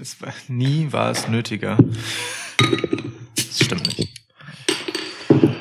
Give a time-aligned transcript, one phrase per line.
[0.00, 1.76] Es war, nie war es nötiger.
[3.34, 4.14] Das stimmt nicht.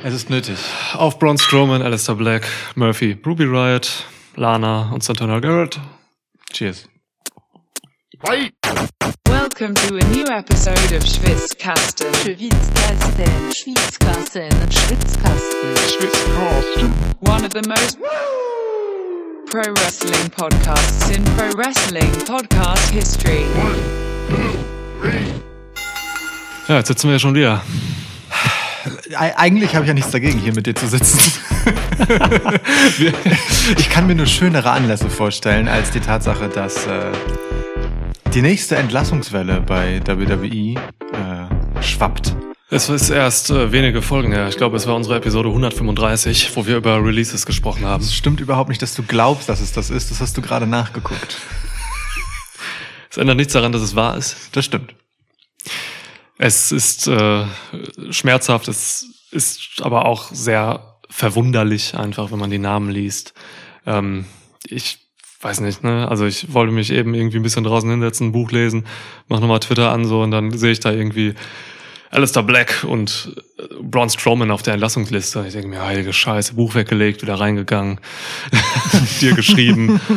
[0.03, 0.59] Es ist nötig.
[0.93, 4.05] Auf Braun Strowman, Alistair Black, Murphy, Ruby Riot,
[4.35, 5.79] Lana und Santana Garrett.
[6.51, 6.87] Cheers.
[9.25, 12.13] Welcome to a new episode of Schwitzkasten.
[12.13, 16.93] Schwitzkasten, Schwitzkasten, Schwitzkasten.
[17.21, 17.97] One of the most
[19.49, 23.43] pro wrestling podcasts in pro wrestling podcast history.
[26.67, 27.61] Ja, jetzt sitzen wir ja schon wieder.
[29.11, 31.17] Eig- Eigentlich habe ich ja nichts dagegen, hier mit dir zu sitzen.
[33.77, 37.11] ich kann mir nur schönere Anlässe vorstellen als die Tatsache, dass äh,
[38.33, 42.35] die nächste Entlassungswelle bei WWE äh, schwappt.
[42.69, 44.49] Es ist erst äh, wenige Folgen her.
[44.49, 48.03] Ich glaube, es war unsere Episode 135, wo wir über Releases gesprochen haben.
[48.03, 50.11] Es stimmt überhaupt nicht, dass du glaubst, dass es das ist.
[50.11, 51.37] Das hast du gerade nachgeguckt.
[53.17, 54.55] Es ändert nichts daran, dass es wahr ist.
[54.55, 54.93] Das stimmt.
[56.37, 57.45] Es ist äh,
[58.11, 63.33] schmerzhaft, es ist aber auch sehr verwunderlich einfach, wenn man die Namen liest.
[63.87, 64.25] Ähm,
[64.67, 64.99] ich
[65.41, 66.07] weiß nicht, ne?
[66.07, 68.85] Also ich wollte mich eben irgendwie ein bisschen draußen hinsetzen, ein Buch lesen,
[69.27, 71.33] mach nochmal Twitter an so und dann sehe ich da irgendwie
[72.09, 75.43] Alistair Black und äh, Braun Strowman auf der Entlassungsliste.
[75.47, 77.99] Ich denke mir, heilige Scheiße, Buch weggelegt, wieder reingegangen,
[79.21, 79.99] dir geschrieben.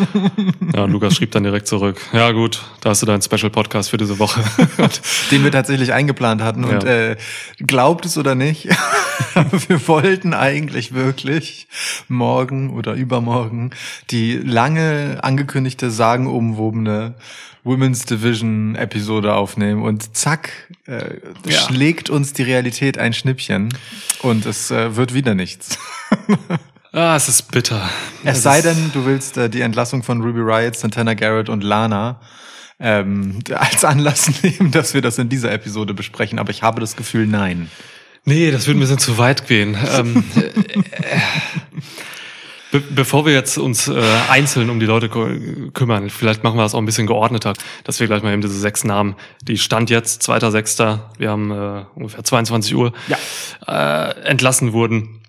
[0.72, 2.00] Ja, und Lukas schrieb dann direkt zurück.
[2.12, 4.40] Ja gut, da hast du deinen Special Podcast für diese Woche.
[5.32, 6.62] Den wir tatsächlich eingeplant hatten.
[6.64, 7.10] Und Ja.
[7.10, 7.16] äh,
[7.58, 8.68] glaubt es oder nicht,
[9.68, 11.66] wir wollten eigentlich wirklich
[12.06, 13.70] morgen oder übermorgen
[14.10, 17.14] die lange angekündigte, sagenumwobene
[17.64, 20.50] Women's Division Episode aufnehmen und zack,
[20.86, 21.60] äh, Ja.
[21.60, 23.68] schlägt uns die Realität ein Schnippchen
[24.22, 25.78] und es äh, wird wieder nichts.
[26.92, 27.88] ah, es ist bitter.
[28.24, 32.20] Es sei denn, du willst äh, die Entlassung von Ruby Riot, Santana Garrett und Lana
[32.78, 36.38] ähm, als Anlass nehmen, dass wir das in dieser Episode besprechen.
[36.38, 37.70] Aber ich habe das Gefühl, nein.
[38.24, 39.76] Nee, das würde ein bisschen zu weit gehen.
[39.96, 41.20] Ähm, äh,
[42.72, 44.00] be bevor wir jetzt uns äh,
[44.30, 47.52] einzeln um die Leute kü- kümmern, vielleicht machen wir das auch ein bisschen geordneter,
[47.84, 51.84] dass wir gleich mal eben diese sechs Namen, die Stand jetzt, 2.6., wir haben äh,
[51.94, 53.18] ungefähr 22 Uhr, Ja.
[53.66, 55.22] äh, entlassen wurden,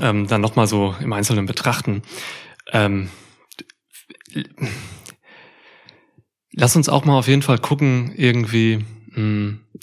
[0.00, 2.02] ähm, dann nochmal so im Einzelnen betrachten.
[2.72, 3.10] Ähm,
[6.52, 8.84] lass uns auch mal auf jeden Fall gucken, irgendwie,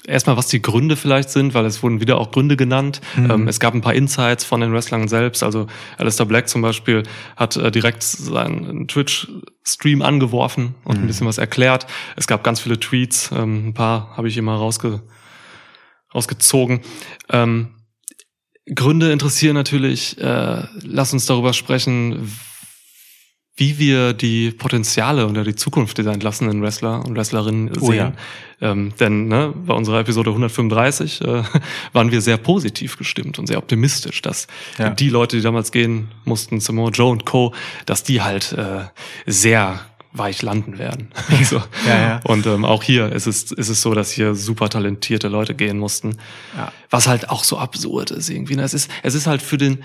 [0.05, 3.01] erstmal, was die Gründe vielleicht sind, weil es wurden wieder auch Gründe genannt.
[3.15, 3.31] Mhm.
[3.31, 5.43] Ähm, es gab ein paar Insights von den Wrestlern selbst.
[5.43, 7.03] Also Alistair Black zum Beispiel
[7.37, 11.03] hat äh, direkt seinen Twitch-Stream angeworfen und Mhm.
[11.03, 11.87] ein bisschen was erklärt.
[12.15, 15.01] Es gab ganz viele Tweets, ähm, ein paar habe ich immer rausge
[16.13, 16.81] rausgezogen.
[17.29, 17.69] Ähm,
[18.75, 22.29] Gründe interessieren natürlich, äh, lass uns darüber sprechen,
[23.57, 27.95] wie wir die Potenziale oder die Zukunft dieser entlassenen Wrestler und Wrestlerinnen Oh sehen.
[27.95, 28.13] ja.
[28.61, 31.43] Ähm, denn ne, bei unserer Episode 135 äh,
[31.93, 34.47] waren wir sehr positiv gestimmt und sehr optimistisch, dass
[34.77, 34.89] Ja.
[34.91, 37.53] die Leute, die damals gehen mussten, Samoa Joe und Co.,
[37.85, 38.85] dass die halt äh,
[39.25, 39.79] sehr
[40.13, 41.09] weich landen werden.
[41.43, 41.61] so.
[41.87, 42.19] Ja, ja.
[42.23, 45.77] Und ähm, auch hier ist es, ist es so, dass hier super talentierte Leute gehen
[45.77, 46.17] mussten.
[46.55, 46.71] Ja.
[46.89, 48.55] Was halt auch so absurd ist irgendwie.
[48.55, 48.63] ne?
[48.63, 49.83] Es ist, es ist halt für den,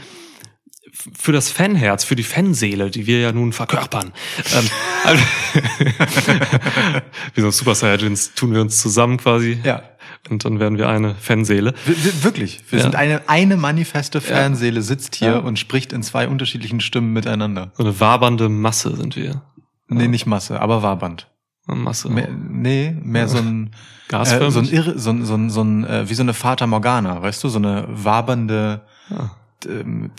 [1.18, 4.12] für das Fanherz, für die Fanseele, die wir ja nun verkörpern.
[4.54, 4.64] ähm,
[5.04, 5.22] also,
[7.34, 9.58] wie so Super Saiyajins tun wir uns zusammen quasi.
[9.62, 9.82] Ja.
[10.28, 11.74] Und dann werden wir eine Fanseele.
[11.84, 12.60] Wir, wir, wirklich.
[12.70, 12.82] Wir Ja.
[12.84, 15.38] sind eine, eine manifeste Fanseele sitzt hier Ja.
[15.38, 17.70] und spricht in zwei unterschiedlichen Stimmen miteinander.
[17.74, 19.42] So eine wabernde Masse sind wir.
[19.88, 21.28] Nee, nicht Masse, aber Waband.
[21.68, 22.08] Eine Masse.
[22.10, 23.66] Mehr, nee, mehr so ein,
[24.08, 24.52] äh, Gasförmig?
[24.52, 27.22] so ein, irre, so ein, so ein, so ein äh, wie so eine Fata Morgana,
[27.22, 29.30] weißt du, so eine wabernde, Ah.
[29.64, 30.10] Ähm,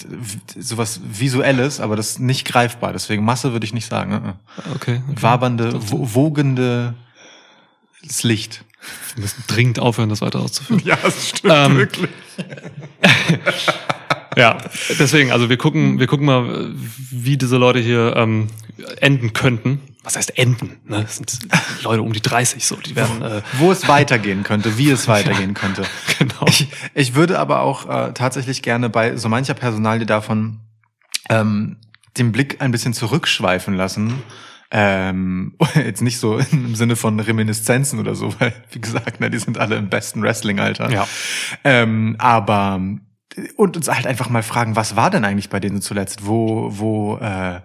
[0.58, 2.94] sowas Visuelles, aber das ist nicht greifbar.
[2.94, 4.12] Deswegen Masse würde ich nicht sagen.
[4.12, 4.72] äh.
[4.76, 5.02] Okay.
[5.08, 5.22] okay.
[5.22, 6.96] Wabernde, wo, wogende
[8.24, 8.64] Licht.
[9.16, 10.82] Wir müssen dringend aufhören, das weiter auszuführen.
[10.86, 11.88] Ja, das stimmt Ähm,
[14.38, 14.60] Ja,
[15.00, 16.70] deswegen, also wir gucken, wir gucken mal,
[17.10, 18.50] wie diese Leute hier ähm,
[19.02, 19.82] enden könnten.
[20.08, 20.80] Was heißt enden?
[20.86, 21.02] Ne?
[21.02, 21.38] Das sind
[21.84, 25.54] Leute um die 30 so, die werden äh, Wo es weitergehen könnte, wie es weitergehen
[25.54, 25.84] könnte.
[26.18, 26.46] genau.
[26.48, 30.62] Ich, ich würde aber auch äh, tatsächlich gerne bei so mancher Personalie davon
[31.30, 31.76] ähm,
[32.18, 34.24] den Blick ein bisschen zurückschweifen lassen.
[34.72, 39.40] Ähm, jetzt nicht so im Sinne von Reminiszenzen oder so, weil, wie gesagt, ne, die
[39.40, 40.90] sind alle im besten Wrestling-Alter.
[40.90, 41.06] Ja.
[41.66, 42.80] Ähm, aber
[43.58, 46.26] und uns halt einfach mal fragen, was war denn eigentlich bei denen zuletzt?
[46.26, 47.60] Wo, wo äh,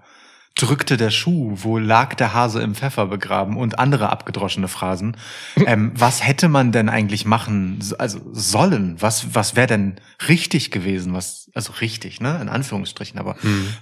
[0.54, 1.52] drückte der Schuh?
[1.56, 3.56] Wo lag der Hase im Pfeffer begraben?
[3.56, 5.16] Und andere abgedroschene Phrasen.
[5.66, 8.96] ähm, was hätte man denn eigentlich machen, also sollen?
[9.00, 9.96] Was, was wäre denn
[10.28, 11.14] richtig gewesen?
[11.14, 12.38] Was, also richtig, ne?
[12.40, 13.36] In Anführungsstrichen, aber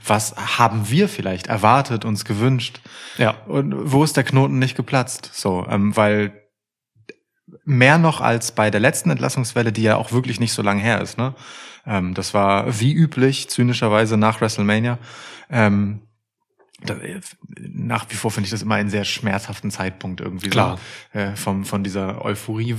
[0.06, 2.80] was haben wir vielleicht erwartet, uns gewünscht?
[3.18, 3.30] Ja.
[3.46, 5.30] Und wo ist der Knoten nicht geplatzt?
[5.32, 6.32] So, ähm, weil
[7.64, 11.00] mehr noch als bei der letzten Entlassungswelle, die ja auch wirklich nicht so lang her
[11.00, 11.18] ist.
[11.18, 11.34] Ne?
[11.86, 14.98] Ähm, das war wie üblich, zynischerweise nach WrestleMania.
[15.50, 16.02] Ähm,
[16.84, 16.96] da,
[17.58, 20.78] nach wie vor finde ich das immer einen sehr schmerzhaften Zeitpunkt irgendwie Klar.
[21.12, 22.74] so äh, vom von dieser Euphorie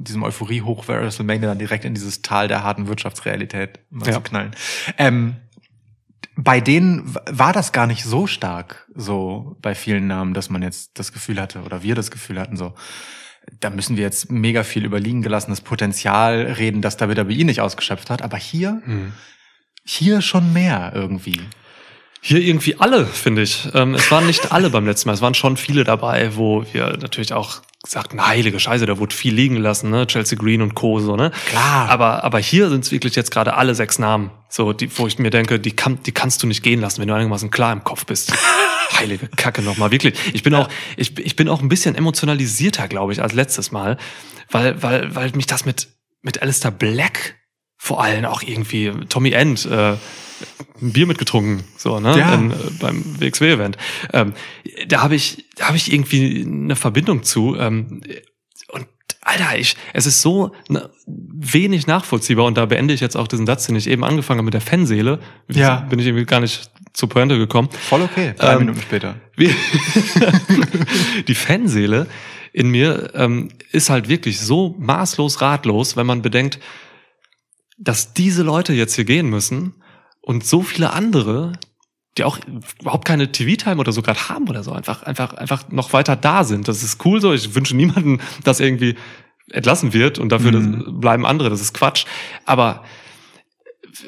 [0.00, 4.14] diesem Euphorie hoch WrestleMania dann direkt in dieses Tal der harten Wirtschaftsrealität mal Ja.
[4.14, 4.52] zu knallen.
[4.98, 5.36] Ähm,
[6.36, 10.98] bei denen war das gar nicht so stark, so bei vielen Namen, dass man jetzt
[10.98, 12.74] das Gefühl hatte oder wir das Gefühl hatten, so
[13.60, 17.32] da müssen wir jetzt mega viel über liegen gelassenes Potenzial reden, das da wieder bei
[17.32, 18.22] ihn nicht ausgeschöpft hat.
[18.22, 19.12] Aber hier, Hm.
[19.84, 21.40] hier schon mehr irgendwie.
[22.26, 23.68] Hier irgendwie alle, finde ich.
[23.74, 25.12] Ähm, es waren nicht alle beim letzten Mal.
[25.12, 29.34] Es waren schon viele dabei, wo wir natürlich auch sagten, heilige Scheiße, da wurde viel
[29.34, 30.06] liegen lassen, ne?
[30.06, 31.00] Chelsea Green und Co.
[31.00, 31.32] so, ne?
[31.50, 31.90] Klar.
[31.90, 35.18] Aber, aber hier sind es wirklich jetzt gerade alle sechs Namen, so, die, wo ich
[35.18, 37.84] mir denke, die, kann, die kannst du nicht gehen lassen, wenn du einigermaßen klar im
[37.84, 38.32] Kopf bist.
[38.98, 40.14] Heilige Kacke nochmal, wirklich.
[40.32, 43.98] Ich bin auch, ich, ich bin auch ein bisschen emotionalisierter, glaube ich, als letztes Mal,
[44.50, 45.88] weil, weil, weil mich das mit,
[46.22, 47.34] mit Alistair Black
[47.76, 49.96] vor allem auch irgendwie, Tommy End, äh,
[50.82, 52.34] ein Bier mitgetrunken, so, ne, Ja.
[52.34, 53.76] in, äh, beim WXW-Event.
[54.12, 54.34] Ähm,
[54.88, 57.56] da habe ich, da habe ich irgendwie eine Verbindung zu.
[57.56, 58.00] Ähm,
[58.72, 58.86] und
[59.20, 63.46] Alter, ich, es ist so ne, wenig nachvollziehbar und da beende ich jetzt auch diesen
[63.46, 65.20] Satz, den ich eben angefangen habe mit der Fanseele.
[65.50, 65.76] Ja.
[65.88, 67.68] Bin ich irgendwie gar nicht zur Pointe gekommen.
[67.88, 68.34] Voll okay.
[68.36, 69.14] Drei Ähm, Minuten später.
[69.36, 69.54] Wie,
[71.28, 72.06] die Fanseele
[72.52, 76.58] in mir ähm, ist halt wirklich so maßlos ratlos, wenn man bedenkt,
[77.78, 79.74] dass diese Leute jetzt hier gehen müssen
[80.24, 81.52] und so viele andere,
[82.16, 82.38] die auch
[82.80, 86.44] überhaupt keine TV-Time oder so gerade haben oder so, einfach, einfach, einfach noch weiter da
[86.44, 86.68] sind.
[86.68, 87.32] Das ist cool so.
[87.32, 88.96] Ich wünsche niemanden, dass irgendwie
[89.50, 91.00] entlassen wird und dafür Mhm.
[91.00, 91.50] bleiben andere.
[91.50, 92.06] Das ist Quatsch.
[92.46, 92.84] Aber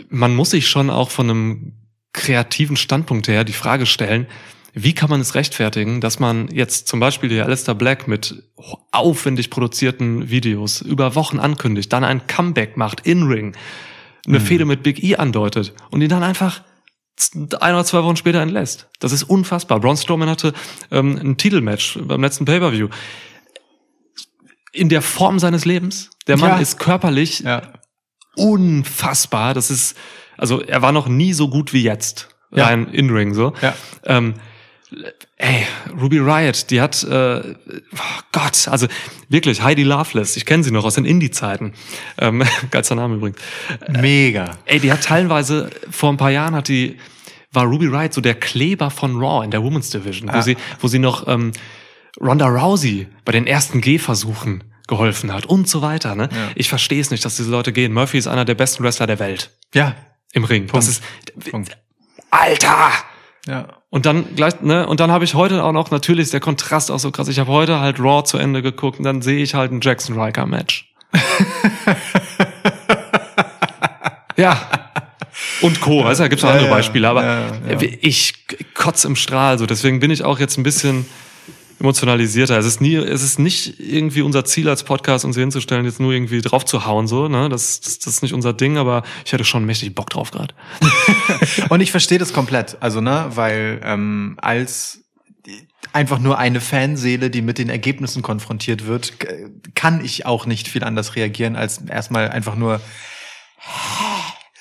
[0.08, 1.72] man muss sich schon auch von einem
[2.12, 4.26] kreativen Standpunkt her die Frage stellen,
[4.72, 8.42] wie kann man es rechtfertigen, dass man jetzt zum Beispiel die Alistair Black mit
[8.92, 13.56] aufwendig produzierten Videos über Wochen ankündigt, dann ein Comeback macht, In-Ring,
[14.26, 16.62] eine Fehde mit Big E andeutet und ihn dann einfach
[17.60, 18.88] ein oder zwei Wochen später entlässt.
[19.00, 19.80] Das ist unfassbar.
[19.80, 20.52] Braun Strowman hatte
[20.90, 22.88] ähm, ein Titelmatch beim letzten Pay-Per-View.
[24.72, 26.10] In der Form seines Lebens.
[26.26, 26.58] Der Mann Ja.
[26.58, 27.72] ist körperlich Ja.
[28.34, 29.54] unfassbar.
[29.54, 29.96] Das ist,
[30.36, 32.28] also er war noch nie so gut wie jetzt.
[32.52, 32.66] Ja.
[32.66, 33.54] Rein in-Ring so.
[33.62, 33.74] Ja.
[34.04, 34.34] Ähm,
[35.36, 35.66] ey,
[36.00, 38.86] Ruby Riot, die hat, äh, oh Gott, also
[39.28, 41.72] wirklich, Heidi Loveless, ich kenne sie noch aus den Indie-Zeiten.
[42.18, 43.38] Ähm, geilster Name übrigens.
[43.88, 44.56] Mega.
[44.64, 46.98] Ey, die hat teilweise, vor ein paar Jahren hat die,
[47.52, 50.42] war Ruby Riot so der Kleber von Raw in der Women's Division, wo Ja.
[50.42, 51.52] sie, wo sie noch ähm,
[52.20, 56.14] Ronda Rousey bei den ersten Gehversuchen geholfen hat und so weiter.
[56.14, 56.28] Ne?
[56.32, 56.50] Ja.
[56.54, 57.92] Ich verstehe es nicht, dass diese Leute gehen.
[57.92, 59.96] Murphy ist einer der besten Wrestler der Welt Ja.
[60.32, 60.66] im Ring.
[60.68, 60.76] Punkt.
[60.76, 61.02] Das ist
[61.50, 61.76] Punkt.
[62.30, 62.90] Alter.
[63.46, 63.68] Ja.
[63.96, 66.90] Und dann gleich, ne, und dann habe ich heute auch noch, natürlich ist der Kontrast
[66.90, 67.28] auch so krass.
[67.28, 70.20] Ich habe heute halt Raw zu Ende geguckt und dann sehe ich halt ein Jackson
[70.20, 70.92] Riker Match.
[74.36, 74.60] ja.
[75.62, 76.04] Und Co.
[76.04, 76.74] Weißt du, da gibt's noch Ja, andere.
[76.74, 77.40] Beispiele, aber Ja,
[77.70, 77.78] ja.
[78.02, 78.34] ich
[78.74, 81.06] kotz im Strahl, so deswegen bin ich auch jetzt ein bisschen
[81.80, 82.58] emotionalisierter.
[82.58, 86.00] Es ist nie, es ist nicht irgendwie unser Ziel als Podcast, uns hier hinzustellen, jetzt
[86.00, 89.02] nur irgendwie drauf zu hauen, so, ne, das, das, das ist nicht unser Ding, aber
[89.24, 90.54] ich hätte schon mächtig Bock drauf gerade.
[91.68, 92.76] Und ich verstehe das komplett.
[92.80, 95.00] Also, ne, weil ähm, als
[95.92, 99.14] einfach nur eine Fanseele, die mit den Ergebnissen konfrontiert wird,
[99.74, 102.80] kann ich auch nicht viel anders reagieren, als erstmal einfach nur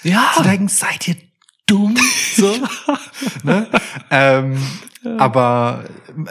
[0.03, 0.31] Ja.
[0.35, 1.15] zu denken, seid ihr
[1.65, 1.95] dumm?
[2.35, 2.55] So.
[3.43, 3.67] ne?
[4.11, 4.57] ähm,
[5.17, 5.85] Aber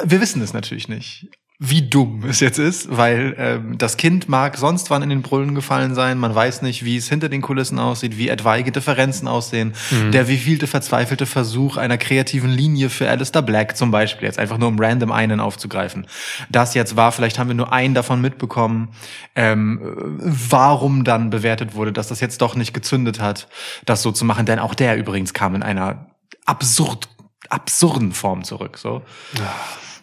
[0.04, 1.28] wir wissen es natürlich nicht,
[1.60, 5.54] wie dumm es jetzt ist, weil ähm, das Kind mag sonst wann in den Brüllen
[5.54, 6.18] gefallen sein.
[6.18, 9.72] Man weiß nicht, wie es hinter den Kulissen aussieht, wie etwaige Differenzen aussehen.
[10.12, 14.66] Der wievielte verzweifelte Versuch einer kreativen Linie für Alistair Black zum Beispiel, jetzt einfach nur
[14.66, 16.08] um random einen aufzugreifen.
[16.50, 18.88] Das jetzt war, vielleicht haben wir nur einen davon mitbekommen,
[19.36, 19.78] ähm,
[20.18, 23.46] warum dann bewertet wurde, dass das jetzt doch nicht gezündet hat,
[23.84, 24.44] das so zu machen.
[24.44, 26.08] Denn auch der übrigens kam in einer
[26.46, 27.08] absurd,
[27.48, 28.76] absurden Form zurück.
[28.76, 29.02] So.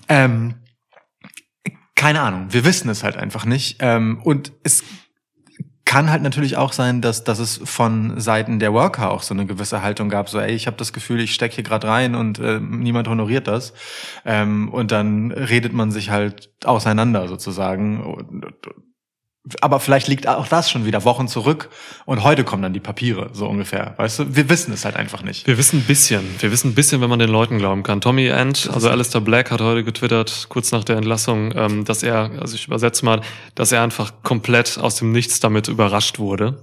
[0.08, 0.56] Ähm,
[2.02, 3.78] keine Ahnung, wir wissen es halt einfach nicht.
[3.78, 4.84] Ähm, und es
[5.86, 9.46] kann halt natürlich auch sein, dass, dass es von Seiten der Worker auch so eine
[9.46, 12.40] gewisse Haltung gab, so ey, ich habe das Gefühl, ich stecke hier gerade rein und
[12.40, 13.74] äh, niemand honoriert das.
[14.26, 18.02] Ähm, und dann redet man sich halt auseinander sozusagen.
[18.02, 18.46] Und,
[19.62, 21.70] aber vielleicht liegt auch das schon wieder Wochen zurück
[22.06, 23.96] und heute kommen dann die Papiere, so ungefähr.
[23.98, 25.48] Weißt du, wir wissen es halt einfach nicht.
[25.48, 26.24] Wir wissen ein bisschen.
[26.40, 28.02] Wir wissen ein bisschen, wenn man den Leuten glauben kann.
[28.02, 32.30] Tommy End, also Alistair Black, hat heute getwittert, kurz nach der Entlassung, ähm, dass er,
[32.40, 33.22] also ich übersetze mal,
[33.56, 36.62] dass er einfach komplett aus dem Nichts damit überrascht wurde.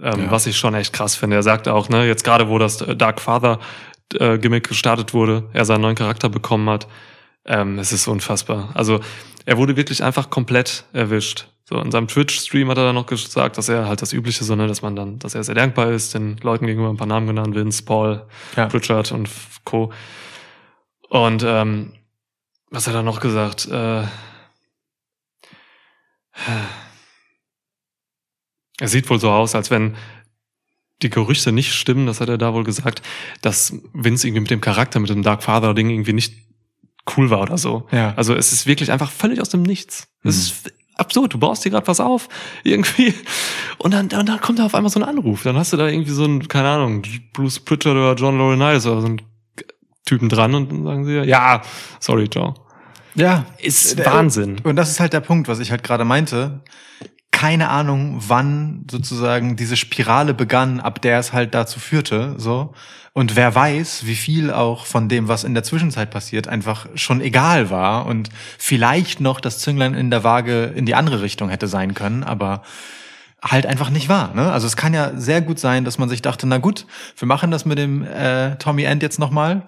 [0.00, 0.30] Ähm, Ja.
[0.30, 1.36] Was ich schon echt krass finde.
[1.36, 3.58] Er sagt auch, ne, jetzt gerade wo das Dark Father
[4.14, 6.86] äh, Gimmick gestartet wurde, er seinen neuen Charakter bekommen hat,
[7.46, 8.70] ähm, es ist unfassbar.
[8.74, 9.00] Also
[9.44, 11.48] er wurde wirklich einfach komplett erwischt.
[11.68, 14.68] So, in seinem Twitch-Stream hat er dann noch gesagt, dass er halt das Übliche, sondern
[14.68, 17.56] dass man dann, dass er sehr dankbar ist, den Leuten gegenüber ein paar Namen genannt,
[17.56, 18.24] Vince, Paul,
[18.56, 18.66] Ja.
[18.66, 19.28] Richard und
[19.64, 19.92] Co.
[21.08, 21.92] Und ähm,
[22.70, 23.66] was hat er noch gesagt?
[23.66, 24.04] Äh,
[28.78, 29.96] es sieht wohl so aus, als wenn
[31.02, 33.02] die Gerüchte nicht stimmen, das hat er da wohl gesagt,
[33.42, 36.34] dass Vince irgendwie mit dem Charakter, mit dem Dark Father-Ding irgendwie nicht
[37.16, 37.86] cool war oder so.
[37.92, 38.14] Ja.
[38.16, 40.08] Also es ist wirklich einfach völlig aus dem Nichts.
[40.22, 40.40] Es Mhm.
[40.40, 41.34] ist absurd.
[41.34, 42.28] Du baust dir gerade was auf,
[42.64, 43.14] irgendwie.
[43.78, 45.42] Und dann, und dann kommt da auf einmal so ein Anruf.
[45.42, 49.00] Dann hast du da irgendwie so einen, keine Ahnung, Bruce Pritchard oder John Laurinaitis oder
[49.00, 49.22] so einen
[50.04, 51.62] Typen dran und dann sagen sie, ja,
[52.00, 52.54] sorry, Joe.
[53.14, 53.46] Ja.
[53.58, 54.60] Ist Äh, Wahnsinn.
[54.62, 56.62] Und das ist halt der Punkt, was ich halt gerade meinte.
[57.30, 62.74] Keine Ahnung, wann sozusagen diese Spirale begann, ab der es halt dazu führte, so.
[63.16, 67.22] Und wer weiß, wie viel auch von dem, was in der Zwischenzeit passiert, einfach schon
[67.22, 71.66] egal war und vielleicht noch das Zünglein in der Waage in die andere Richtung hätte
[71.66, 72.60] sein können, aber
[73.42, 74.34] halt einfach nicht war.
[74.34, 74.52] Ne?
[74.52, 76.84] Also es kann ja sehr gut sein, dass man sich dachte, na gut,
[77.16, 79.62] wir machen das mit dem äh, Tommy End jetzt nochmal,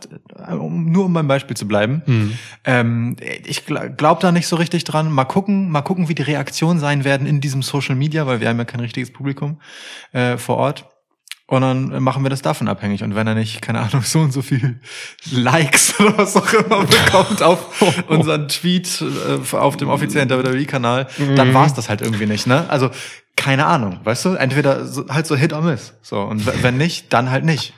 [0.50, 2.02] um, nur um beim Beispiel zu bleiben.
[2.04, 2.38] Hm.
[2.64, 5.10] Ähm, ich gl glaube da nicht so richtig dran.
[5.10, 8.48] Mal gucken, mal gucken, wie die Reaktionen sein werden in diesem Social Media, weil wir
[8.50, 9.58] haben ja kein richtiges Publikum
[10.12, 10.84] äh, vor Ort.
[11.50, 13.02] Und dann machen wir das davon abhängig.
[13.02, 14.80] Und wenn er nicht, keine Ahnung, so und so viel
[15.30, 21.54] Likes oder was auch immer bekommt auf unseren Tweet äh, auf dem offiziellen WWE-Kanal, dann
[21.54, 22.46] war es das halt irgendwie nicht.
[22.46, 22.66] Ne?
[22.68, 22.90] Also
[23.34, 24.34] keine Ahnung, weißt du?
[24.34, 25.94] Entweder so, halt so Hit or Miss.
[26.02, 27.72] So und wenn nicht, dann halt nicht.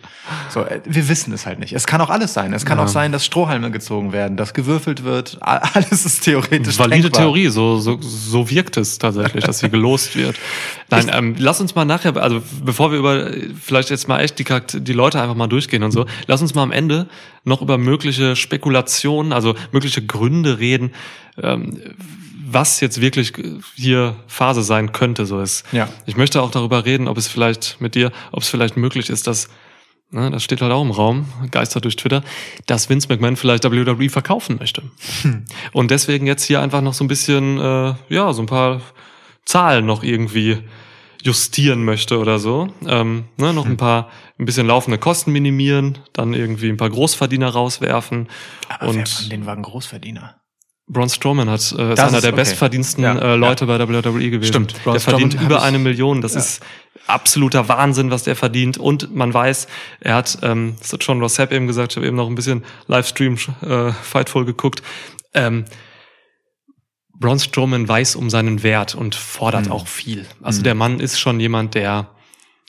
[0.50, 1.72] So, äh, wir wissen es halt nicht.
[1.72, 2.52] Es kann auch alles sein.
[2.52, 2.84] Es kann Ja.
[2.84, 5.38] auch sein, dass Strohhalme gezogen werden, dass gewürfelt wird.
[5.40, 7.22] Alles ist theoretisch Valide denkbar.
[7.22, 10.36] Theorie, so, so, so wirkt es tatsächlich, dass sie gelost wird.
[10.90, 14.44] Nein, ähm, lass uns mal nachher, also bevor wir über vielleicht jetzt mal echt die,
[14.80, 17.08] die Leute einfach mal durchgehen und so, lass uns mal am Ende
[17.44, 20.92] noch über mögliche Spekulationen, also mögliche Gründe reden,
[21.42, 21.78] ähm,
[22.52, 23.32] was jetzt wirklich
[23.76, 25.24] hier Phase sein könnte.
[25.24, 25.64] So ist.
[25.72, 25.88] Ja.
[26.06, 29.26] Ich möchte auch darüber reden, ob es vielleicht mit dir, ob es vielleicht möglich ist,
[29.26, 29.48] dass
[30.12, 32.24] Ne, das steht halt auch im Raum, geistert durch Twitter,
[32.66, 34.82] dass Vince McMahon vielleicht WWE verkaufen möchte.
[35.72, 38.80] Und deswegen jetzt hier einfach noch so ein bisschen, äh, ja, so ein paar
[39.44, 40.58] Zahlen noch irgendwie
[41.22, 42.72] justieren möchte oder so.
[42.86, 47.48] Ähm, ne, noch ein paar, ein bisschen laufende Kosten minimieren, dann irgendwie ein paar Großverdiener
[47.50, 48.28] rauswerfen.
[48.68, 50.36] Aber wer und von denen war ein Großverdiener?
[50.88, 52.32] Braun Strowman hat, äh, ist einer ist der okay.
[52.32, 54.48] bestverdiensten Ja, äh, Leute bei der WWE gewesen.
[54.48, 56.20] Stimmt, Braun Der verdient Strowman über eine Million.
[56.20, 56.40] Das Ja.
[56.40, 56.62] ist
[57.06, 58.78] absoluter Wahnsinn, was der verdient.
[58.78, 59.66] Und man weiß,
[60.00, 62.34] er hat, ähm, das hat schon Ross Sepp eben gesagt, ich habe eben noch ein
[62.34, 64.82] bisschen Livestream äh, Fightful geguckt.
[65.34, 65.64] Ähm,
[67.14, 69.72] Braun Strowman weiß um seinen Wert und fordert Mhm.
[69.72, 70.26] auch viel.
[70.42, 70.64] Also Mhm.
[70.64, 72.08] der Mann ist schon jemand, der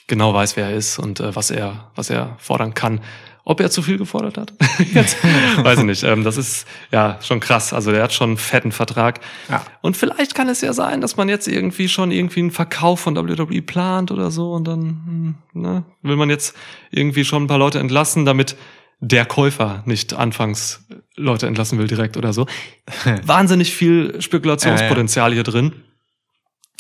[0.08, 3.00] genau weiß, wer er ist und äh, was er, was er fordern kann.
[3.44, 4.54] Ob er zu viel gefordert hat?
[4.94, 6.04] Jetzt weiß ich nicht.
[6.04, 7.74] Ähm, das ist ja schon krass.
[7.74, 9.20] Also der hat schon einen fetten Vertrag.
[9.50, 9.66] Ja.
[9.82, 13.16] Und vielleicht kann es ja sein, dass man jetzt irgendwie schon irgendwie einen Verkauf von
[13.16, 16.56] WWE plant oder so und dann hm, ne, will man jetzt
[16.92, 18.56] irgendwie schon ein paar Leute entlassen, damit
[19.00, 22.46] der Käufer nicht anfangs Leute entlassen will direkt oder so.
[23.24, 25.74] Wahnsinnig viel Spekulationspotenzial hier drin.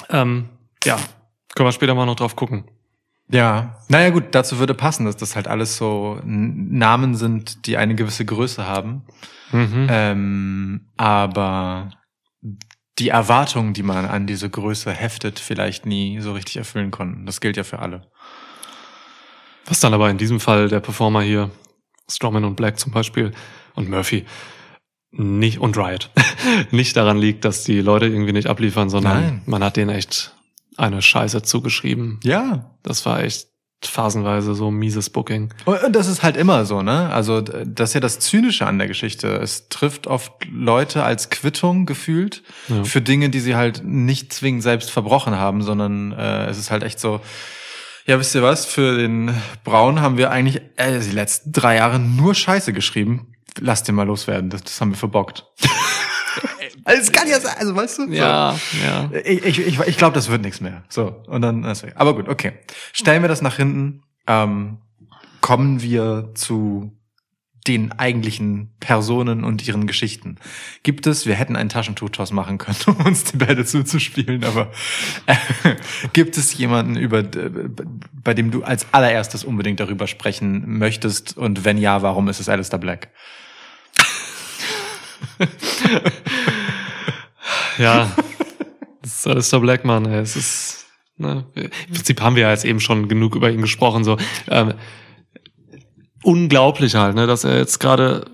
[0.09, 0.49] Ähm,
[0.83, 0.97] ja,
[1.55, 2.65] können wir später mal noch drauf gucken.
[3.31, 7.95] Ja, naja gut, dazu würde passen, dass das halt alles so Namen sind, die eine
[7.95, 9.03] gewisse Größe haben.
[9.51, 9.87] Mhm.
[9.89, 11.91] Ähm, aber
[12.99, 17.25] die Erwartungen, die man an diese Größe heftet, vielleicht nie so richtig erfüllen konnten.
[17.25, 18.09] Das gilt ja für alle.
[19.65, 21.49] Was dann aber in diesem Fall der Performer hier,
[22.09, 23.31] Strowman und Black zum Beispiel
[23.75, 24.25] und Murphy,
[25.11, 26.09] nicht und Riot,
[26.71, 29.41] nicht daran liegt, dass die Leute irgendwie nicht abliefern, sondern Nein.
[29.45, 30.35] man hat denen echt
[30.81, 32.19] eine Scheiße zugeschrieben.
[32.23, 32.75] Ja.
[32.83, 33.47] Das war echt
[33.83, 35.51] phasenweise so mieses Booking.
[35.65, 37.09] Und das ist halt immer so, ne?
[37.11, 39.27] Also das ist ja das Zynische an der Geschichte.
[39.37, 42.83] Es trifft oft Leute als Quittung gefühlt Ja.
[42.83, 46.83] für Dinge, die sie halt nicht zwingend selbst verbrochen haben, sondern äh, es ist halt
[46.83, 47.21] echt so.
[48.05, 48.65] Ja, wisst ihr was?
[48.65, 49.33] Für den
[49.63, 53.33] Braun haben wir eigentlich äh, die letzten drei Jahre nur Scheiße geschrieben.
[53.59, 54.49] Lasst den mal loswerden.
[54.51, 55.45] Das, das haben wir verbockt.
[56.83, 58.07] also es kann ja sein, also weißt du?
[58.07, 58.13] So.
[58.13, 58.55] ja.
[59.23, 60.83] Ich, ich, ich, ich glaube, das wird nichts mehr.
[60.89, 62.53] So, und dann, also, aber gut, okay.
[62.93, 64.03] Stellen wir das nach hinten.
[64.27, 64.77] Ähm,
[65.41, 66.97] kommen wir zu
[67.67, 70.37] den eigentlichen Personen und ihren Geschichten.
[70.81, 74.71] Gibt es, wir hätten einen Taschentuch-Toss machen können, um uns die Bälle zuzuspielen, aber
[75.27, 75.35] äh,
[76.13, 81.37] gibt es jemanden, über, bei dem du als allererstes unbedingt darüber sprechen möchtest?
[81.37, 83.09] Und wenn ja, warum ist es Alistair Black?
[87.77, 88.11] Ja.
[89.01, 90.19] Das ist alles der Blackman, ey.
[90.19, 90.85] Es ist,
[91.17, 94.17] ne, im Prinzip haben wir ja jetzt eben schon genug über ihn gesprochen, so.
[94.47, 94.73] Ähm,
[96.23, 98.25] unglaublich halt, ne, dass er jetzt gerade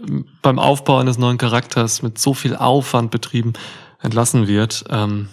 [0.41, 3.53] beim Aufbau eines neuen Charakters mit so viel Aufwand betrieben
[4.01, 4.83] entlassen wird.
[4.89, 5.29] Ähm,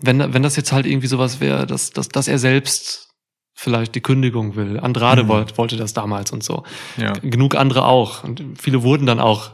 [0.00, 3.08] wenn, wenn das jetzt halt irgendwie sowas wäre, dass, dass, dass er selbst
[3.54, 4.80] vielleicht die Kündigung will.
[4.80, 5.28] Andrade Mhm.
[5.28, 6.64] wollte, wollte das damals und so.
[6.96, 7.12] Ja.
[7.12, 8.24] Genug andere auch.
[8.24, 9.52] Und viele wurden dann auch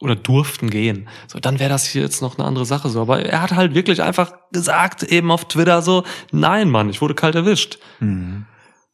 [0.00, 1.08] oder durften gehen.
[1.26, 3.02] So, dann wäre das hier jetzt noch eine andere Sache so.
[3.02, 7.14] Aber er hat halt wirklich einfach gesagt, eben auf Twitter so, nein, Mann, ich wurde
[7.14, 7.78] kalt erwischt.
[8.00, 8.46] Mhm.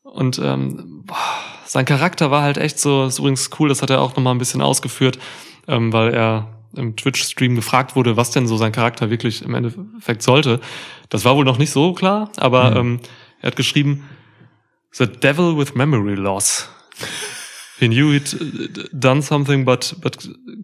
[0.02, 1.16] Und ähm, boah,
[1.64, 4.38] sein Charakter war halt echt so, ist übrigens cool, das hat er auch nochmal ein
[4.38, 5.18] bisschen ausgeführt,
[5.68, 10.22] ähm, weil er im Twitch-Stream gefragt wurde, was denn so sein Charakter wirklich im Endeffekt
[10.22, 10.60] sollte.
[11.08, 12.76] Das war wohl noch nicht so klar, aber Mhm.
[12.76, 13.00] ähm,
[13.40, 14.08] er hat geschrieben,
[14.92, 16.68] The Devil with Memory Loss.
[17.78, 20.16] He knew he'd done something, but, but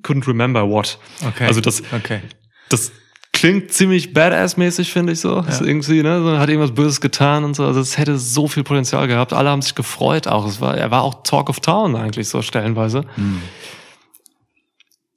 [0.03, 0.99] couldn't remember what.
[1.27, 1.47] Okay.
[1.47, 2.21] Also das, Okay.
[2.71, 2.91] das
[3.33, 5.41] klingt ziemlich badass-mäßig, finde ich so.
[5.41, 5.61] Ja.
[5.61, 7.65] irgendwie, ne, so, hat irgendwas Böses getan und so.
[7.67, 9.33] Also es hätte so viel Potenzial gehabt.
[9.33, 10.47] Alle haben sich gefreut auch.
[10.47, 13.03] Es war, er war auch Talk of Town eigentlich so stellenweise.
[13.17, 13.43] Mhm.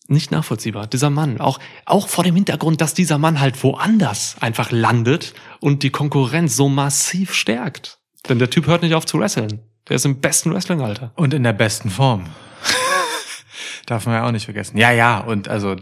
[0.08, 0.86] Nicht nachvollziehbar.
[0.88, 5.82] Dieser Mann, auch, auch vor dem Hintergrund, dass dieser Mann halt woanders einfach landet und
[5.82, 7.98] die Konkurrenz so massiv stärkt.
[8.30, 9.62] Denn der Typ hört nicht auf zu wresteln.
[9.88, 11.12] Der ist im besten Wrestling-Alter.
[11.15, 12.25] Und in der besten Form.
[13.86, 14.77] Darf man ja auch nicht vergessen.
[14.77, 15.75] Ja, ja, und also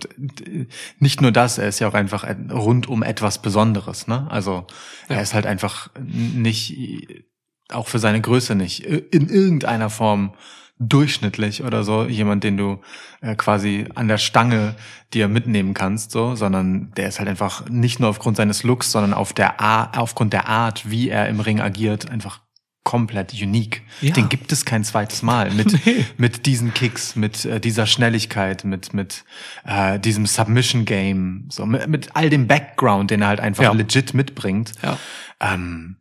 [1.00, 4.28] nicht nur das, er ist ja auch einfach ein- rund um etwas Besonderes, ne?
[4.30, 4.66] Also
[5.10, 5.16] Ja.
[5.18, 7.24] er ist halt einfach nicht,
[7.72, 10.34] auch für seine Größe nicht, in irgendeiner Form
[10.80, 12.82] durchschnittlich oder so, jemand, den du
[13.22, 14.76] äh, quasi an der Stange
[15.14, 19.14] dir mitnehmen kannst, so, sondern der ist halt einfach nicht nur aufgrund seines Looks, sondern
[19.14, 22.42] auf der Ar aufgrund der Art, wie er im Ring agiert, einfach
[22.84, 23.82] komplett unique.
[24.02, 24.14] Ja.
[24.14, 26.06] Den gibt es kein zweites Mal mit Nee.
[26.18, 29.24] mit diesen Kicks, mit äh, dieser Schnelligkeit, mit mit
[29.66, 33.72] äh, diesem Submission Game, so mit, mit all dem Background, den er halt einfach Ja.
[33.72, 34.74] legit mitbringt.
[34.84, 34.98] Ja.
[35.40, 35.98] Ähm,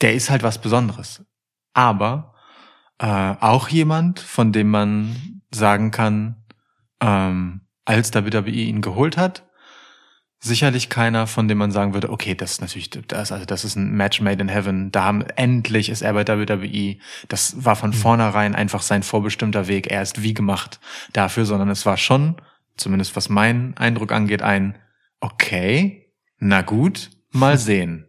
[0.00, 1.22] der ist halt was Besonderes.
[1.74, 2.34] Aber
[2.98, 6.36] äh, auch jemand, von dem man sagen kann,
[7.00, 9.46] ähm, als WWE ihn geholt hat,
[10.44, 13.76] sicherlich keiner, von dem man sagen würde, okay, das ist natürlich, das, also das ist
[13.76, 14.90] ein Match made in heaven.
[14.90, 16.96] Da haben, endlich ist er bei WWE.
[17.28, 19.86] Das war von vornherein einfach sein vorbestimmter Weg.
[19.86, 20.80] Er ist wie gemacht
[21.12, 22.36] dafür, sondern es war schon,
[22.76, 24.76] zumindest was meinen Eindruck angeht, ein,
[25.20, 28.08] okay, na gut, mal sehen.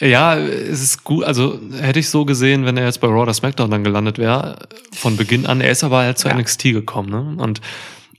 [0.00, 1.22] Ja, es ist gut.
[1.22, 4.66] Also hätte ich so gesehen, wenn er jetzt bei Raw oder SmackDown dann gelandet wäre,
[4.92, 5.60] von Beginn an.
[5.60, 6.34] Er ist aber halt zu Ja.
[6.34, 7.42] NXT gekommen, ne?
[7.42, 7.60] Und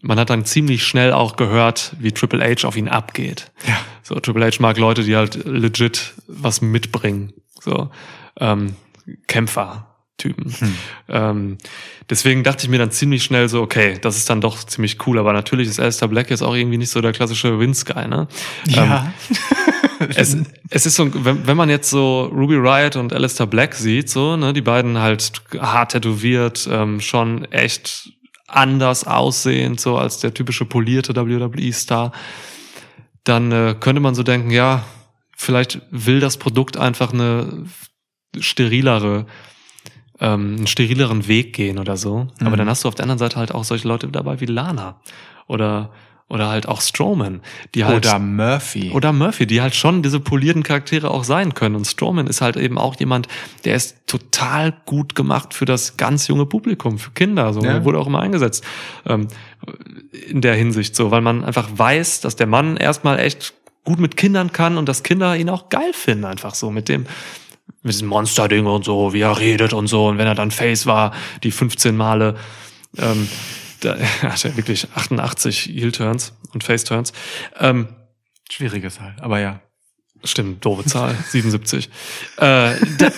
[0.06, 3.52] man hat dann ziemlich schnell auch gehört, wie Triple H auf ihn abgeht.
[3.68, 3.80] Ja.
[4.04, 7.34] So, Triple H mag Leute, die halt legit was mitbringen.
[7.60, 7.90] So,
[8.40, 8.76] ähm,
[9.28, 10.54] Kämpfer-Typen.
[11.10, 11.58] Ähm,
[12.10, 15.18] deswegen dachte ich mir dann ziemlich schnell so, okay, das ist dann doch ziemlich cool.
[15.18, 18.28] Aber natürlich ist Alistair Black jetzt auch irgendwie nicht so der klassische Vince-Guy, ne?
[18.68, 19.14] Ähm,
[20.16, 20.38] es,
[20.70, 24.38] es ist so, wenn, wenn man jetzt so Ruby Riot und Alistair Black sieht, so,
[24.38, 28.15] ne, die beiden halt hart tätowiert, ähm, schon echt
[28.48, 32.12] anders aussehend, so als der typische polierte WWE-Star,
[33.24, 34.84] dann äh, könnte man so denken, ja,
[35.36, 37.66] vielleicht will das Produkt einfach eine
[38.40, 39.26] sterilere,
[40.20, 42.28] ähm, einen sterileren Weg gehen oder so.
[42.40, 42.58] Aber Mhm.
[42.58, 45.00] dann hast du auf der anderen Seite halt auch solche Leute dabei wie Lana
[45.48, 45.92] oder
[46.28, 47.42] oder halt auch Strowman,
[47.76, 48.90] die halt Oder Murphy.
[48.92, 51.76] oder Murphy, die halt schon diese polierten Charaktere auch sein können.
[51.76, 53.28] Und Strowman ist halt eben auch jemand,
[53.64, 57.54] der ist total gut gemacht für das ganz junge Publikum, für Kinder.
[57.54, 57.84] So Ja.
[57.84, 58.64] wurde auch immer eingesetzt
[59.06, 59.28] ähm,
[60.28, 64.18] in der Hinsicht so, weil man einfach weiß, dass der Mann erstmal echt gut mit
[64.18, 67.06] Kindern kann und dass Kinder ihn auch geil finden, einfach so mit dem
[67.84, 70.08] mit diesem Monster-Ding und so, wie er redet und so.
[70.08, 72.36] Und wenn er dann Face war, die 15 Male,
[72.98, 73.28] ähm,
[73.80, 77.14] da hat er wirklich 88 Heel-Turns und Face-Turns.
[77.60, 77.88] Ähm,
[78.50, 79.62] Schwieriges halt, aber ja.
[80.24, 81.90] Stimmt, doofe Zahl, 77.
[82.38, 83.12] Äh, da,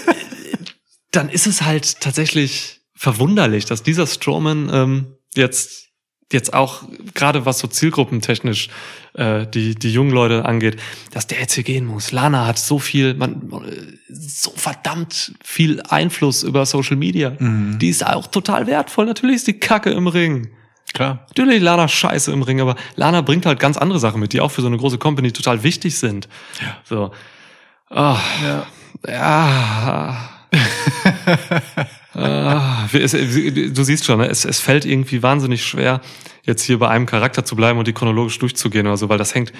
[1.12, 5.87] dann ist es halt tatsächlich verwunderlich, dass dieser Strowman ähm, jetzt
[6.32, 8.70] jetzt auch gerade was so zielgruppentechnisch
[9.14, 10.78] äh, die die jungen Leute angeht,
[11.12, 12.12] dass der jetzt hier gehen muss.
[12.12, 17.34] Lana hat so viel, man äh, so verdammt viel Einfluss über Social Media.
[17.40, 17.80] Mhm.
[17.80, 19.06] Die ist auch total wertvoll.
[19.06, 20.50] Natürlich ist die Kacke im Ring.
[20.94, 21.26] Klar.
[21.30, 24.52] Natürlich Lana scheiße im Ring, aber Lana bringt halt ganz andere Sachen mit, die auch
[24.52, 26.28] für so eine große Company total wichtig sind.
[26.84, 27.12] So.
[27.90, 28.68] Ah, Ja.
[29.08, 30.30] ja.
[32.18, 36.02] ah, du siehst schon, ne, es, es fällt irgendwie wahnsinnig schwer,
[36.44, 39.36] jetzt hier bei einem Charakter zu bleiben und die chronologisch durchzugehen oder so, weil das
[39.36, 39.54] hängt,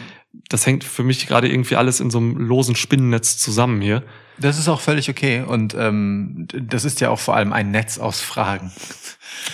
[0.50, 4.04] das hängt für mich gerade irgendwie alles in so einem losen Spinnennetz zusammen hier.
[4.40, 5.42] Das ist auch völlig okay.
[5.42, 8.72] Und ähm, das ist ja auch vor allem ein Netz aus Fragen,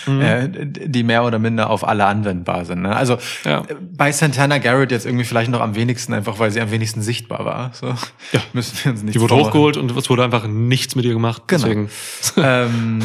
[0.06, 0.20] Mhm.
[0.20, 2.82] äh, die mehr oder minder auf alle anwendbar sind.
[2.82, 2.94] Ne?
[2.94, 3.62] Also Ja.
[3.96, 7.44] bei Santana Garrett jetzt irgendwie vielleicht noch am wenigsten, einfach weil sie am wenigsten sichtbar
[7.44, 7.70] war.
[7.74, 7.86] So
[8.32, 8.40] Ja.
[8.52, 11.42] müssen wir uns nicht Die wurde hochgeholt und es wurde einfach nichts mit ihr gemacht.
[11.46, 11.62] Genau.
[11.64, 11.90] Deswegen.
[12.36, 12.98] ähm,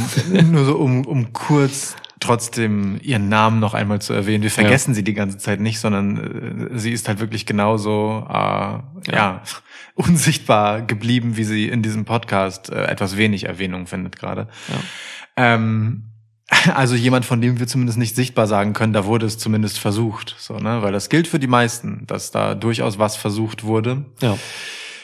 [0.51, 4.43] nur so um, um kurz trotzdem ihren Namen noch einmal zu erwähnen.
[4.43, 8.33] Wir vergessen sie die ganze Zeit nicht, sondern äh, sie ist halt wirklich genauso äh,
[8.33, 8.83] ja.
[9.11, 9.43] ja
[9.95, 14.47] unsichtbar geblieben, wie sie in diesem Podcast äh, etwas wenig Erwähnung findet gerade.
[14.67, 15.55] Ja.
[15.55, 16.09] Ähm,
[16.73, 20.35] also jemand, von dem wir zumindest nicht sichtbar sagen können, da wurde es zumindest versucht,
[20.37, 24.05] so ne, weil das gilt für die meisten, dass da durchaus was versucht wurde.
[24.21, 24.37] Ja.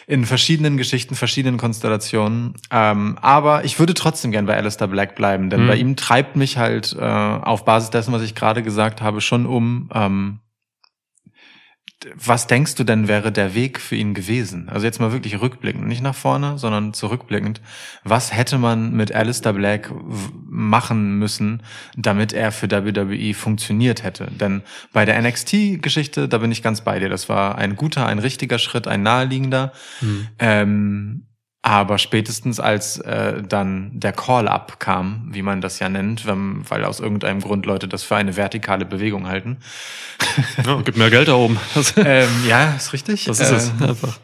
[0.07, 2.53] In verschiedenen Geschichten, verschiedenen Konstellationen.
[2.71, 5.67] Ähm, aber ich würde trotzdem gern bei Alistair Black bleiben, denn Mhm.
[5.67, 9.45] bei ihm treibt mich halt äh, auf Basis dessen, was ich gerade gesagt habe, schon
[9.45, 10.39] um, ähm,
[12.13, 14.69] was denkst du denn wäre der Weg für ihn gewesen?
[14.69, 17.61] Also jetzt mal wirklich rückblickend, nicht nach vorne, sondern zurückblickend.
[18.03, 19.91] Was hätte man mit Alistair Black
[20.47, 21.63] machen müssen,
[21.97, 24.27] damit er für WWE funktioniert hätte?
[24.31, 24.61] Denn
[24.93, 27.09] bei der NXT-Geschichte, da bin ich ganz bei dir.
[27.09, 29.71] Das war ein guter, ein richtiger Schritt, ein naheliegender.
[29.99, 30.27] Hm.
[30.39, 31.24] Ähm,
[31.65, 36.85] aber spätestens als äh, dann der Call-up kam, wie man das ja nennt, wenn, weil
[36.85, 39.57] aus irgendeinem Grund Leute das für eine vertikale Bewegung halten.
[40.63, 41.59] Ja, gibt mehr Geld da oben.
[41.97, 43.25] Ähm, ja, ist richtig.
[43.25, 44.19] das ist es Ähm, einfach.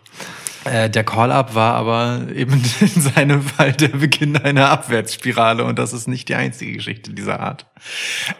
[0.65, 5.91] Äh, der Call-up war aber eben in seinem Fall der Beginn einer Abwärtsspirale und das
[5.93, 7.65] ist nicht die einzige Geschichte dieser Art.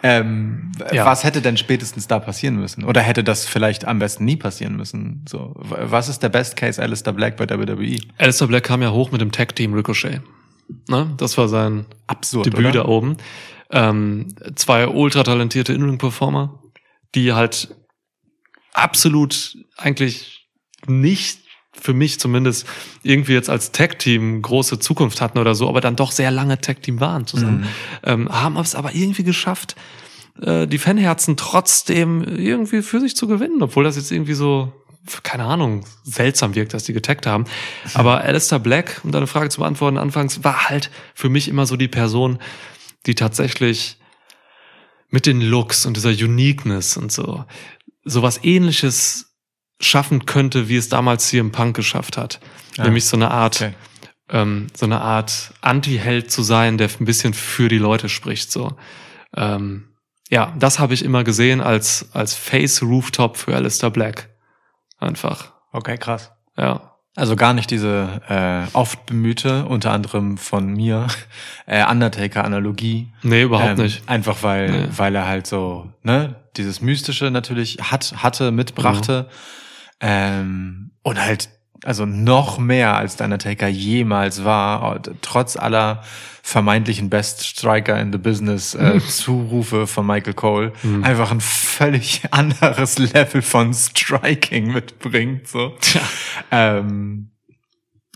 [0.04, 1.06] Ähm, Ja.
[1.06, 2.84] Was hätte denn spätestens da passieren müssen?
[2.84, 5.26] Oder hätte das vielleicht am besten nie passieren müssen?
[5.28, 7.98] So, was ist der Best Case Alistair Black bei WWE?
[8.18, 10.22] Alistair Black kam ja hoch mit dem Tag-Team Ricochet.
[10.88, 11.14] Ne?
[11.18, 12.72] Das war sein Absurd, Debüt oder?
[12.72, 13.18] da oben.
[13.72, 16.60] Ähm, zwei ultra talentierte In-Ring-Performer,
[17.16, 17.74] die halt
[18.74, 20.48] absolut eigentlich
[20.88, 21.40] nicht
[21.82, 22.68] für mich zumindest
[23.02, 27.00] irgendwie jetzt als Tag-Team große Zukunft hatten oder so, aber dann doch sehr lange Tag-Team
[27.00, 27.62] waren zusammen.
[27.62, 27.68] Mhm.
[28.04, 29.76] Ähm, haben es aber irgendwie geschafft,
[30.42, 34.72] äh, die Fanherzen trotzdem irgendwie für sich zu gewinnen, obwohl das jetzt irgendwie so,
[35.24, 37.46] keine Ahnung, seltsam wirkt, dass die getaggt haben.
[37.96, 41.78] Aber Alistair Black, um deine Frage zu beantworten, anfangs war halt für mich immer so
[41.78, 42.38] die Person,
[43.08, 43.98] die tatsächlich
[45.10, 47.44] mit den Looks und dieser Uniqueness und so
[48.04, 49.31] sowas ähnliches
[49.82, 52.40] schaffen könnte, wie es damals CM Punk geschafft hat.
[52.78, 53.74] Ah, Nämlich so eine Art, okay.
[54.30, 58.76] ähm, so eine Art Anti-Held zu sein, der ein bisschen für die Leute spricht, so.
[59.36, 59.88] Ähm,
[60.30, 64.30] ja, das habe ich immer gesehen als, als Face Rooftop für Alistair Black.
[65.00, 65.52] Einfach.
[65.74, 66.32] Okay, krass.
[66.58, 66.88] Ja.
[67.18, 71.08] Also gar nicht diese äh, oft bemühte, unter anderem von mir,
[71.66, 73.12] äh, Undertaker-Analogie.
[73.24, 74.08] Nee, überhaupt Ähm, nicht.
[74.08, 74.88] Einfach weil, Nee.
[74.96, 79.30] weil er halt so, ne, dieses Mystische natürlich hat, hatte, mitbrachte.
[80.02, 81.50] Ähm, und halt,
[81.84, 86.04] also noch mehr als der Undertaker jemals war, trotz aller
[86.44, 91.04] vermeintlichen Best Striker in the Business äh, Zurufe von Michael Cole, Mhm.
[91.04, 95.76] einfach ein völlig anderes Level von Striking mitbringt, so.
[95.82, 96.02] Tja.
[96.50, 97.30] Ähm,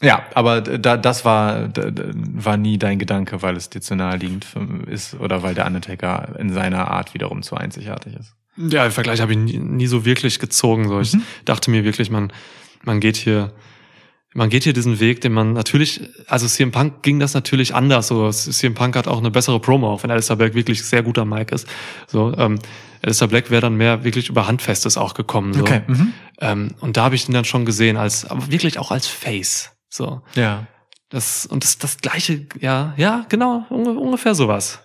[0.01, 4.45] ja, aber da, das war, da, war nie dein Gedanke, weil es dir zu naheliegend
[4.87, 8.35] ist oder weil der Undertaker in seiner Art wiederum zu einzigartig ist.
[8.57, 10.87] Ja, den Vergleich habe ich nie, nie so wirklich gezogen.
[10.87, 10.99] So.
[11.01, 11.23] Ich Mhm.
[11.45, 12.31] dachte mir wirklich, man,
[12.83, 13.53] man geht hier,
[14.33, 18.07] man geht hier diesen Weg, den man natürlich, also CM Punk ging das natürlich anders.
[18.07, 21.25] So, CM Punk hat auch eine bessere Promo, auch wenn Alistair Black wirklich sehr guter
[21.25, 21.67] Mic ist.
[22.07, 22.59] So, ähm,
[23.01, 25.53] Alistair Black wäre dann mehr wirklich über Handfestes auch gekommen.
[25.53, 25.65] So.
[25.65, 26.13] Mhm.
[26.41, 29.71] Ähm, und da habe ich ihn dann schon gesehen als, aber wirklich auch als Face.
[29.89, 30.67] So, Ja,
[31.09, 34.79] das und das das gleiche, ja, ja, genau, unge- ungefähr sowas.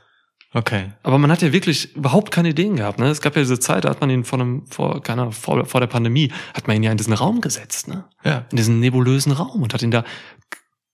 [0.54, 0.92] Okay.
[1.02, 2.98] Aber man hat ja wirklich überhaupt keine Ideen gehabt.
[2.98, 3.08] Ne?
[3.08, 5.64] Es gab ja diese Zeit, da hat man ihn vor einem, vor, keine Ahnung, vor,
[5.66, 8.04] vor der Pandemie, hat man ihn ja in diesen Raum gesetzt, ne?
[8.24, 8.46] Ja.
[8.50, 10.04] In diesen nebulösen Raum und hat ihn da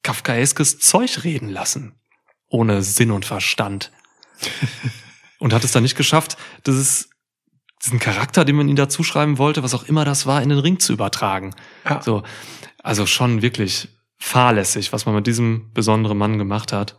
[0.03, 1.95] kafkaeskes Zeug reden lassen.
[2.49, 3.91] Ohne Sinn und Verstand.
[5.39, 7.11] und hat es dann nicht geschafft, dieses,
[7.85, 10.59] diesen Charakter, den man ihm da zuschreiben wollte, was auch immer das war, in den
[10.59, 11.55] Ring zu übertragen.
[11.85, 12.01] Ja.
[12.03, 12.23] So.
[12.83, 13.89] Also schon wirklich
[14.19, 16.97] fahrlässig, was man mit diesem besonderen Mann gemacht hat.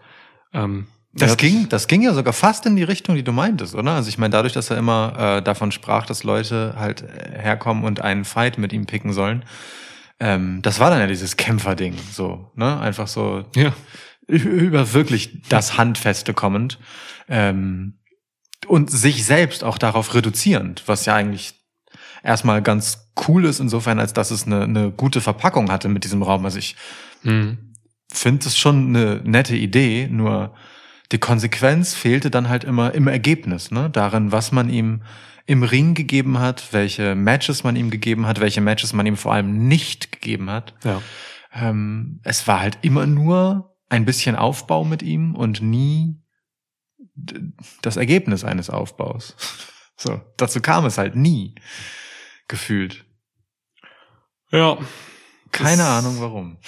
[0.54, 0.88] Ähm,
[1.20, 3.92] Das ging, das ging ja sogar fast in die Richtung, die du meintest, oder?
[3.92, 7.84] Also ich meine, dadurch, dass er immer äh, davon sprach, dass Leute halt äh, herkommen
[7.84, 9.44] und einen Fight mit ihm picken sollen,
[10.20, 12.80] ähm, das war dann ja dieses Kämpferding, so, ne?
[12.80, 13.74] Einfach so Ja.
[14.28, 16.80] über wirklich das Handfeste kommend
[17.30, 18.00] ähm,
[18.68, 21.54] und sich selbst auch darauf reduzierend, was ja eigentlich
[22.24, 26.24] erstmal ganz cool ist insofern, als dass es eine, eine gute Verpackung hatte mit diesem
[26.24, 26.46] Raum.
[26.46, 26.76] Also ich
[27.24, 27.74] Hm.
[28.12, 30.54] finde es schon eine nette Idee, nur
[31.12, 33.89] die Konsequenz fehlte dann halt immer im Ergebnis, ne?
[33.89, 35.04] Darin, was man ihm
[35.46, 39.34] im Ring gegeben hat, welche Matches man ihm gegeben hat, welche Matches man ihm vor
[39.34, 40.74] allem nicht gegeben hat.
[40.84, 41.02] Ja.
[41.54, 46.22] Ähm, es war halt immer nur ein bisschen Aufbau mit ihm und nie
[47.82, 49.36] das Ergebnis eines Aufbaus.
[50.00, 51.56] So, dazu kam es halt nie.
[52.48, 53.04] Gefühlt.
[54.52, 54.78] Ja.
[55.52, 56.60] Keine Ahnung warum.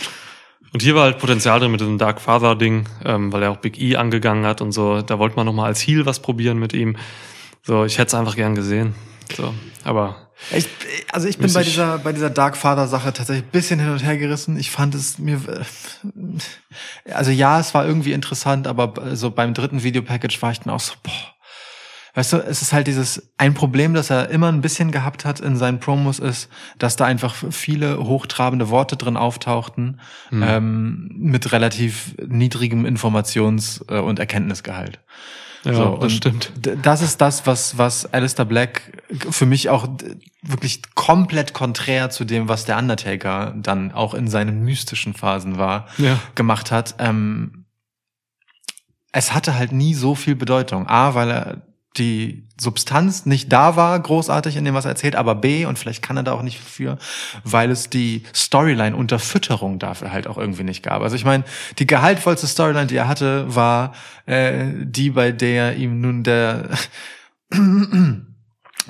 [0.71, 3.81] Und hier war halt Potenzial drin mit diesem Dark Father-Ding, ähm, weil er auch Big
[3.81, 5.01] E angegangen hat und so.
[5.01, 6.95] Da wollte man nochmal als Heel was probieren mit ihm.
[7.63, 8.93] So, ich hätte es einfach gern gesehen.
[9.35, 9.53] So,
[9.83, 10.67] aber Ich,
[11.11, 14.03] also ich bin bei dieser, bei dieser Dark Father Sache tatsächlich ein bisschen hin und
[14.03, 14.57] her gerissen.
[14.57, 15.41] Ich fand es mir,
[17.11, 20.79] also ja, es war irgendwie interessant, aber so beim dritten Videopackage war ich dann auch
[20.79, 21.38] so, boah.
[22.15, 25.39] Weißt du, es ist halt dieses, ein Problem, das er immer ein bisschen gehabt hat
[25.39, 29.99] in seinen Promos ist, dass da einfach viele hochtrabende Worte drin auftauchten,
[30.31, 34.99] ähm, mit relativ niedrigem Informations- äh, und Erkenntnisgehalt.
[35.63, 36.51] ja, So, das stimmt.
[36.81, 39.87] Das ist das, was, was Alistair Black für mich auch
[40.41, 45.87] wirklich komplett konträr zu dem, was der Undertaker dann auch in seinen mystischen Phasen war,
[45.97, 46.17] Ja.
[46.33, 46.95] gemacht hat.
[46.97, 47.65] Ähm,
[49.11, 50.87] es hatte halt nie so viel Bedeutung.
[50.87, 51.61] A, weil er
[51.97, 56.03] die Substanz nicht da war, großartig in dem, was er erzählt, aber B, und vielleicht
[56.03, 56.97] kann er da auch nicht für,
[57.43, 61.01] weil es die Storyline unter Fütterung dafür halt auch irgendwie nicht gab.
[61.01, 61.43] Also ich meine,
[61.79, 63.93] die gehaltvollste Storyline, die er hatte, war
[64.27, 66.69] äh, die, bei der ihm nun der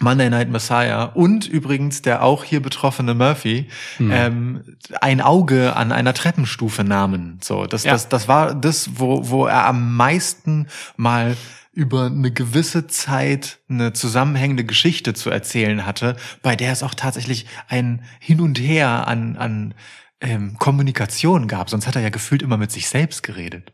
[0.02, 3.68] Monday Night Messiah und übrigens der auch hier betroffene Murphy
[4.00, 7.40] ähm, ein Auge an einer Treppenstufe nahmen.
[7.44, 7.94] So, das, Ja.
[7.94, 11.36] das, das war das, wo, wo er am meisten mal
[11.80, 17.46] über eine gewisse Zeit eine zusammenhängende Geschichte zu erzählen hatte, bei der es auch tatsächlich
[17.70, 19.74] ein Hin und Her an, an
[20.20, 21.70] ähm, Kommunikation gab.
[21.70, 23.72] Sonst hat er ja gefühlt immer mit sich selbst geredet.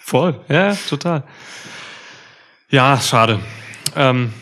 [0.00, 1.22] Voll, ja, total.
[2.68, 3.38] Ja, schade.
[3.94, 4.32] Ähm,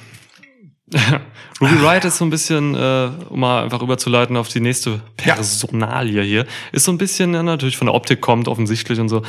[1.60, 6.22] Ruby Wright ist so ein bisschen, äh, um mal einfach überzuleiten auf die nächste Personalie
[6.22, 9.22] hier, ist so ein bisschen ja, natürlich von der Optik kommt, offensichtlich und so.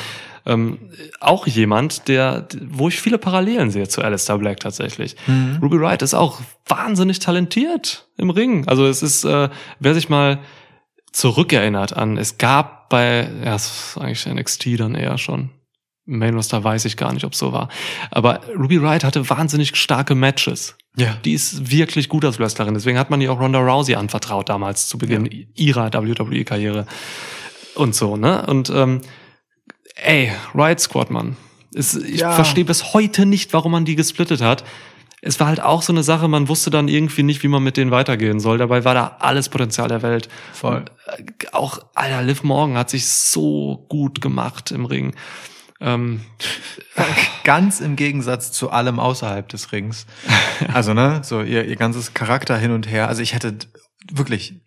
[0.45, 0.89] Ähm,
[1.21, 5.15] auch jemand, der, wo ich viele Parallelen sehe zu Alistair Black tatsächlich.
[5.61, 8.67] Ruby Wright ist auch wahnsinnig talentiert im Ring.
[8.67, 9.49] Also es ist, äh,
[9.79, 10.39] wer sich mal
[11.13, 15.51] zurückerinnert an, es gab bei, ja, es ist eigentlich NXT dann eher schon.
[16.05, 17.69] Main Roster weiß ich gar nicht, ob es so war.
[18.11, 20.75] Aber Ruby Wright hatte wahnsinnig starke Matches.
[20.95, 21.17] Ja.
[21.25, 22.73] Die ist wirklich gut als Wrestlerin.
[22.75, 26.85] Deswegen hat man ihr auch Ronda Rousey anvertraut damals zu Beginn ihrer WWE-Karriere.
[27.75, 28.45] Und so, ne?
[28.45, 29.01] Und ähm,
[29.95, 31.35] ey, Riot Squad, Mann.
[31.73, 32.31] Es, ich Ja.
[32.33, 34.63] verstehe bis heute nicht, warum man die gesplittet hat.
[35.25, 37.77] Es war halt auch so eine Sache, man wusste dann irgendwie nicht, wie man mit
[37.77, 38.57] denen weitergehen soll.
[38.57, 40.27] Dabei war da alles Potenzial der Welt.
[40.53, 40.77] Voll.
[40.77, 45.15] Und, äh, auch, Alter, Liv Morgan hat sich so gut gemacht im Ring.
[45.83, 46.21] Ähm,
[47.43, 50.05] Ganz im Gegensatz zu allem außerhalb des Rings.
[50.73, 53.09] Also, ne, so ihr, ihr ganzes Charakter hin und her.
[53.09, 53.57] Also ich hätte
[54.11, 54.61] wirklich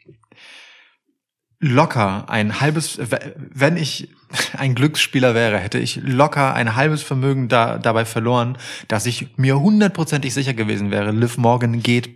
[1.58, 2.98] locker ein halbes,
[3.36, 4.10] wenn ich
[4.56, 9.58] ein Glücksspieler wäre, hätte ich locker ein halbes Vermögen da, dabei verloren, dass ich mir
[9.58, 12.10] hundertprozentig sicher gewesen wäre, Liv Morgan geht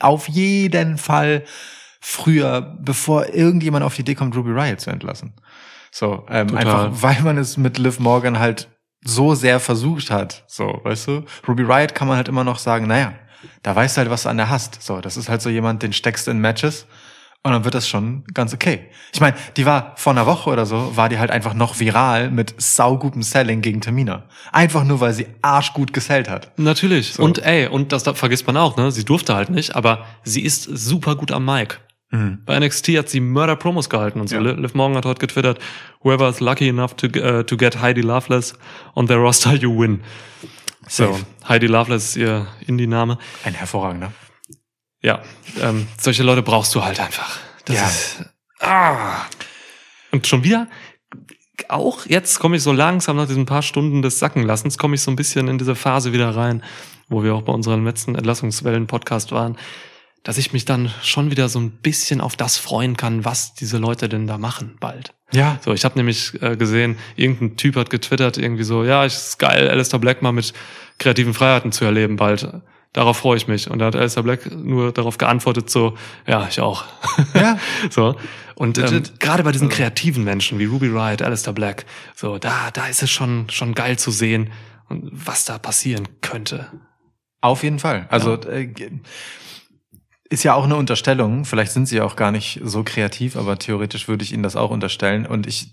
[0.00, 1.44] auf jeden Fall
[2.00, 5.32] früher, bevor irgendjemand auf die Idee kommt, Ruby Riot zu entlassen.
[5.96, 6.66] So, ähm, Total.
[6.66, 8.68] einfach, weil man es mit Liv Morgan halt
[9.04, 10.42] so sehr versucht hat.
[10.48, 11.24] So, weißt du?
[11.46, 13.12] Ruby Riot kann man halt immer noch sagen, naja,
[13.62, 14.82] da weißt du halt, was du an der hast.
[14.82, 16.88] So, das ist halt so jemand, den steckst du in Matches
[17.44, 18.90] und dann wird das schon ganz okay.
[19.12, 22.28] Ich meine, die war vor einer Woche oder so, war die halt einfach noch viral
[22.28, 24.24] mit saugutem Selling gegen Tamina.
[24.50, 26.50] Einfach nur, weil sie arschgut gesellt hat.
[26.58, 27.20] Natürlich.
[27.20, 28.90] Und ey, und das da vergisst man auch, ne?
[28.90, 31.78] Sie durfte halt nicht, aber sie ist super gut am Mic.
[32.10, 34.36] Bei NXT hat sie Mörder-Promos gehalten und so.
[34.36, 34.40] Ja.
[34.42, 35.58] Li- Liv Morgan hat heute getwittert,
[36.02, 38.54] whoever is lucky enough to, uh, to get Heidi Loveless
[38.94, 40.00] on their roster, you win.
[40.86, 41.24] So, Safe.
[41.48, 43.18] Heidi Loveless ist ihr Indie-Name.
[43.44, 44.12] Ein hervorragender.
[45.02, 45.22] Ja,
[45.60, 47.36] ähm, solche Leute brauchst du halt einfach.
[47.64, 47.86] Das Ja.
[47.88, 48.24] ist,
[48.60, 49.16] ah.
[50.12, 50.68] Und schon wieder,
[51.68, 55.10] auch jetzt komme ich so langsam nach diesen paar Stunden des Sackenlassens, komme ich so
[55.10, 56.62] ein bisschen in diese Phase wieder rein,
[57.08, 59.56] wo wir auch bei unserem letzten Entlassungswellen-Podcast waren,
[60.24, 63.78] dass ich mich dann schon wieder so ein bisschen auf das freuen kann, was diese
[63.78, 65.14] Leute denn da machen bald.
[65.32, 65.58] Ja.
[65.64, 69.38] So, ich habe nämlich äh, gesehen, irgendein Typ hat getwittert, irgendwie so, ja, es ist
[69.38, 70.52] geil, Alistair Black mal mit
[70.98, 72.48] kreativen Freiheiten zu erleben bald.
[72.92, 73.68] Darauf freue ich mich.
[73.68, 76.84] Und da hat Alistair Black nur darauf geantwortet, so, ja, ich auch.
[77.34, 77.58] Ja.
[77.90, 78.16] so.
[78.54, 81.84] Und ähm, gerade bei diesen kreativen Menschen wie Ruby Riot, Alistair Black,
[82.14, 84.52] so, da, da ist es schon, schon geil zu sehen,
[84.88, 86.68] was da passieren könnte.
[87.40, 88.06] Auf jeden Fall.
[88.10, 88.92] Also äh, ge-
[90.34, 91.44] ist ja auch eine Unterstellung.
[91.44, 94.56] Vielleicht sind sie ja auch gar nicht so kreativ, aber theoretisch würde ich ihnen das
[94.56, 95.24] auch unterstellen.
[95.26, 95.72] Und ich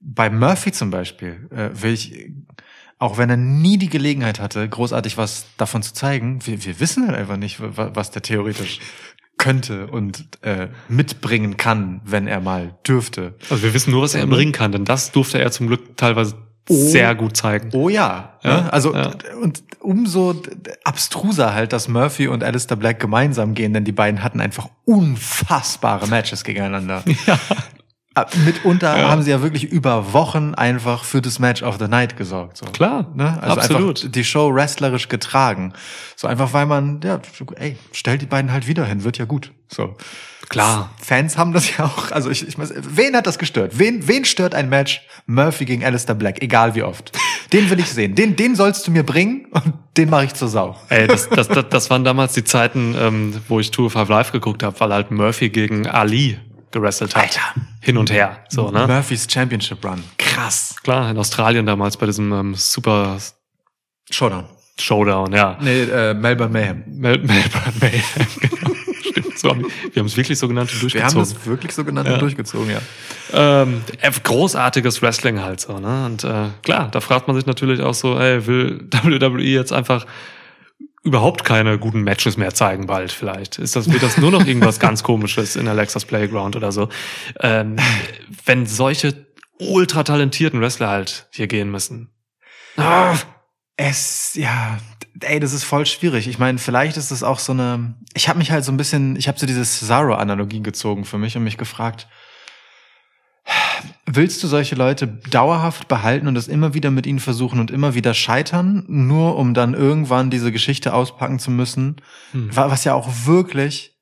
[0.00, 2.30] bei Murphy zum Beispiel äh, will ich,
[2.98, 7.06] auch wenn er nie die Gelegenheit hatte, großartig was davon zu zeigen, wir, wir wissen
[7.08, 8.78] halt einfach nicht, wa- was der theoretisch
[9.38, 13.34] könnte und äh, mitbringen kann, wenn er mal dürfte.
[13.50, 14.32] Also wir wissen nur, was er Mhm.
[14.32, 16.36] Ring kann, denn das durfte er zum Glück teilweise
[16.68, 17.70] sehr gut zeigen.
[17.72, 18.38] Oh ja.
[18.42, 18.72] Ja, ne?
[18.72, 19.12] Also ja.
[19.40, 20.34] und umso
[20.84, 26.08] abstruser halt, dass Murphy und Alistair Black gemeinsam gehen, denn die beiden hatten einfach unfassbare
[26.08, 27.02] Matches gegeneinander.
[27.26, 27.38] Ja.
[28.16, 32.16] Äh, Mitunter haben sie ja wirklich über Wochen einfach für das Match of the Night
[32.16, 32.56] gesorgt.
[32.56, 32.64] So.
[32.66, 33.38] Klar, ne?
[33.42, 33.98] Also absolut.
[33.98, 35.74] einfach die Show wrestlerisch getragen.
[36.16, 37.20] So einfach, weil man, ja,
[37.56, 39.52] ey, stellt die beiden halt wieder hin, wird ja gut.
[39.68, 39.96] So.
[40.48, 40.90] Klar.
[41.02, 43.78] Fans haben das ja auch, also ich, ich weiß, wen hat das gestört?
[43.78, 47.12] Wen, wen stört ein Match Murphy gegen Alistair Black, egal wie oft?
[47.52, 48.14] Den will ich sehen.
[48.14, 50.76] Den, den sollst du mir bringen und den mache ich zur Sau.
[50.88, 54.32] Ey, das, das, das, das waren damals die Zeiten, ähm, wo ich Tour 5 Live
[54.32, 56.38] geguckt habe, weil halt Murphy gegen Ali
[56.70, 57.22] gewrestelt hat.
[57.24, 57.40] Alter.
[57.80, 58.44] Hin und her.
[58.48, 58.86] So, ne?
[58.86, 60.02] Murphys Championship Run.
[60.18, 60.76] Krass.
[60.82, 63.18] Klar, in Australien damals bei diesem ähm, Super
[64.10, 64.44] Showdown.
[64.78, 65.56] Showdown, ja.
[65.60, 66.84] Nee, äh, Melbourne Mayhem.
[66.86, 68.02] Mel Melbourne Mayhem.
[68.40, 68.70] genau.
[69.18, 71.34] Stimmt, so haben, wir haben es wirklich so genannt und Wir haben durchgezogen.
[71.38, 72.14] das wirklich so genannt Ja.
[72.14, 72.80] und durchgezogen, ja.
[73.62, 76.06] Ähm, äh, großartiges Wrestling halt so, ne?
[76.06, 80.06] Und äh, klar, da fragt man sich natürlich auch so, ey, will WWE jetzt einfach
[81.02, 83.58] überhaupt keine guten Matches mehr zeigen bald vielleicht?
[83.58, 86.88] Ist das, wird das nur noch irgendwas ganz komisches in Alexas Playground oder so?
[87.40, 87.76] Ähm,
[88.44, 89.26] wenn solche
[89.58, 92.10] ultra talentierten Wrestler halt hier gehen müssen.
[92.76, 93.14] Ah,
[93.76, 94.78] Es, ja,
[95.20, 96.28] ey, das ist voll schwierig.
[96.28, 97.94] Ich meine, vielleicht ist es auch so eine.
[98.14, 101.36] Ich habe mich halt so ein bisschen, ich habe so diese Cesaro-Analogie gezogen für mich
[101.36, 102.08] und mich gefragt,
[104.06, 107.94] willst du solche Leute dauerhaft behalten und es immer wieder mit ihnen versuchen und immer
[107.94, 111.96] wieder scheitern, nur um dann irgendwann diese Geschichte auspacken zu müssen,
[112.32, 113.94] wa- was ja auch wirklich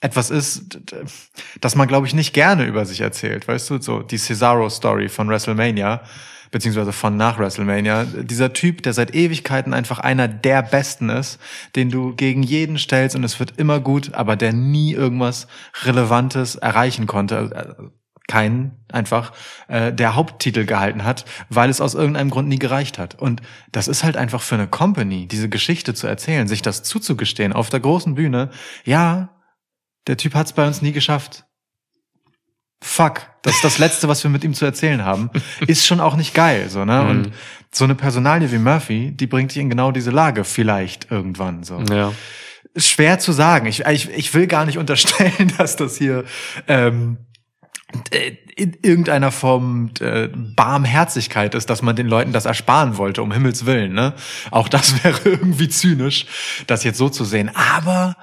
[0.00, 0.78] etwas ist,
[1.60, 5.28] das man, glaube ich, nicht gerne über sich erzählt, weißt du, so die Cesaro-Story von
[5.28, 6.02] WrestleMania,
[6.56, 11.38] beziehungsweise von nach WrestleMania, dieser Typ, der seit Ewigkeiten einfach einer der Besten ist,
[11.74, 15.48] den du gegen jeden stellst und es wird immer gut, aber der nie irgendwas
[15.84, 17.82] Relevantes erreichen konnte, äh,
[18.26, 19.32] keinen einfach
[19.68, 23.16] äh, der Haupttitel gehalten hat, weil es aus irgendeinem Grund nie gereicht hat.
[23.16, 27.52] Und das ist halt einfach für eine Company, diese Geschichte zu erzählen, sich das zuzugestehen
[27.52, 28.48] auf der großen Bühne.
[28.86, 29.28] Ja,
[30.06, 31.45] der Typ hat es bei uns nie geschafft.
[32.82, 35.30] Fuck, das ist das Letzte, was wir mit ihm zu erzählen haben.
[35.66, 37.02] Ist schon auch nicht geil, so ne?
[37.02, 37.32] Und
[37.72, 41.82] so eine Personalie wie Murphy, die bringt dich in genau diese Lage, vielleicht irgendwann so
[41.90, 42.12] ja.
[42.76, 43.66] schwer zu sagen.
[43.66, 46.24] Ich, ich, ich will gar nicht unterstellen, dass das hier
[46.68, 47.18] ähm,
[48.10, 53.30] äh, in irgendeiner Form äh, Barmherzigkeit ist, dass man den Leuten das ersparen wollte, um
[53.30, 53.92] Himmels Willen.
[53.92, 54.14] Ne?
[54.50, 56.26] Auch das wäre irgendwie zynisch,
[56.66, 57.50] das jetzt so zu sehen.
[57.54, 58.16] Aber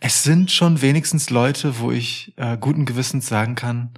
[0.00, 3.90] es sind schon wenigstens Leute, wo ich äh, guten Gewissens sagen kann,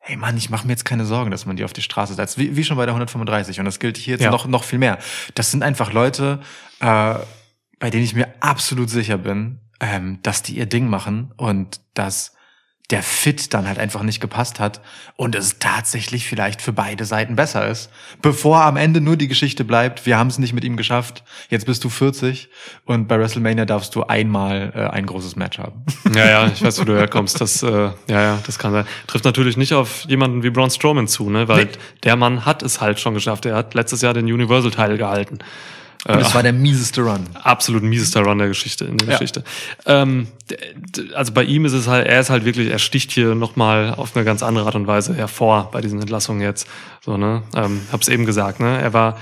[0.00, 2.36] hey Mann, ich mache mir jetzt keine Sorgen, dass man die auf die Straße setzt.
[2.38, 3.58] Wie, wie schon bei der 135.
[3.60, 4.30] Und das gilt hier jetzt Ja.
[4.30, 4.98] noch, noch viel mehr.
[5.34, 6.40] Das sind einfach Leute,
[6.80, 7.14] äh,
[7.78, 12.34] bei denen ich mir absolut sicher bin, ähm, dass die ihr Ding machen und dass
[12.90, 14.80] der Fit dann halt einfach nicht gepasst hat
[15.16, 17.90] und es tatsächlich vielleicht für beide Seiten besser ist.
[18.20, 21.66] Bevor am Ende nur die Geschichte bleibt, wir haben es nicht mit ihm geschafft, jetzt
[21.66, 22.48] bist du 40
[22.84, 25.82] und bei WrestleMania darfst du einmal äh, ein großes Match haben.
[26.14, 27.40] Ja, ja, ich weiß, wo du herkommst.
[27.40, 28.84] Das, äh, ja, ja, das kann sein.
[29.06, 31.46] Trifft natürlich nicht auf jemanden wie Braun Strowman zu, ne?
[31.46, 31.70] Weil Nee.
[32.02, 33.46] der Mann hat es halt schon geschafft.
[33.46, 35.38] Er hat letztes Jahr den Universal-Teil gehalten.
[36.06, 37.26] Und es war der mieseste Run.
[37.34, 39.14] absolut miesester Run der Geschichte in der Ja.
[39.14, 39.44] Geschichte.
[39.86, 40.28] Ähm,
[41.14, 44.16] also bei ihm ist es halt, er ist halt wirklich, er sticht hier nochmal auf
[44.16, 46.66] eine ganz andere Art und Weise hervor bei diesen Entlassungen jetzt.
[47.04, 47.42] So, ne?
[47.54, 48.80] Ähm, hab's eben gesagt, ne?
[48.80, 49.18] Er war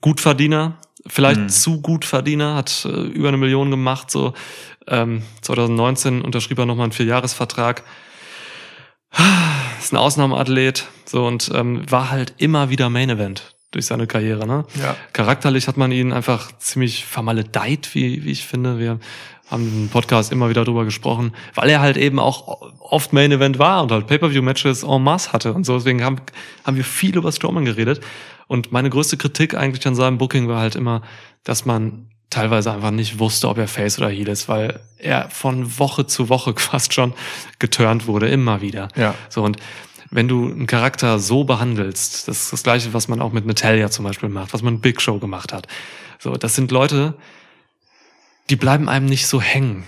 [0.00, 4.10] Gutverdiener, vielleicht zu Gutverdiener, hat äh, über eine Million gemacht.
[4.10, 4.32] So
[4.88, 7.82] ähm, 2019 unterschrieb er nochmal einen Vierjahresvertrag.
[9.78, 14.46] Ist ein Ausnahmeathlet, so und ähm, war halt immer wieder Main Event durch seine Karriere.
[14.46, 14.64] Ne?
[14.80, 14.96] Ja.
[15.12, 18.78] Charakterlich hat man ihn einfach ziemlich vermaledeit, wie, wie ich finde.
[18.78, 19.00] Wir
[19.50, 23.58] haben im Podcast immer wieder drüber gesprochen, weil er halt eben auch oft Main Event
[23.58, 25.76] war und halt Pay-Per-View-Matches en masse hatte und so.
[25.76, 26.16] Deswegen haben,
[26.64, 28.00] haben wir viel über Strowman geredet.
[28.46, 31.02] Und meine größte Kritik eigentlich an seinem Booking war halt immer,
[31.44, 35.78] dass man teilweise einfach nicht wusste, ob er Face oder Heel ist, weil er von
[35.78, 37.12] Woche zu Woche fast schon
[37.58, 38.88] geturnt wurde, immer wieder.
[38.96, 39.14] Ja.
[39.28, 39.58] So, und
[40.12, 43.90] wenn du einen Charakter so behandelst, das ist das Gleiche, was man auch mit Natalia
[43.90, 45.66] zum Beispiel macht, was man Big Show gemacht hat.
[46.18, 47.14] So, das sind Leute,
[48.50, 49.84] die bleiben einem nicht so hängen.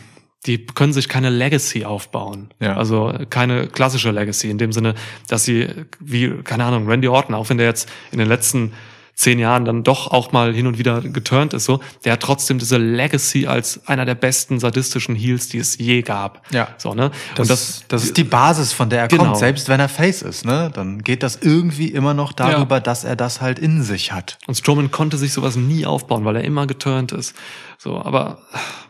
[0.46, 2.48] Die können sich keine Legacy aufbauen.
[2.58, 2.76] Ja.
[2.76, 4.94] Also keine klassische Legacy in dem Sinne,
[5.28, 5.68] dass sie,
[6.00, 8.72] wie, keine Ahnung, Randy Orton, auch wenn der jetzt in den letzten
[9.14, 12.58] zehn Jahren dann doch auch mal hin und wieder geturnt ist, so, der hat trotzdem
[12.58, 16.42] diese Legacy als einer der besten sadistischen Heels, die es je gab.
[16.52, 16.68] Ja.
[16.78, 17.10] So, ne?
[17.36, 19.24] Das, und das, das ist die Basis, von der er Genau.
[19.24, 20.70] kommt, selbst wenn er Face ist, ne?
[20.74, 24.38] Dann geht das irgendwie immer noch darüber, dass er das halt in sich hat.
[24.46, 27.34] Und Strowman konnte sich sowas nie aufbauen, weil er immer geturnt ist.
[27.78, 28.38] So, aber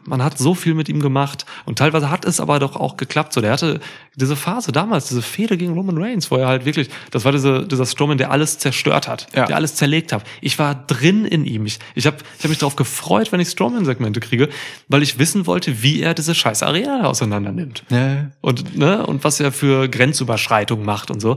[0.04, 3.32] man hat so viel mit ihm gemacht und teilweise hat es aber doch auch geklappt.
[3.32, 3.80] So, der hatte
[4.14, 7.66] diese Phase damals, diese Fehde gegen Roman Reigns, wo er halt wirklich, das war diese,
[7.66, 9.46] dieser Strowman, der alles zerstört hat, Ja.
[9.46, 10.24] der alles zerlegt hat habe.
[10.40, 11.66] Ich war drin in ihm.
[11.66, 14.48] Ich, ich habe ich hab mich darauf gefreut, wenn ich Strowman-Segmente kriege,
[14.88, 17.84] weil ich wissen wollte, wie er diese scheiß Areale auseinander nimmt.
[17.90, 18.30] Ja.
[18.40, 21.36] Und, ne, und was er für Grenzüberschreitung macht und so.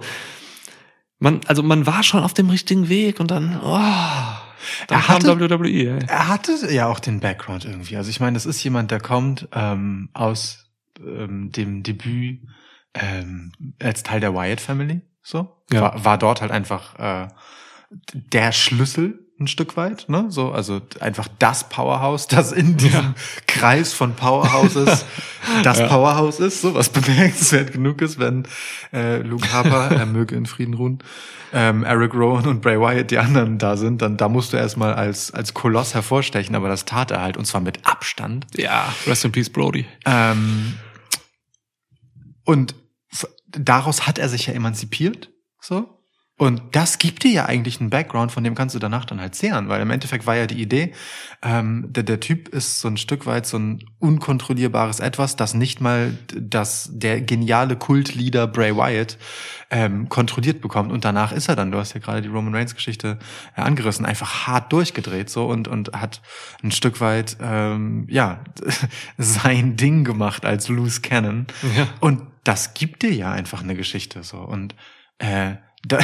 [1.19, 3.67] Man, also man war schon auf dem richtigen Weg und dann, oh,
[4.87, 5.67] dann Er hatte- WWE.
[5.99, 6.05] Ey.
[6.07, 7.97] Er hatte ja auch den Background irgendwie.
[7.97, 10.65] Also ich meine, das ist jemand, der kommt ähm, aus
[10.99, 12.41] ähm, dem Debüt
[12.93, 13.51] ähm,
[13.81, 15.01] als Teil der Wyatt Family.
[15.23, 15.81] So Ja.
[15.81, 17.27] war, war dort halt einfach äh,
[18.13, 20.25] der Schlüssel ein Stück weit, ne?
[20.29, 23.13] So, also einfach das Powerhouse, das in diesem
[23.45, 25.05] Kreis von Powerhouses
[25.63, 25.87] das Ja.
[25.87, 28.47] Powerhouse ist, so was bemerkenswert genug ist, wenn
[28.91, 31.03] äh, Luke Harper, er möge in Frieden ruhen,
[31.53, 34.93] ähm, Eric Rowan und Bray Wyatt die anderen da sind, dann da musst du erstmal
[34.95, 38.47] als als Koloss hervorstechen, aber das tat er halt und zwar mit Abstand.
[38.55, 39.85] Ja, Rest in Peace, Brody.
[40.05, 40.73] Ähm,
[42.43, 42.73] und
[43.49, 45.29] daraus hat er sich ja emanzipiert,
[45.61, 45.96] so.
[46.39, 49.33] Und das gibt dir ja eigentlich einen Background, von dem kannst du danach dann halt
[49.33, 50.93] zehren, weil im Endeffekt war ja die Idee,
[51.41, 55.81] ähm, der, der Typ ist so ein Stück weit so ein unkontrollierbares Etwas, das nicht
[55.81, 59.17] mal das, der geniale Kultleader Bray Wyatt
[59.71, 60.91] ähm, kontrolliert bekommt.
[60.91, 63.17] Und danach ist er dann, du hast ja gerade die Roman Reigns Geschichte
[63.55, 66.21] äh, angerissen, einfach hart durchgedreht so und, und hat
[66.61, 68.43] ein Stück weit, ähm, ja,
[69.17, 71.47] sein Ding gemacht als Loose Cannon.
[71.75, 71.87] Ja.
[71.99, 74.37] Und das gibt dir ja einfach eine Geschichte so.
[74.37, 74.75] Und
[75.17, 75.55] äh,
[75.87, 75.99] da,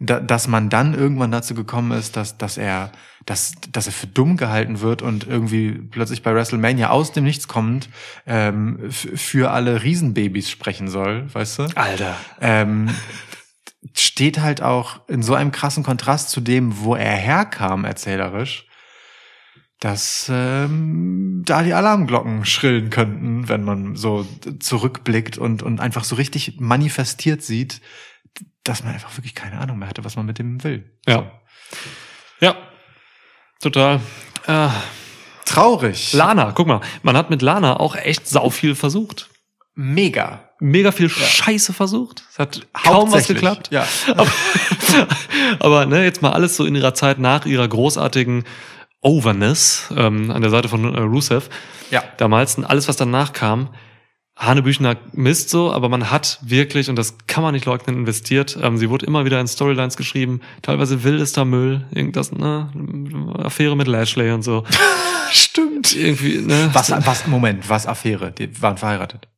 [0.00, 2.92] da, dass man dann irgendwann dazu gekommen ist, dass, dass er,
[3.26, 7.48] dass, dass er für dumm gehalten wird und irgendwie plötzlich bei WrestleMania aus dem Nichts
[7.48, 7.88] kommend
[8.26, 11.62] ähm, für alle Riesenbabys sprechen soll, weißt du?
[11.74, 12.16] Alter.
[12.40, 12.90] ähm,
[13.94, 18.66] steht halt auch in so einem krassen Kontrast zu dem, wo er herkam, erzählerisch,
[19.80, 24.26] dass ähm, da die Alarmglocken schrillen könnten, wenn man so
[24.58, 27.82] zurückblickt und, und einfach so richtig manifestiert sieht,
[28.64, 30.90] dass man einfach wirklich keine Ahnung mehr hatte, was man mit dem will.
[31.06, 31.30] Ja.
[32.40, 32.56] Ja.
[33.60, 34.00] Total.
[34.46, 34.68] Äh,
[35.44, 36.12] Traurig.
[36.12, 39.28] Lana, guck mal, man hat mit Lana auch echt sau viel versucht.
[39.74, 40.50] Mega.
[40.60, 42.24] Mega viel Scheiße versucht.
[42.30, 43.68] Es hat kaum was geklappt.
[43.70, 43.86] Ja.
[44.16, 44.30] Aber,
[45.58, 48.44] aber ne, jetzt mal alles so in ihrer Zeit nach ihrer großartigen
[49.00, 51.48] Overness ähm, an der Seite von äh, Rusev.
[51.90, 52.04] Ja.
[52.16, 53.74] Damals und alles, was danach kam,
[54.36, 58.58] Hanebüchner Mist so, aber man hat wirklich, und das kann man nicht leugnen, investiert.
[58.60, 62.68] Ähm, sie wurde immer wieder in Storylines geschrieben, teilweise wildester Müll, irgendwas, ne,
[63.38, 64.64] Affäre mit Lashley und so.
[65.30, 65.94] Stimmt.
[65.94, 66.70] Irgendwie, ne?
[66.72, 68.32] Was, was, Moment, was Affäre?
[68.32, 69.28] Die waren verheiratet.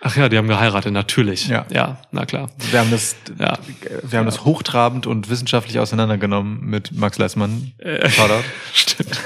[0.00, 1.48] Ach ja, die haben geheiratet, natürlich.
[1.48, 1.66] Ja.
[1.70, 2.50] ja na klar.
[2.70, 3.58] Wir haben das, Ja.
[4.02, 7.72] wir haben das hochtrabend und wissenschaftlich auseinandergenommen mit Max Leismann.
[7.82, 8.44] Shoutout.
[8.72, 9.20] Stimmt.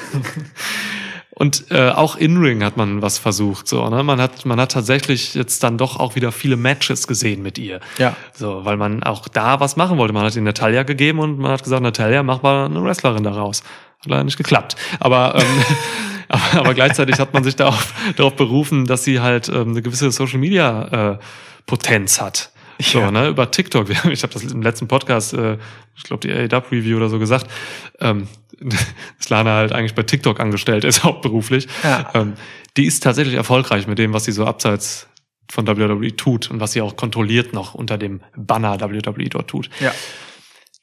[1.43, 3.67] Und äh, auch in-Ring hat man was versucht.
[3.67, 4.05] So, ne?
[4.05, 7.81] Man hat, man hat tatsächlich jetzt dann doch auch wieder viele Matches gesehen mit ihr.
[7.99, 8.15] Ja.
[8.33, 10.15] So, weil man auch da was machen wollte.
[10.15, 13.65] Man hat ihr Natalia gegeben und man hat gesagt, Natalia, mach mal eine Wrestlerin daraus.
[14.03, 14.77] Hat leider nicht geklappt.
[15.01, 15.65] Aber, ähm,
[16.29, 20.13] aber, aber gleichzeitig hat man sich darauf, darauf berufen, dass sie halt ähm, eine gewisse
[20.13, 21.19] Social Media äh,
[21.67, 22.53] Potenz hat.
[22.81, 23.11] So, Ja.
[23.11, 23.91] ne, über TikTok.
[24.13, 25.59] Ich habe das im letzten Podcast, äh,
[25.97, 27.49] ich glaube die AEW Review oder so gesagt,
[27.99, 28.29] ähm,
[29.19, 31.69] dass Lana halt eigentlich bei TikTok angestellt ist, hauptberuflich.
[31.83, 32.11] Ja.
[32.15, 32.35] Ähm,
[32.77, 35.09] die ist tatsächlich erfolgreich mit dem, was sie so abseits
[35.51, 39.69] von WWE tut und was sie auch kontrolliert noch unter dem Banner WWE dort tut.
[39.81, 39.93] Ja.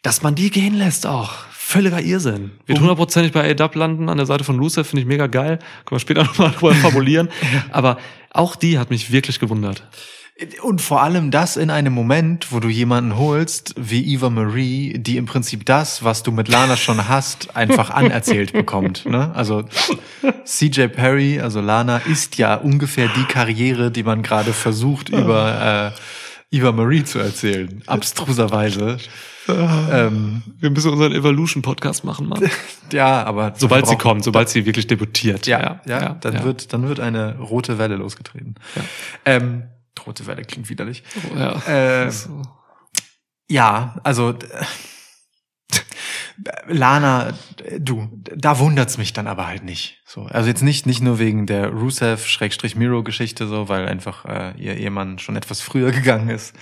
[0.04, 1.32] Dass man die gehen lässt auch.
[1.52, 2.52] Völliger Irrsinn.
[2.66, 5.60] Wird hundertprozentig bei AEW landen an der Seite von Rusev, finde ich mega geil.
[5.86, 7.30] Können wir später nochmal drüber fabulieren.
[7.72, 7.98] Aber
[8.32, 9.84] auch die hat mich wirklich gewundert.
[10.62, 15.18] Und vor allem das in einem Moment, wo du jemanden holst wie Eva Marie, die
[15.18, 19.06] im Prinzip das, was du mit Lana schon hast, einfach anerzählt bekommt.
[19.06, 19.32] Ne?
[19.36, 19.66] Also
[20.46, 25.94] CJ Perry, also Lana, ist ja ungefähr die Karriere, die man gerade versucht über
[26.52, 27.84] äh, Eva Marie zu erzählen.
[27.86, 28.98] Abstruserweise.
[29.48, 32.50] ähm, Wir müssen unseren Evolution-Podcast machen, Mann.
[32.94, 35.48] ja, aber Sobald sie kommt, sobald sie wirklich debütiert.
[35.48, 36.44] Ja, ja, dann ja.
[36.46, 38.56] wird dann wird eine rote Welle losgetreten.
[39.26, 39.64] Ähm,
[40.06, 41.04] rote Welle klingt widerlich.
[41.36, 41.56] Ja.
[41.68, 42.12] Äh,
[43.52, 44.36] Ja, also
[46.68, 47.34] Lana,
[47.80, 50.02] du, da wundert's mich dann aber halt nicht.
[50.06, 55.20] So, also jetzt nicht nicht nur wegen der Rusev-Miro-Geschichte so, weil einfach äh, ihr Ehemann
[55.20, 56.56] schon etwas früher gegangen ist,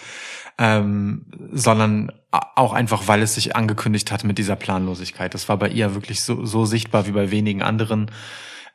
[0.58, 5.34] ähm, sondern auch einfach, weil es sich angekündigt hat mit dieser Planlosigkeit.
[5.34, 8.10] Das war bei ihr wirklich so so sichtbar wie bei wenigen anderen,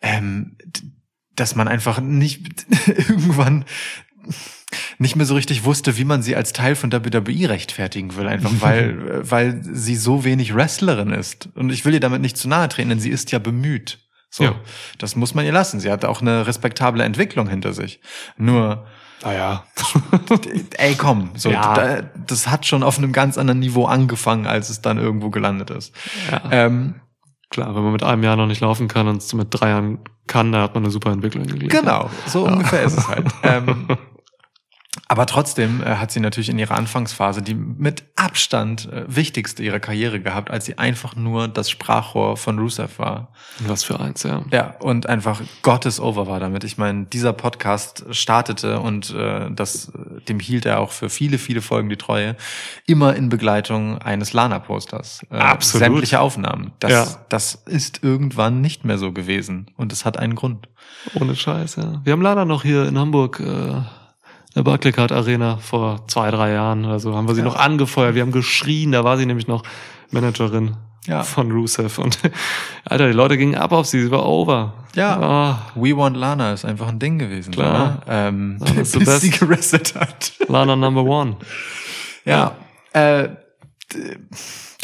[0.02, 0.56] ähm,
[1.34, 3.64] dass man einfach nicht irgendwann
[4.98, 8.50] nicht mehr so richtig wusste, wie man sie als Teil von WWE rechtfertigen will, einfach
[8.60, 8.90] weil,
[9.22, 11.48] äh, weil sie so wenig Wrestlerin ist.
[11.54, 13.98] Und ich will ihr damit nicht zu nahe treten, denn sie ist ja bemüht.
[14.30, 14.54] So, Ja.
[14.98, 15.78] das muss man ihr lassen.
[15.80, 18.00] Sie hat auch eine respektable Entwicklung hinter sich.
[18.38, 18.86] Nur,
[19.22, 19.64] Naja.
[20.78, 21.74] Ey, komm, so, Ja.
[21.74, 25.70] da, das hat schon auf einem ganz anderen Niveau angefangen, als es dann irgendwo gelandet
[25.70, 25.94] ist.
[26.30, 26.42] Ja.
[26.50, 26.94] Ähm,
[27.50, 29.98] Klar, wenn man mit einem Jahr noch nicht laufen kann und es mit drei Jahren
[30.26, 31.70] kann, da hat man eine super Entwicklung hingelegt.
[31.70, 33.26] Genau, so ungefähr ist es halt.
[33.42, 33.86] Ähm,
[35.08, 39.80] aber trotzdem äh, hat sie natürlich in ihrer Anfangsphase die mit Abstand äh, wichtigste ihrer
[39.80, 43.32] Karriere gehabt, als sie einfach nur das Sprachrohr von Rusev war.
[43.60, 44.44] Was für eins, ja.
[44.50, 46.64] Ja, und einfach Gottes over war damit.
[46.64, 49.92] Ich meine, dieser Podcast startete und äh, das,
[50.28, 52.36] dem hielt er auch für viele, viele Folgen die Treue,
[52.86, 55.24] immer in Begleitung eines Lana-Posters.
[55.30, 55.84] Äh, Absolut.
[55.86, 56.72] Sämtliche Aufnahmen.
[56.80, 57.06] Das, Ja.
[57.30, 59.70] das ist irgendwann nicht mehr so gewesen.
[59.76, 60.68] Und es hat einen Grund.
[61.14, 62.02] Ohne Scheiß, ja.
[62.04, 63.80] Wir haben Lana noch hier in Hamburg, äh,
[64.54, 67.46] der Barclaycard Arena vor zwei, drei Jahren oder so, haben wir sie Ja.
[67.46, 68.14] noch angefeuert.
[68.14, 69.62] Wir haben geschrien, da war sie nämlich noch
[70.10, 70.76] Managerin
[71.06, 71.22] Ja.
[71.22, 71.98] von Rusev.
[71.98, 72.18] Und
[72.84, 74.74] Alter, die Leute gingen ab auf sie, sie war over.
[74.94, 75.18] Ja.
[75.20, 77.52] Ah, We Want Lana ist einfach ein Ding gewesen.
[77.52, 77.78] Klar.
[77.88, 78.00] Ne?
[78.08, 80.32] Ähm, bis sie gerestet hat.
[80.48, 81.36] Lana Number One.
[82.26, 82.52] Ja.
[82.92, 83.30] Äh,
[83.92, 84.18] d-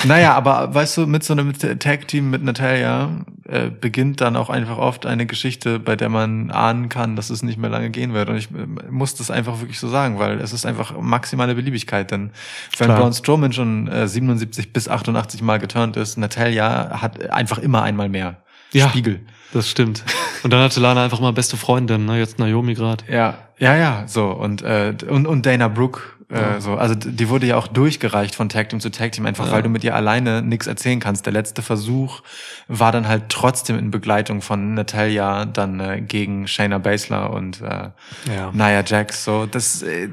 [0.05, 4.79] naja, aber weißt du, mit so einem Tag-Team mit Natalia äh, beginnt dann auch einfach
[4.79, 8.29] oft eine Geschichte, bei der man ahnen kann, dass es nicht mehr lange gehen wird.
[8.29, 12.11] Und ich äh, muss das einfach wirklich so sagen, weil es ist einfach maximale Beliebigkeit.
[12.11, 12.31] Denn
[12.79, 12.89] wenn.
[12.89, 18.09] Braun Strowman schon äh, 77 bis 88 Mal geturnt ist, Natalia hat einfach immer einmal
[18.09, 18.37] mehr.
[18.73, 18.89] Ja.
[18.89, 19.21] Spiegel.
[19.53, 20.05] Das stimmt.
[20.43, 22.19] Und dann hatte Lana einfach mal beste Freundin, ne?
[22.19, 23.05] Jetzt Naomi gerade.
[23.11, 26.01] Ja, ja, ja, so und äh, und und Dana Brooke
[26.31, 26.61] äh, Ja.
[26.61, 29.53] so, also die wurde ja auch durchgereicht von Tag Team zu Tag Team einfach, Ja.
[29.53, 31.25] weil du mit ihr alleine nichts erzählen kannst.
[31.27, 32.21] Der letzte Versuch
[32.69, 37.91] war dann halt trotzdem in Begleitung von Natalia dann äh, gegen Shayna Baszler und äh,
[38.35, 38.51] Ja.
[38.53, 39.25] Nia Jax.
[39.25, 40.09] So, das, äh,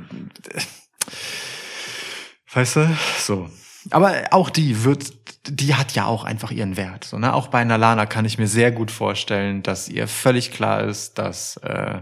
[2.53, 3.49] weißt du, so.
[3.91, 5.13] Aber auch die wird,
[5.47, 7.03] die hat ja auch einfach ihren Wert.
[7.03, 7.33] So, ne?
[7.33, 11.17] Auch bei einer Lana kann ich mir sehr gut vorstellen, dass ihr völlig klar ist,
[11.19, 11.99] dass äh,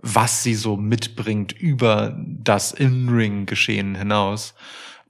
[0.00, 4.54] was sie so mitbringt über das In-Ring-Geschehen hinaus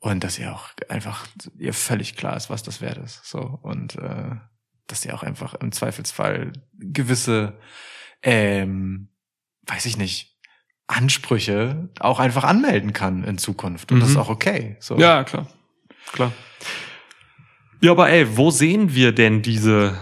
[0.00, 1.26] und dass ihr auch einfach
[1.58, 3.24] ihr völlig klar ist, was das wert ist.
[3.24, 4.36] So und äh,
[4.86, 7.58] dass sie auch einfach im Zweifelsfall gewisse,
[8.22, 9.08] ähm,
[9.66, 10.36] weiß ich nicht,
[10.86, 14.20] Ansprüche auch einfach anmelden kann in Zukunft und das ist Mhm.
[14.22, 14.76] auch okay.
[14.80, 14.96] So.
[14.98, 15.46] Ja, klar.
[16.12, 16.32] Klar.
[17.82, 19.98] Ja, aber ey, wo sehen wir denn diese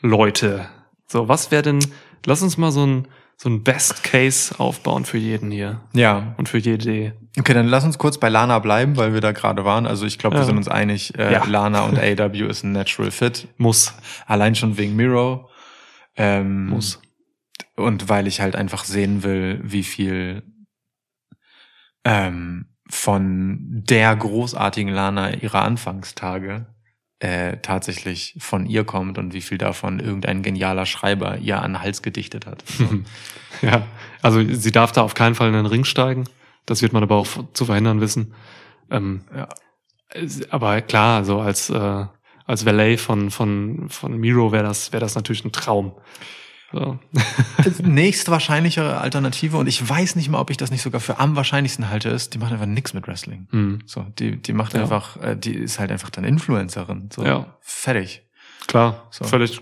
[0.00, 0.68] Leute?
[1.06, 1.78] So, was wäre denn,
[2.26, 3.08] lass uns mal so ein,
[3.42, 6.32] so ein Best Case aufbauen für jeden hier ja.
[6.36, 7.16] und für jede.
[7.36, 9.84] Okay, dann lass uns kurz bei Lana bleiben, weil wir da gerade waren.
[9.84, 10.46] Also ich glaube, wir Ja.
[10.46, 11.44] sind uns einig, äh, Ja.
[11.44, 13.48] Lana und AW ist ein Natural Fit.
[13.56, 13.94] Muss.
[14.26, 15.50] Allein schon wegen Miro.
[16.14, 17.02] Ähm, Muss.
[17.74, 20.44] Und weil ich halt einfach sehen will, wie viel
[22.04, 26.66] ähm, von der großartigen Lana ihrer Anfangstage
[27.22, 31.82] äh, tatsächlich von ihr kommt und wie viel davon irgendein genialer Schreiber ihr an den
[31.82, 32.64] Hals gedichtet hat.
[33.60, 33.86] Ja,
[34.22, 36.24] also sie darf da auf keinen Fall in den Ring steigen.
[36.66, 38.34] Das wird man aber auch zu verhindern wissen.
[38.90, 39.48] Ähm, Ja.
[40.50, 42.06] aber klar, so als äh,
[42.46, 45.92] als Valet von von von Miro wäre das wäre das natürlich ein Traum.
[46.72, 46.98] So.
[47.82, 51.36] Nächst wahrscheinlichere Alternative und ich weiß nicht mal, ob ich das nicht sogar für am
[51.36, 53.46] wahrscheinlichsten halte, ist, die macht einfach nichts mit Wrestling.
[53.50, 53.80] Hm.
[53.86, 54.80] So, die, die macht Ja.
[54.82, 57.10] einfach, äh, die ist halt einfach dann Influencerin.
[57.12, 57.58] So, Ja.
[57.60, 58.22] fertig.
[58.66, 59.24] Klar, So.
[59.24, 59.60] völlig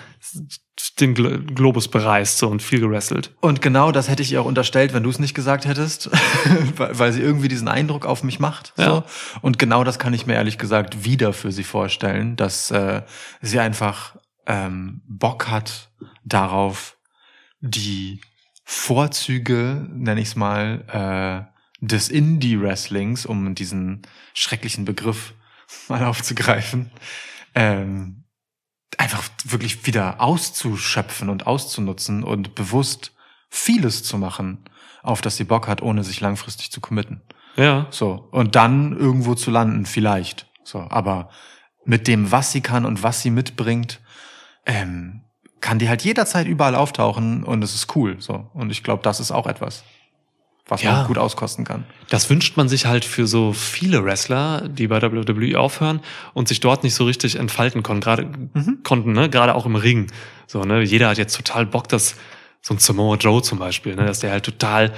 [0.99, 3.36] den Glo Globus bereist so und viel gewrestelt.
[3.41, 6.09] Und genau das hätte ich ihr auch unterstellt, wenn du es nicht gesagt hättest,
[6.78, 8.74] weil, weil sie irgendwie diesen Eindruck auf mich macht.
[8.78, 8.82] So.
[8.84, 9.03] Ja.
[9.41, 13.01] Und genau das kann ich mir ehrlich gesagt wieder für sie vorstellen, dass äh,
[13.41, 14.15] sie einfach
[14.47, 15.89] ähm, Bock hat
[16.24, 16.97] darauf,
[17.59, 18.22] die
[18.63, 24.03] Vorzüge, nenne ich es mal, äh, des Indie-Wrestlings, um diesen
[24.34, 25.34] schrecklichen Begriff
[25.88, 26.91] mal aufzugreifen,
[27.55, 28.24] ähm,
[28.97, 33.13] einfach wirklich wieder auszuschöpfen und auszunutzen und bewusst
[33.49, 34.65] vieles zu machen,
[35.03, 37.22] auf das sie Bock hat, ohne sich langfristig zu committen.
[37.55, 37.88] Ja.
[37.89, 38.28] So.
[38.32, 40.47] Und dann irgendwo zu landen, vielleicht.
[40.63, 40.86] So.
[40.89, 41.30] Aber
[41.86, 43.99] mit dem, was sie kann und was sie mitbringt,
[44.65, 45.24] ähm,
[45.59, 48.17] kann die halt jederzeit überall auftauchen und es ist cool.
[48.19, 48.49] So.
[48.53, 49.84] Und ich glaube, das ist auch etwas,
[50.72, 50.93] was Ja.
[50.93, 51.84] man gut auskosten kann.
[52.09, 55.99] Das wünscht man sich halt für so viele Wrestler, die bei WWE aufhören
[56.34, 58.28] und sich dort nicht so richtig entfalten konnten, gerade
[58.84, 59.30] konnten, ne?
[59.30, 60.07] Gerade auch im Ring.
[60.47, 60.82] So, ne?
[60.82, 62.15] Jeder hat jetzt total Bock, dass
[62.61, 64.05] so ein Samoa Joe zum Beispiel, ne?
[64.05, 64.93] dass der halt total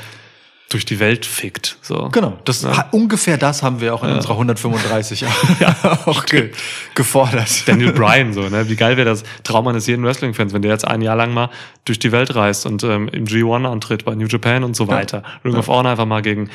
[0.70, 1.78] durch die Welt fickt.
[1.82, 2.10] So.
[2.12, 2.88] Genau, das Ja.
[2.92, 5.26] ungefähr das haben wir auch in unserer 135
[6.06, 6.52] auch ge
[6.96, 7.68] gefordert.
[7.68, 8.68] Daniel Bryan, so, ne?
[8.70, 11.50] Wie geil wäre das Traum eines jeden Wrestling-Fans, wenn der jetzt ein Jahr lang mal
[11.86, 15.22] durch die Welt reist und ähm, im G1 antritt bei New Japan und so weiter.
[15.46, 16.50] Ring of Honor einfach mal gegen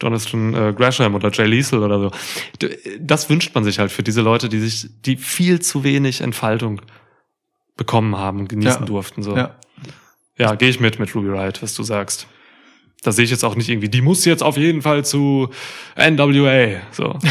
[0.00, 2.10] Jonathan äh, Gresham oder Jay Liesel oder so.
[3.00, 6.80] Das wünscht man sich halt für diese Leute, die sich, die viel zu wenig Entfaltung
[7.76, 8.86] bekommen haben genießen Ja.
[8.86, 9.22] durften.
[9.24, 9.36] So.
[9.36, 9.54] Ja.
[10.36, 12.26] Ja, gehe ich mit mit Ruby Riot, was du sagst.
[13.04, 15.50] Da sehe ich jetzt auch nicht irgendwie, die muss jetzt auf jeden Fall zu
[15.96, 16.80] NWA.
[16.90, 17.18] So.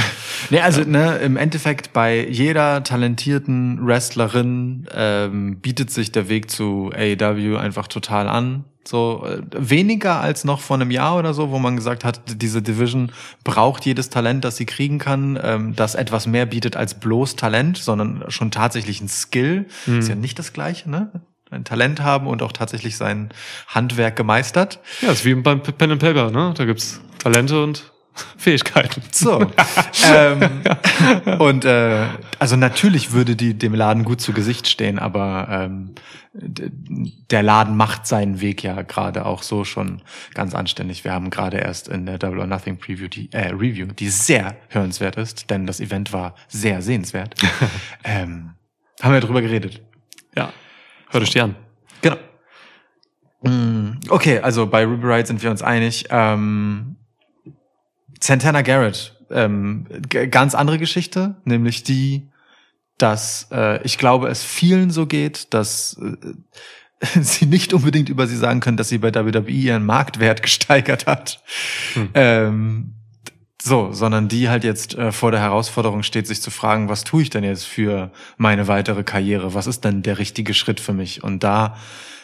[0.50, 6.92] Nee, also ne, im Endeffekt bei jeder talentierten Wrestlerin ähm, bietet sich der Weg zu
[6.94, 8.66] AEW einfach total an.
[8.86, 12.62] So äh, weniger als noch vor einem Jahr oder so, wo man gesagt hat, diese
[12.62, 13.14] Division
[13.46, 17.78] braucht jedes Talent, das sie kriegen kann, ähm, das etwas mehr bietet als bloß Talent,
[17.78, 19.66] sondern schon tatsächlich ein Skill.
[20.00, 21.10] Ist ja nicht das Gleiche, ne?
[21.54, 23.30] Ein Talent haben und auch tatsächlich sein
[23.68, 24.80] Handwerk gemeistert.
[25.02, 26.54] Ja, ist wie beim Pen and Paper, ne?
[26.58, 27.94] Da gibt's Talente und
[28.38, 29.02] Fähigkeiten.
[29.12, 29.52] So.
[30.14, 30.62] ähm,
[31.40, 32.08] und äh,
[32.40, 35.96] also natürlich würde die dem Laden gut zu Gesicht stehen, aber ähm,
[36.34, 40.02] der Laden macht seinen Weg ja gerade auch so schon
[40.34, 41.04] ganz anständig.
[41.04, 44.56] Wir haben gerade erst in der Double or Nothing Preview die äh, Review, die sehr
[44.70, 47.36] hörenswert ist, denn das Event war sehr sehenswert.
[48.04, 48.52] ähm,
[49.02, 49.82] haben wir drüber geredet.
[50.36, 50.52] Ja.
[51.14, 51.56] Hör dich die an.
[52.02, 52.18] Genau.
[53.44, 56.06] Mm, Okay, also bei Ruby Riot sind wir uns einig.
[56.10, 56.96] Ähm,
[58.20, 62.30] Santana Garrett, ähm, ganz andere Geschichte, nämlich die,
[62.98, 68.38] dass äh, ich glaube, es vielen so geht, dass äh, sie nicht unbedingt über sie
[68.38, 71.44] sagen können, dass sie bei WWE ihren Marktwert gesteigert hat.
[72.16, 72.96] Ähm,
[73.66, 77.22] so, sondern die halt jetzt äh, vor der Herausforderung steht, sich zu fragen, was tue
[77.22, 79.54] ich denn jetzt für meine weitere Karriere?
[79.54, 81.24] Was ist denn der richtige Schritt für mich?
[81.24, 81.78] Und da,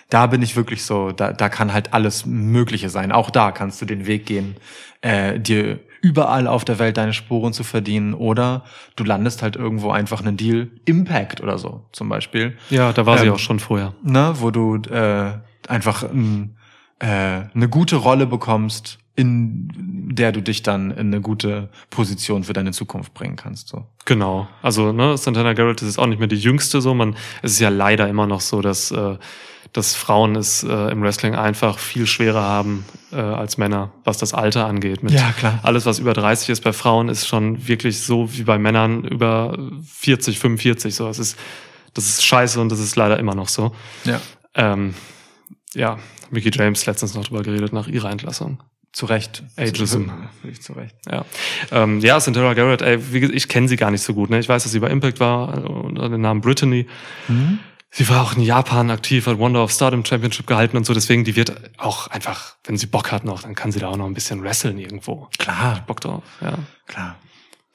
[0.09, 3.11] da bin ich wirklich so, da, da kann halt alles Mögliche sein.
[3.13, 4.57] Auch da kannst du den Weg gehen,
[5.01, 8.63] äh, dir überall auf der Welt deine Spuren zu verdienen oder
[8.97, 13.17] du landest halt irgendwo einfach einen Deal, Impact oder so zum Beispiel Ja, da war
[13.17, 13.93] sie Ähm, auch schon vorher.
[14.03, 15.31] ne, wo du äh,
[15.67, 16.55] einfach ein,
[16.99, 17.05] äh,
[17.53, 19.69] eine gute Rolle bekommst, in
[20.11, 23.67] der du dich dann in eine gute Position für deine Zukunft bringen kannst.
[23.67, 23.85] So.
[24.05, 24.47] Genau.
[24.61, 26.93] Also, ne, Santana Garrett ist auch nicht mehr die jüngste so.
[26.93, 29.17] Man, es ist ja leider immer noch so, dass, äh,
[29.73, 34.33] dass Frauen es äh, im Wrestling einfach viel schwerer haben äh, als Männer, was das
[34.33, 35.03] Alter angeht.
[35.03, 35.59] Mit Ja, klar.
[35.63, 39.57] Alles, was über 30 ist bei Frauen, ist schon wirklich so wie bei Männern über
[39.85, 40.95] 40, 45.
[40.95, 41.37] So, es ist,
[41.93, 43.75] das ist scheiße und das ist leider immer noch so.
[44.05, 44.21] Ja.
[44.55, 44.95] Ähm,
[45.73, 45.99] ja,
[46.31, 48.59] Mickey James letztens noch drüber geredet nach ihrer Entlassung.
[48.91, 49.43] Zu Recht.
[49.55, 50.09] Ageism.
[50.41, 50.95] Völlig zu Recht.
[51.09, 51.25] Ja,
[51.71, 54.29] ähm, ja Santana Garrett, ey, wie, ich kenne sie gar nicht so gut.
[54.29, 54.39] Ne?
[54.39, 56.87] Ich weiß, dass sie bei Impact war äh, unter dem Namen Brittany.
[57.91, 60.93] Sie war auch in Japan aktiv, hat Wonder of Stardom Championship gehalten und so.
[60.93, 63.97] Deswegen, die wird auch einfach, wenn sie Bock hat noch, dann kann sie da auch
[63.97, 65.27] noch ein bisschen wresteln irgendwo.
[65.37, 66.59] Klar, Bock drauf, ja.
[66.87, 67.17] klar.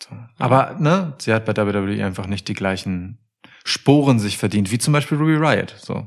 [0.02, 0.16] So.
[0.38, 3.18] Aber ne, sie hat bei WWE einfach nicht die gleichen
[3.64, 5.74] Sporen sich verdient, wie zum Beispiel Ruby Riot.
[5.78, 6.06] So.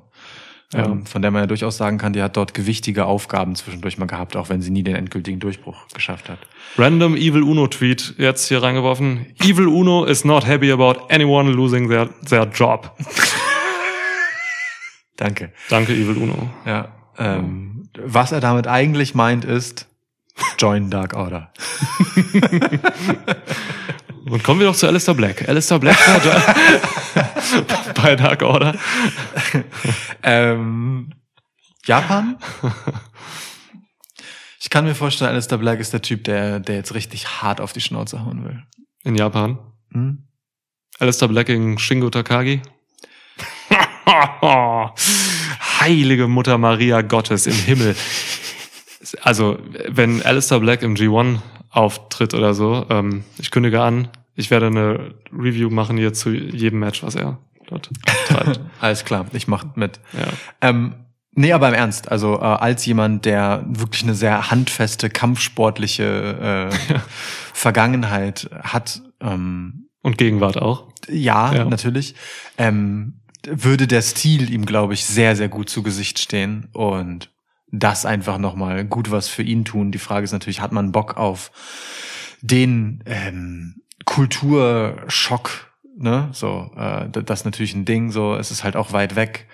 [0.73, 0.85] Ja.
[0.85, 4.05] Ähm, von der man ja durchaus sagen kann, die hat dort gewichtige Aufgaben zwischendurch mal
[4.05, 6.39] gehabt, auch wenn sie nie den endgültigen Durchbruch geschafft hat.
[6.77, 9.27] Random Evil Uno Tweet jetzt hier reingeworfen.
[9.39, 12.97] Evil Uno is not happy about anyone losing their, their job.
[15.15, 15.53] Danke.
[15.69, 16.49] Danke, Evil Uno.
[16.65, 16.89] Ja.
[17.17, 19.87] Ähm, was er damit eigentlich meint, ist
[20.59, 21.51] Join Dark Order.
[24.29, 25.47] Und kommen wir doch zu Alistair Black.
[25.47, 27.23] Alistair Black war
[28.01, 28.75] bei Dark Order.
[30.23, 31.13] Ähm,
[31.85, 32.37] Japan?
[34.59, 37.71] Ich kann mir vorstellen, Alistair Black ist der Typ, der, der jetzt richtig hart auf
[37.71, 38.63] die Schnauze hauen will.
[39.03, 39.59] In Japan.
[39.93, 40.27] Hm?
[40.99, 42.61] Alistair Black gegen Shingo Takagi.
[45.79, 47.95] Heilige Mutter Maria Gottes im Himmel.
[49.21, 49.57] Also,
[49.87, 55.15] wenn Alistair Black im G1 auftritt oder so, ähm, ich kündige an, ich werde eine
[55.33, 57.89] Review machen hier zu jedem Match, was er dort
[58.27, 58.61] treibt.
[58.79, 59.99] Alles klar, ich mach mit.
[60.13, 60.27] Ja.
[60.69, 60.95] Ähm,
[61.33, 66.99] nee, aber im Ernst, also äh, als jemand, der wirklich eine sehr handfeste, kampfsportliche äh,
[67.53, 70.87] Vergangenheit hat, ähm, Und Gegenwart auch.
[71.09, 71.65] ja, Ja.
[71.65, 72.15] natürlich,
[72.57, 77.31] ähm, würde der Stil ihm, glaube ich, sehr, sehr gut zu Gesicht stehen und
[77.71, 79.91] das einfach nochmal gut was für ihn tun.
[79.91, 81.51] Die Frage ist natürlich, hat man Bock auf
[82.41, 83.75] den ähm,
[84.07, 86.29] Kulturschock, ne?
[86.31, 89.47] So, äh, das ist natürlich ein Ding, so, es ist halt auch weit weg.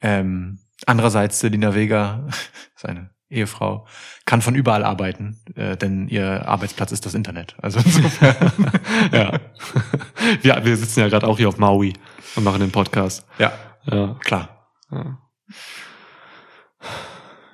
[0.00, 2.26] Ähm, andererseits, Selina Vega,
[2.76, 3.86] seine Ehefrau,
[4.26, 7.56] kann von überall arbeiten, äh, denn ihr Arbeitsplatz ist das Internet.
[7.62, 8.52] Also insofern,
[9.12, 9.40] ja.
[10.42, 11.94] wir, wir sitzen ja gerade auch hier auf Maui
[12.36, 13.26] und machen den Podcast.
[13.38, 13.52] ja,
[13.86, 14.14] Ja.
[14.20, 14.70] klar.
[14.92, 15.18] ja.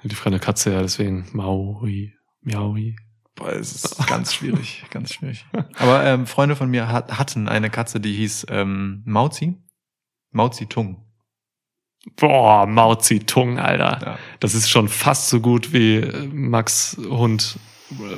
[0.03, 2.12] Die freie Katze, ja, deswegen Maui,
[2.43, 2.97] Miaui.
[3.37, 5.45] Boah, es ist ganz schwierig, ganz schwierig.
[5.78, 9.57] Aber ähm, Freunde von mir hat, hatten eine Katze, die hieß ähm, Mauzi.
[10.30, 11.01] Mauzi Tung.
[12.16, 13.99] Boah, Mao Zedong, Alter.
[14.05, 14.18] Ja.
[14.41, 17.59] Das ist schon fast so gut wie äh, Max Hund.
[17.93, 18.16] äh,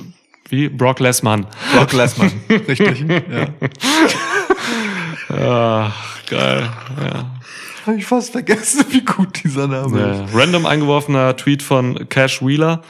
[0.51, 0.69] Wie?
[0.69, 1.47] Brock Lessmann.
[1.75, 3.05] Brock Lesman, richtig.
[3.09, 3.49] Ja.
[5.29, 6.71] Ach, geil.
[7.01, 7.31] Ja.
[7.87, 10.27] Habe ich fast vergessen, wie gut dieser Name Ja.
[10.39, 12.83] Random eingeworfener Tweet von Cash Wheeler.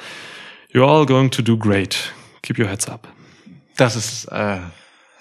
[0.76, 2.12] You're all going to do great.
[2.42, 3.08] Keep your heads up.
[3.78, 4.58] Das ist äh,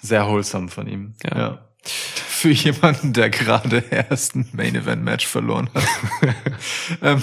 [0.02, 1.14] sehr wholesome von ihm.
[1.24, 1.60] Ja.
[1.82, 5.84] Für jemanden, der gerade erst ein Main Event Match verloren hat.
[7.02, 7.22] ähm,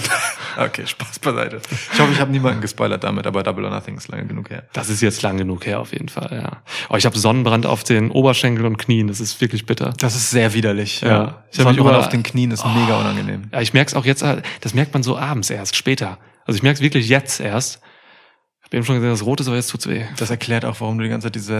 [0.56, 1.60] okay, Spaß beiseite.
[1.92, 4.64] Ich hoffe, ich habe niemanden gespoilert damit, aber Double or Nothing ist lange genug her.
[4.72, 6.64] Das ist jetzt lang genug her auf jeden Fall, ja.
[6.90, 9.06] Oh, ich habe Sonnenbrand auf den Oberschenkeln und Knien.
[9.06, 9.94] Das ist wirklich bitter.
[9.98, 11.02] Das ist sehr widerlich.
[11.02, 11.08] Ja.
[11.08, 11.44] Ja.
[11.52, 13.44] Ich Sonnenbrand auf den Knien ist mega unangenehm.
[13.52, 16.18] Ja, ich merke es auch jetzt, äh, das merkt man so abends erst, später.
[16.46, 17.80] Also ich merke es wirklich jetzt erst.
[18.74, 20.02] Ich habe eben schon gesehen, das Rot ist, aber jetzt tut's weh.
[20.16, 21.54] Das erklärt auch, warum du die ganze Zeit diese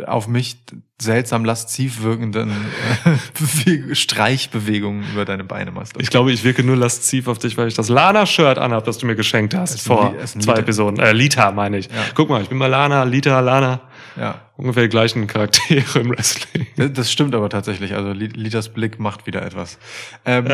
[0.00, 0.56] äh, auf mich
[1.00, 5.92] seltsam lasziv wirkenden äh, Beweg- Streichbewegungen über deine Beine machst.
[5.98, 9.06] Ich glaube, ich wirke nur lasziv auf dich, weil ich das Lana-Shirt anhab, das du
[9.06, 10.54] mir geschenkt hast vor zwei.
[10.54, 10.98] Episoden.
[10.98, 11.86] Äh, Lita meine ich.
[11.86, 11.92] Ja.
[12.14, 13.82] Guck mal, ich bin mal Lana, Lita, Lana.
[14.18, 14.40] Ja.
[14.56, 16.66] Ungefähr die gleichen Charaktere im Wrestling.
[16.76, 17.94] Das- stimmt aber tatsächlich.
[17.94, 19.78] Also Li- Litas Blick macht wieder etwas.
[20.24, 20.46] Ähm,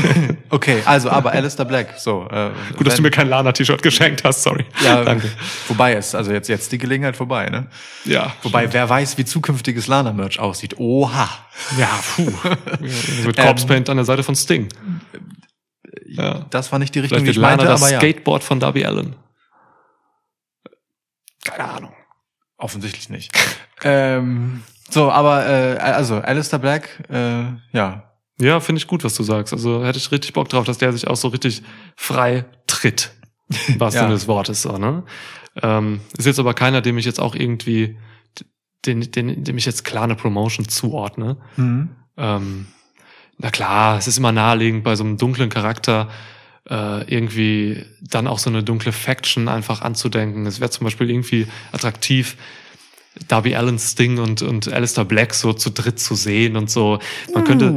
[0.50, 1.94] okay, also aber Alistair Black.
[1.98, 2.28] So.
[2.30, 4.64] Äh, Gut, dass du mir kein Lana-T-Shirt geschenkt hast, sorry.
[4.84, 5.28] ja, Danke.
[5.68, 7.66] Wobei ist also jetzt jetzt die Gelegenheit vorbei, ne?
[8.04, 8.32] Ja.
[8.42, 10.78] Wobei wer weiß, wie zukünftiges Lana Merch aussieht.
[10.78, 11.28] Oha.
[11.78, 12.32] Ja, puh.
[13.26, 14.68] Mit Ähm, Corpse Paint an der Seite von Sting.
[16.06, 16.46] Ja.
[16.50, 17.98] Das war nicht die Richtung, Vielleicht die ich Lana meinte, das aber ja.
[17.98, 19.16] Skateboard von Darby Allen.
[21.44, 21.92] Keine Ahnung.
[22.56, 23.32] Offensichtlich nicht.
[23.82, 29.22] ähm, so, aber äh, also Alistair Black, äh, ja, Ja, finde ich gut, was du
[29.22, 29.52] sagst.
[29.52, 31.62] Also hätte ich richtig Bock drauf, dass der sich auch so richtig
[31.96, 33.12] frei tritt.
[33.78, 34.02] Was Ja.
[34.02, 35.04] denn des Wortes so, ne?
[35.62, 37.96] Ähm, ist jetzt aber keiner, dem ich jetzt auch irgendwie,
[38.86, 41.36] den, den, dem ich jetzt klar eine Promotion zuordne.
[41.56, 41.90] mhm.
[42.16, 42.66] Ähm,
[43.38, 46.08] na klar, es ist immer naheliegend bei so einem dunklen Charakter
[46.68, 50.46] äh, irgendwie dann auch so eine dunkle Faction einfach anzudenken.
[50.46, 52.36] Es wäre zum Beispiel irgendwie attraktiv,
[53.28, 56.98] Darby Allen, Sting und, und Alistair Black so zu dritt zu sehen und so.
[57.32, 57.74] Man könnte,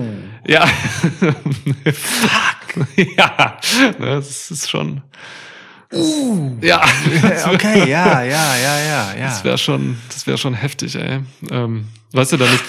[0.48, 0.66] ja,
[1.94, 3.60] fuck, ja,
[4.00, 5.04] ne, das ist schon,
[6.62, 6.82] ja,
[7.24, 9.26] Äh, okay, ja, ja, ja, ja, ja.
[9.28, 11.22] das wäre schon, das wäre schon heftig, ey.
[11.50, 12.64] Ähm, weißt du, dann ist,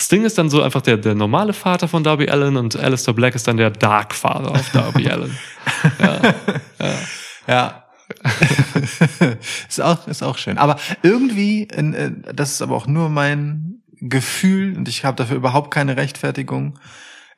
[0.00, 3.34] Sting ist dann so einfach der, der normale Vater von Darby Allen und Alistair Black
[3.34, 5.36] ist dann der Dark Father auf Darby Allen.
[5.98, 6.20] Ja,
[7.46, 7.84] Ja.
[9.68, 10.58] ist auch ist auch schön.
[10.58, 15.72] Aber irgendwie, äh, das ist aber auch nur mein Gefühl und ich habe dafür überhaupt
[15.72, 16.78] keine Rechtfertigung.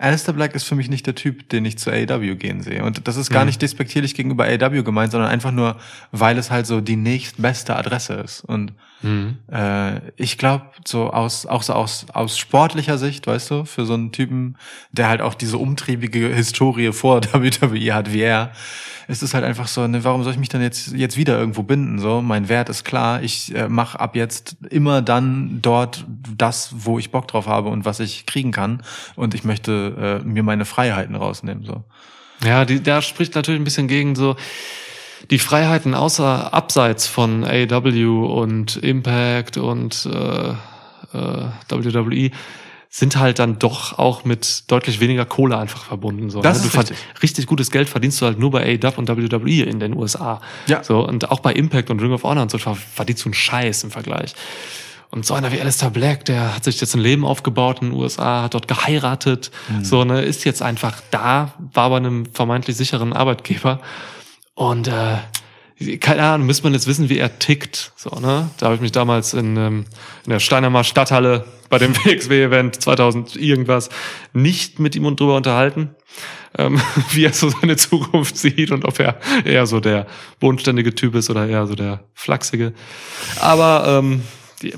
[0.03, 2.85] Alistair Black ist für mich nicht der Typ, den ich zu AEW gehen sehe.
[2.85, 3.47] Und das ist gar Mhm.
[3.47, 5.77] nicht despektierlich gegenüber AEW gemeint, sondern einfach nur,
[6.11, 8.41] weil es halt so die nächstbeste Adresse ist.
[8.43, 8.73] Und
[9.03, 9.39] Mhm.
[9.51, 13.95] äh, ich glaube, so aus, auch so aus, aus sportlicher Sicht, weißt du, für so
[13.95, 14.57] einen Typen,
[14.93, 18.53] der halt auch diese umtriebige Historie vor WWE hat wie er,
[19.09, 21.63] ist es halt einfach so, ne, warum soll ich mich dann jetzt, jetzt wieder irgendwo
[21.63, 21.99] binden?
[21.99, 26.05] So, mein Wert ist klar, ich äh, mache ab jetzt immer dann dort
[26.37, 28.83] das, wo ich Bock drauf habe und was ich kriegen kann.
[29.17, 31.65] Und ich möchte äh, mir meine Freiheiten rausnehmen.
[31.65, 31.85] So.
[32.45, 34.37] Ja, die, da spricht natürlich ein bisschen gegen so
[35.31, 42.31] die Freiheiten außer abseits von AEW und Impact und äh, äh, WWE
[42.95, 46.29] sind halt dann doch auch mit deutlich weniger Kohle einfach verbunden.
[46.29, 46.67] So, Das ne?
[46.67, 46.99] ist richtig.
[47.23, 50.43] richtig gutes Geld verdienst du halt nur bei AEW und WWE in den USA.
[50.67, 50.85] Ja.
[50.85, 53.35] So, und auch bei Impact und Ring of Honor und so ver- verdienst du einen
[53.35, 54.35] Scheiß im Vergleich.
[55.11, 57.99] Und so einer wie Alistair Black, der hat sich jetzt ein Leben aufgebaut in den
[57.99, 59.51] USA, hat dort geheiratet,
[59.83, 63.81] so, ne, ist jetzt einfach da, war bei einem vermeintlich sicheren Arbeitgeber.
[64.55, 65.17] Und äh,
[66.01, 67.93] keine Ahnung, müsste man jetzt wissen, wie er tickt.
[67.97, 68.51] So, ne?
[68.59, 69.85] Da habe ich mich damals in, ähm,
[70.25, 73.89] in der Steinheimer Stadthalle bei dem WXW-Event 2000 irgendwas
[74.33, 75.95] nicht mit ihm und drüber unterhalten,
[76.59, 76.81] ähm,
[77.13, 80.07] wie er so seine Zukunft sieht und ob er eher so der
[80.41, 82.73] bodenständige Typ ist oder eher so der flachsige.
[83.41, 84.23] Aber ähm,
[84.63, 84.75] die,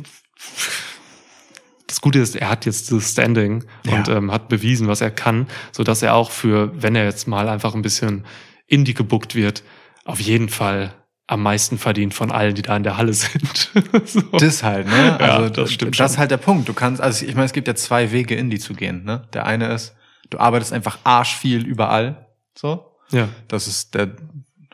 [1.87, 4.17] das Gute ist, er hat jetzt das Standing und Ja.
[4.17, 7.49] ähm, hat bewiesen, was er kann, so dass er auch für, wenn er jetzt mal
[7.49, 8.25] einfach ein bisschen
[8.67, 9.63] Indie gebuckt wird,
[10.05, 10.93] auf jeden Fall
[11.27, 13.71] am meisten verdient von allen, die da in der Halle sind.
[14.05, 14.21] so.
[14.39, 14.93] Das halt, ne?
[15.07, 16.69] Ja, Also das stimmt Das ist halt der Punkt.
[16.69, 19.27] Du kannst, also ich meine, es gibt ja zwei Wege, Indie zu gehen, ne?
[19.33, 19.95] Der eine ist,
[20.31, 22.27] du arbeitest einfach arsch viel überall,
[22.59, 22.93] so.
[23.11, 24.11] ja, Das ist der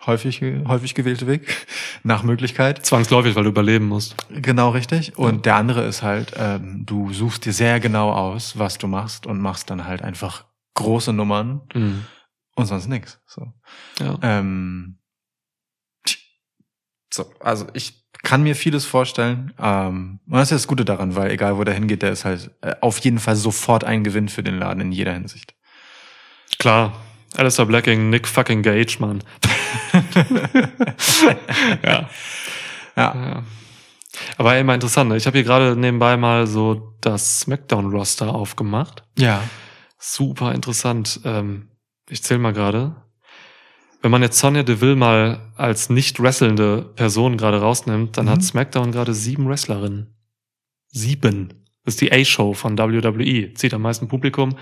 [0.07, 1.47] häufig, häufig gewählte Weg,
[2.03, 2.85] nach Möglichkeit.
[2.85, 4.17] zwangsläufig, weil du überleben musst.
[4.31, 5.17] Genau richtig.
[5.19, 9.27] Und der andere ist halt, ähm, du suchst dir sehr genau aus, was du machst
[9.27, 12.07] und machst dann halt einfach große Nummern Mhm.
[12.57, 13.21] und sonst nix.
[13.27, 13.53] So.
[14.01, 14.19] Ja.
[14.23, 14.97] Ähm,
[17.13, 19.53] so, also ich kann mir vieles vorstellen.
[19.59, 22.25] Ähm, und das ist ja das Gute daran, weil egal wo der hingeht, der ist
[22.25, 25.55] halt äh, auf jeden Fall sofort ein Gewinn für den Laden in jeder Hinsicht.
[26.59, 26.93] Klar.
[27.37, 29.23] Alistair Black gegen Nick fucking Gage, Mann.
[31.85, 32.11] ja.
[32.97, 33.15] Ja.
[33.15, 33.43] Ja.
[34.37, 35.11] Aber immer interessant.
[35.11, 35.17] ne?
[35.17, 39.05] Ich habe hier gerade nebenbei mal so das Smackdown-Roster aufgemacht.
[39.17, 39.43] Ja.
[39.99, 41.21] Super interessant.
[41.25, 41.69] Ähm,
[42.09, 42.97] ich zähle mal gerade.
[44.03, 48.31] Wenn man jetzt Sonja Deville mal als nicht wrestlende Person gerade rausnimmt, dann Mhm.
[48.31, 50.15] hat SmackDown gerade sieben Wrestlerinnen.
[50.89, 51.67] Sieben.
[51.85, 53.53] Das ist die A-Show von WWE.
[53.55, 54.57] Zieht am meisten Publikum.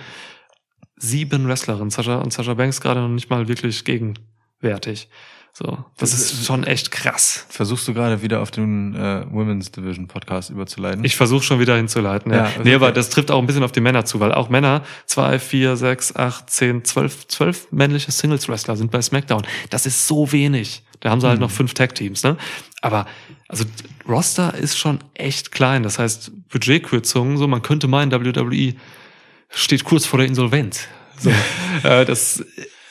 [0.97, 1.91] Sieben Wrestlerinnen.
[1.91, 5.09] Sascha und Sascha Banks gerade noch nicht mal wirklich gegenwärtig.
[5.53, 7.45] So, das ist schon echt krass.
[7.49, 11.05] Versuchst du gerade wieder auf den äh, Women's Division Podcast überzuleiten?
[11.05, 12.33] Ich versuche schon wieder hinzuleiten.
[12.33, 12.45] Ja.
[12.45, 12.95] Ja, nee, aber okay.
[12.95, 16.15] das trifft auch ein bisschen auf die Männer zu, weil auch Männer, zwei, vier, sechs,
[16.15, 19.45] acht, zehn, zwölf, zwölf männliche Singles-Wrestler sind bei SmackDown.
[19.71, 20.85] Das ist so wenig.
[21.01, 21.43] Da haben sie halt Hm.
[21.43, 22.37] noch fünf Tag-Teams, ne?
[22.81, 23.07] Aber,
[23.49, 23.65] also,
[24.09, 25.83] Roster ist schon echt klein.
[25.83, 28.75] Das heißt, Budgetkürzungen, so, man könnte meinen, WWE
[29.51, 30.87] steht kurz vor der Insolvenz.
[31.19, 31.31] So,
[31.83, 32.45] äh, das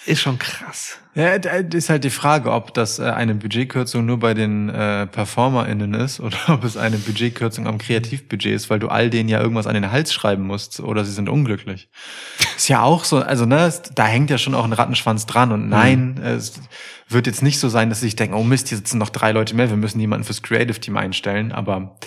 [0.08, 0.97] ist schon krass.
[1.16, 5.93] Ja, ist halt die Frage, ob das äh, eine Budgetkürzung nur bei den äh, PerformerInnen
[5.95, 9.68] ist oder ob es eine Budgetkürzung am Kreativbudget ist, weil du all denen ja irgendwas
[9.68, 11.89] an den Hals schreiben musst oder sie sind unglücklich.
[12.58, 15.70] Ist ja auch so, also ne, da hängt ja schon auch ein Rattenschwanz dran und
[15.70, 16.60] nein, es
[17.08, 19.32] wird jetzt nicht so sein, dass sie sich denken, oh Mist, hier sitzen noch drei
[19.32, 21.97] Leute mehr, wir müssen jemanden fürs Creative Team einstellen, aber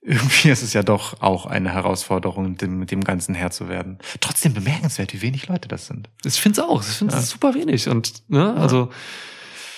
[0.00, 3.98] irgendwie ist es ja doch auch eine Herausforderung, dem, mit dem Ganzen Herr zu werden.
[4.20, 6.08] Trotzdem bemerkenswert, wie wenig Leute das sind.
[6.24, 6.80] Ich finde es auch.
[6.82, 7.26] Ich finde es Ja.
[7.26, 7.88] super wenig.
[7.88, 8.90] Und, ne, also.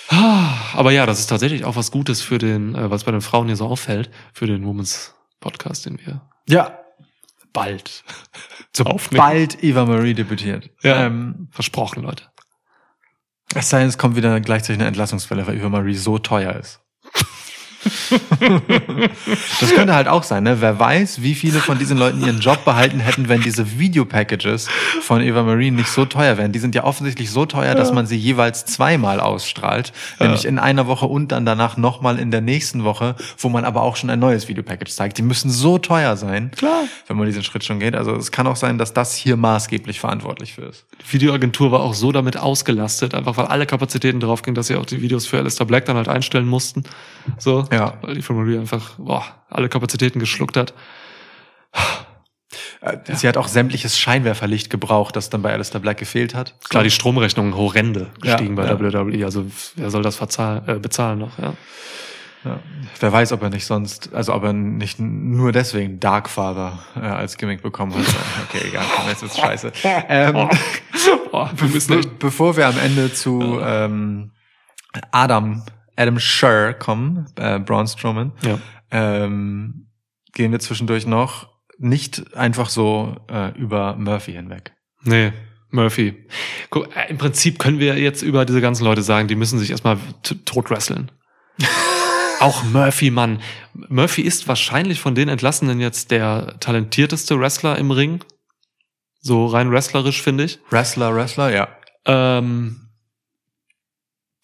[0.09, 3.21] ah, Aber ja, das ist tatsächlich auch was Gutes für den, äh, was bei den
[3.21, 6.77] Frauen hier so auffällt, für den Women's Podcast, den wir Ja,
[7.53, 8.03] bald
[8.75, 10.69] sobald Eva Marie debütiert.
[10.83, 11.05] Ja.
[11.05, 12.25] Ähm, versprochen, Leute.
[13.55, 16.79] es sei denn, es kommt wieder gleichzeitig eine Entlassungswelle, weil Eva Marie so teuer ist.
[19.59, 20.61] Das könnte halt auch sein, ne?
[20.61, 24.67] Wer weiß, wie viele von diesen Leuten ihren Job behalten hätten, wenn diese Videopackages
[25.01, 26.51] von Eva Marie nicht so teuer wären.
[26.51, 29.93] Die sind ja offensichtlich so teuer, dass man sie jeweils zweimal ausstrahlt.
[30.19, 33.81] Nämlich in einer Woche und dann danach nochmal in der nächsten Woche, wo man aber
[33.81, 35.17] auch schon ein neues Videopackage zeigt.
[35.17, 36.83] Die müssen so teuer sein, Klar.
[37.07, 37.95] wenn man diesen Schritt schon geht.
[37.95, 40.85] Also es kann auch sein, dass das hier maßgeblich verantwortlich für ist.
[40.99, 44.75] Die Videoagentur war auch so damit ausgelastet, einfach weil alle Kapazitäten drauf gingen, dass sie
[44.75, 46.83] auch die Videos für Alistair Black dann halt einstellen mussten.
[47.37, 47.67] So.
[47.71, 47.95] Ja.
[48.01, 50.73] Weil die Marie einfach, boah, alle Kapazitäten geschluckt hat.
[52.81, 56.55] Äh, Sie hat auch sämtliches Scheinwerferlicht gebraucht, das dann bei Alistair Black gefehlt hat.
[56.69, 58.79] Klar, die Stromrechnungen horrende Ja, gestiegen bei ja.
[58.79, 59.25] WWE.
[59.25, 59.45] Also
[59.75, 61.37] wer soll das äh, bezahlen noch?
[61.37, 61.53] Ja.
[62.43, 62.59] Ja.
[62.99, 67.37] Wer weiß, ob er nicht sonst, also ob er nicht nur deswegen Darkfather äh, als
[67.37, 68.01] Gimmick bekommen hat.
[68.49, 69.71] Okay, egal, komm, jetzt ist scheiße.
[69.83, 70.33] Ähm,
[71.31, 74.31] Boah, wir müssen be bevor wir am Ende zu ähm,
[75.11, 75.63] Adam,
[75.95, 78.59] Adam Scher kommen, äh, Braun Strowman, Ja.
[78.91, 79.87] ähm,
[80.33, 84.73] gehen wir zwischendurch noch nicht einfach so äh, über Murphy hinweg.
[85.03, 85.33] Nee,
[85.71, 86.27] Murphy.
[86.69, 89.71] Guck, äh, Im Prinzip können wir jetzt über diese ganzen Leute sagen, die müssen sich
[89.71, 89.97] erstmal
[90.45, 91.11] tot wresteln.
[92.39, 93.39] Auch Murphy, Mann.
[93.73, 98.23] Murphy ist wahrscheinlich von den Entlassenen jetzt der talentierteste Wrestler im Ring.
[99.19, 100.59] So rein wrestlerisch, finde ich.
[100.71, 101.67] Wrestler, Wrestler, ja.
[102.05, 102.80] Ähm,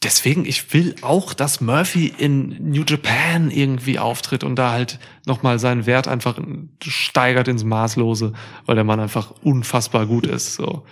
[0.03, 5.59] deswegen, ich will auch, dass Murphy in New Japan irgendwie auftritt und da halt nochmal
[5.59, 6.39] seinen Wert einfach
[6.83, 8.33] steigert ins Maßlose,
[8.65, 10.55] weil der Mann einfach unfassbar gut ist.
[10.55, 10.85] So.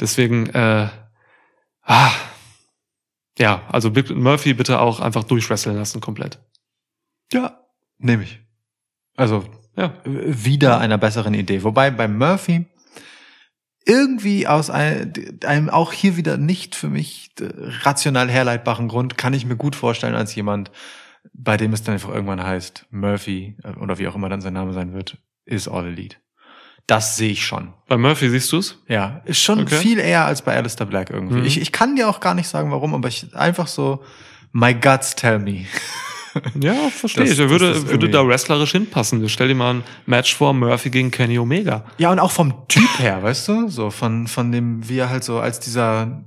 [0.00, 0.88] Deswegen, äh,
[1.84, 2.12] ah,
[3.38, 6.38] ja, also Murphy bitte auch einfach durchwresteln lassen komplett.
[7.32, 7.60] Ja,
[7.98, 8.40] nehme ich.
[9.16, 9.44] Also
[9.74, 9.94] Ja.
[10.04, 11.62] wieder einer besseren Idee.
[11.62, 12.66] Wobei bei Murphy
[13.86, 15.12] irgendwie aus ein-
[15.44, 17.48] einem auch hier wieder nicht für mich äh,
[17.82, 20.70] rational herleitbaren Grund kann ich mir gut vorstellen als jemand,
[21.32, 24.52] bei dem es dann einfach irgendwann heißt, Murphy äh, oder wie auch immer dann sein
[24.54, 26.16] Name sein wird, ist All Elite.
[26.88, 27.72] Das sehe ich schon.
[27.86, 28.82] Bei Murphy siehst du's?
[28.88, 29.76] Ja, ist schon Okay.
[29.76, 31.38] viel eher als bei Alistair Black irgendwie.
[31.40, 31.44] Mhm.
[31.44, 34.02] Ich, ich kann dir auch gar nicht sagen, warum, aber ich einfach so,
[34.52, 35.64] my guts tell me.
[36.60, 37.38] Ja, verstehe Das- ich.
[37.38, 39.28] Er würde, würde da wrestlerisch hinpassen.
[39.28, 41.84] Stell dir mal ein Match vor, Murphy gegen Kenny Omega.
[41.98, 43.68] Ja, und auch vom Typ her, weißt du?
[43.68, 46.24] So von, von dem, wie er halt so als dieser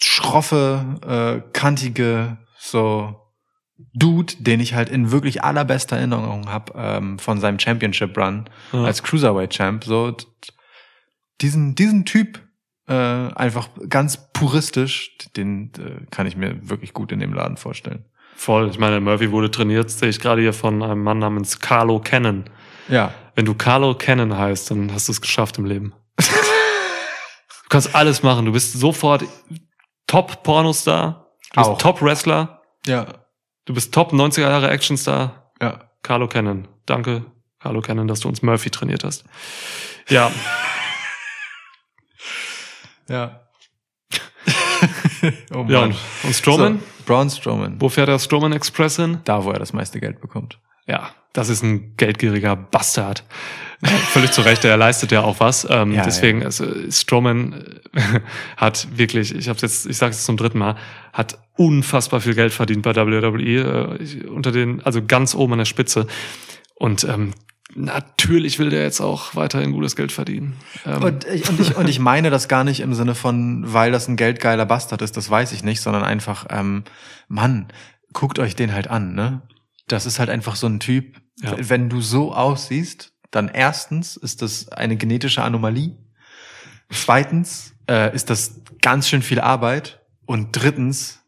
[0.00, 3.20] schroffe, äh, kantige, so
[3.92, 8.84] Dude, den ich halt in wirklich allerbester Erinnerung habe ähm, von seinem Championship Run Ja.
[8.84, 9.84] als Cruiserweight Champ.
[9.84, 10.16] So
[11.40, 12.40] diesen, diesen Typ
[12.86, 18.04] äh, einfach ganz puristisch, den äh, kann ich mir wirklich gut in dem Laden vorstellen.
[18.36, 18.68] Voll.
[18.70, 22.44] Ich meine, Murphy wurde trainiert, sehe ich gerade hier von einem Mann namens Carlo Cannon.
[22.88, 23.12] Ja.
[23.34, 25.94] Wenn du Carlo Cannon heißt, dann hast du es geschafft im Leben.
[26.18, 26.24] du
[27.68, 28.44] kannst alles machen.
[28.46, 29.24] Du bist sofort
[30.06, 31.30] Top-Pornostar.
[31.54, 31.80] Du bist.
[31.80, 32.60] Top-Wrestler.
[32.86, 33.06] Ja.
[33.64, 35.52] Du bist Top 90er Jahre Actionstar.
[35.60, 35.88] Ja.
[36.02, 36.68] Carlo Cannon.
[36.86, 37.24] Danke,
[37.60, 39.24] Carlo Cannon, dass du uns Murphy trainiert hast.
[40.08, 40.30] Ja,
[43.08, 43.40] Ja.
[45.54, 46.78] oh ja und, und Strowman?
[46.78, 47.80] So, Braun Strowman.
[47.80, 49.18] Wo fährt der Strowman Express hin?
[49.24, 50.58] Da, wo er das meiste Geld bekommt.
[50.86, 53.24] Ja, das ist ein geldgieriger Bastard.
[53.82, 55.66] Ja, Völlig zu Recht, er leistet ja auch was.
[55.68, 58.20] Ähm, Ja, deswegen, also Strowman äh,
[58.56, 60.76] hat wirklich, ich habe jetzt, ich sage es zum dritten Mal,
[61.12, 65.66] hat unfassbar viel Geld verdient bei WWE, äh, unter den, also ganz oben an der
[65.66, 66.06] Spitze.
[66.74, 67.32] Und ähm,
[67.74, 70.56] natürlich will der jetzt auch weiterhin gutes Geld verdienen.
[70.86, 73.92] Ähm, Und ich, und, ich, und ich meine das gar nicht im Sinne von, weil
[73.92, 76.84] das ein geldgeiler Bastard ist, das weiß ich nicht, sondern einfach, ähm,
[77.28, 77.68] Mann,
[78.12, 79.42] guckt euch den halt an, ne?
[79.88, 81.54] Das ist halt einfach so ein Typ, Ja.
[81.58, 85.96] wenn du so aussiehst, dann erstens ist das eine genetische Anomalie.
[86.90, 90.00] Zweitens äh, ist das ganz schön viel Arbeit.
[90.26, 91.20] Und drittens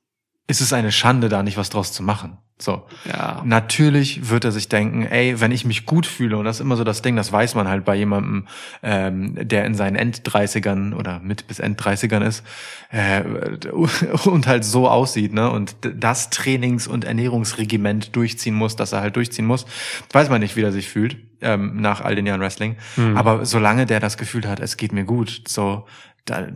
[0.47, 2.39] ist es eine Schande, da nicht was draus zu machen.
[2.59, 2.87] So.
[3.05, 6.61] ja, Natürlich wird er sich denken, ey, wenn ich mich gut fühle, und das ist
[6.61, 8.47] immer so das Ding, das weiß man halt bei jemandem,
[8.83, 12.45] ähm, der in seinen End-30ern oder mit bis End-30ern ist
[12.91, 13.23] äh,
[14.25, 19.17] und halt so aussieht, ne, und das Trainings- und Ernährungsregiment durchziehen muss, dass er halt
[19.17, 19.67] durchziehen muss,
[20.13, 22.77] weiß man nicht, wie er sich fühlt ähm, nach all den Jahren Wrestling.
[22.95, 23.19] Hm.
[23.19, 25.85] Aber solange der das Gefühl hat, es geht mir gut, so
[26.25, 26.47] da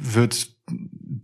[0.00, 0.48] wird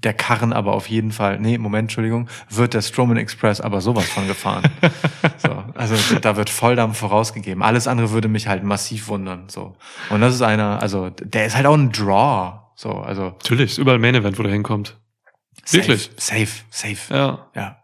[0.05, 4.09] der Karren aber auf jeden Fall, nee, Moment, Entschuldigung, wird der Strowman Express aber sowas
[4.09, 4.71] von gefahren.
[5.39, 7.63] so, also da wird Volldampf vorausgegeben.
[7.63, 9.49] Alles andere würde mich halt massiv wundern.
[9.49, 9.77] So.
[10.11, 12.61] Und das ist einer, also der ist halt auch ein Draw.
[12.77, 14.99] So, also natürlich, ist überall Main Event, wo der hinkommt.
[15.65, 16.11] safe, Wirklich?
[16.17, 17.15] Safe, safe.
[17.15, 17.79] Ja, Ja.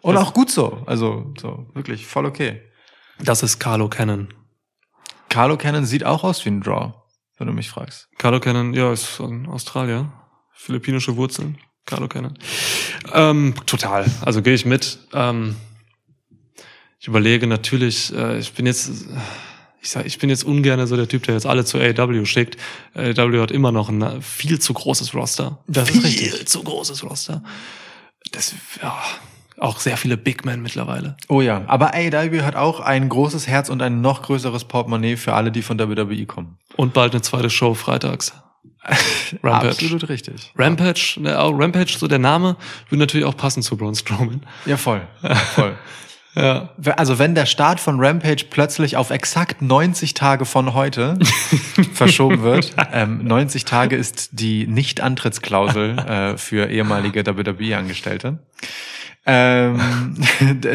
[0.00, 0.82] Und auch gut so.
[0.86, 2.62] Also so, wirklich voll okay.
[3.18, 4.28] das ist Carlo Cannon.
[5.28, 6.94] Carlo Cannon sieht auch aus wie ein Draw,
[7.38, 8.08] wenn du mich fragst.
[8.18, 10.12] Carlo Cannon, ja, ist von Australier.
[10.54, 11.58] Philippinische Wurzeln.
[11.86, 12.38] Carlo Cannon.
[13.12, 14.06] Ähm, total.
[14.22, 14.98] Also gehe ich mit.
[15.12, 15.56] Ähm,
[17.00, 18.90] ich überlege natürlich, äh, ich bin jetzt,
[19.80, 22.56] ich sag, ich bin jetzt ungern so der Typ, der jetzt alle zu AEW schickt.
[22.94, 25.58] AEW hat immer noch ein viel zu großes Roster.
[25.66, 26.46] Das ist viel richtig.
[26.48, 27.42] zu großes Roster.
[28.30, 28.96] Das, ja,
[29.58, 31.16] auch sehr viele Big Men mittlerweile.
[31.28, 35.34] Oh ja, aber AEW hat auch ein großes Herz und ein noch größeres Portemonnaie für
[35.34, 36.58] alle, die von WWE kommen.
[36.76, 38.32] Und bald eine zweite Show freitags.
[39.42, 39.68] Rampage.
[39.70, 40.52] Absolut richtig.
[40.56, 42.56] Rampage, ne, auch Rampage, so der Name,
[42.88, 44.42] würde natürlich auch passen zu Braun Strowman.
[44.66, 45.02] Ja, voll.
[45.54, 45.76] voll.
[46.34, 46.70] Ja.
[46.96, 51.18] Also wenn der Start von Rampage plötzlich auf exakt 90 Tage von heute
[51.92, 58.38] verschoben wird, ähm, 90 Tage ist die Nicht-Antrittsklausel äh, für ehemalige WWE-Angestellte,
[59.26, 59.78] ähm,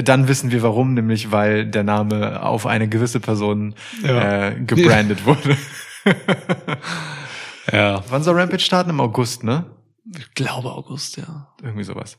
[0.03, 4.49] dann wissen wir warum, nämlich weil der Name auf eine gewisse Person Ja.
[4.49, 5.57] äh, gebrandet wurde.
[7.71, 8.03] Ja.
[8.09, 8.89] Wann soll Rampage starten?
[8.89, 9.65] Im August, ne?
[10.17, 11.53] Ich glaube August, ja.
[11.61, 12.17] Irgendwie sowas.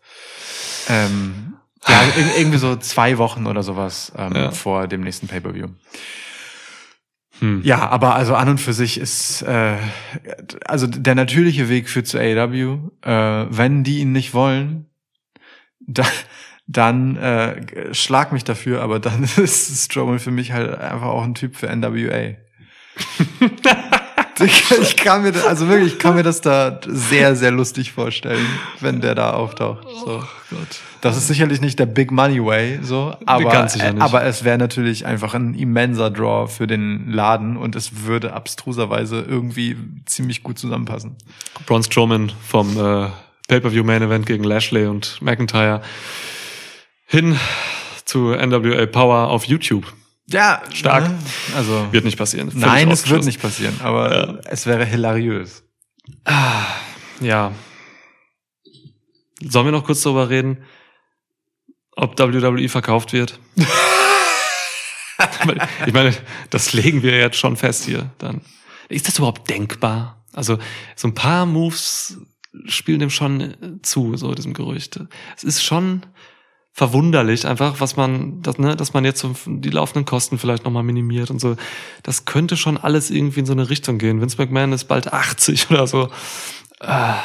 [0.88, 1.54] Ähm,
[1.86, 4.50] ja, ir- irgendwie so zwei Wochen oder sowas ähm, Ja.
[4.50, 5.68] vor dem nächsten Pay-Per-View.
[7.40, 7.62] Hm.
[7.62, 9.76] Ja, aber also an und für sich ist äh,
[10.66, 12.90] also der natürliche Weg führt zu AEW.
[13.02, 14.86] Äh, wenn die ihn nicht wollen,
[15.80, 16.04] da,
[16.66, 21.34] dann äh, schlag mich dafür, aber dann ist Strowman für mich halt einfach auch ein
[21.34, 22.34] Typ für NWA.
[24.82, 28.46] ich kann mir, also wirklich, ich kann mir das da sehr, sehr lustig vorstellen,
[28.80, 29.86] wenn der da auftaucht.
[30.04, 30.22] So.
[30.50, 30.80] Gott.
[31.00, 34.00] Das ist sicherlich nicht der Big Money Way, so, aber, nicht.
[34.00, 39.20] aber es wäre natürlich einfach ein immenser Draw für den Laden und es würde abstruserweise
[39.20, 39.76] irgendwie
[40.06, 41.16] ziemlich gut zusammenpassen.
[41.66, 43.08] Braun Strowman vom äh,
[43.48, 45.82] Pay-Per-View Main Event gegen Lashley und McIntyre
[47.06, 47.38] hin
[48.04, 49.92] zu NWA Power auf YouTube.
[50.30, 51.08] Ja, Stark.
[51.08, 51.18] ne?
[51.56, 52.50] Also, Wird nicht passieren.
[52.50, 55.64] Völlig nein, es wird nicht passieren, aber es wäre hilariös.
[57.20, 57.52] Ja.
[59.40, 60.64] Sollen wir noch kurz darüber reden,
[61.92, 63.38] ob WWE verkauft wird?
[65.86, 66.14] ich meine,
[66.50, 68.10] das legen wir jetzt schon fest hier.
[68.18, 68.42] Dann
[68.88, 70.24] ist das überhaupt denkbar?
[70.32, 70.58] Also
[70.94, 72.18] so ein paar Moves
[72.66, 75.00] spielen dem schon zu, so diesem Gerücht.
[75.36, 76.04] Es ist schon
[76.78, 80.84] verwunderlich einfach, was man, das, ne, dass man jetzt so die laufenden Kosten vielleicht nochmal
[80.84, 81.56] minimiert und so.
[82.04, 84.20] Das könnte schon alles irgendwie in so eine Richtung gehen.
[84.20, 86.08] Vince McMahon ist bald 80 oder so.
[86.78, 87.16] Ah.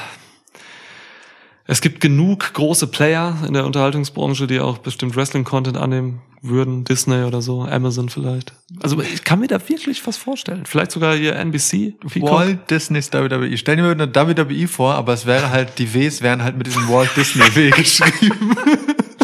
[1.67, 6.83] Es gibt genug große Player in der Unterhaltungsbranche, die auch bestimmt Wrestling-Content annehmen würden.
[6.83, 8.53] Disney oder so, Amazon vielleicht.
[8.81, 10.63] Also ich kann mir da wirklich was vorstellen.
[10.65, 12.31] Vielleicht sogar hier NBC, Peacock.
[12.31, 13.55] Walt Disney's WWE.
[13.55, 16.65] Stell dir mal eine WWE vor, aber es wäre halt, die Ws wären halt mit
[16.65, 18.55] diesem Walt Disney W geschrieben.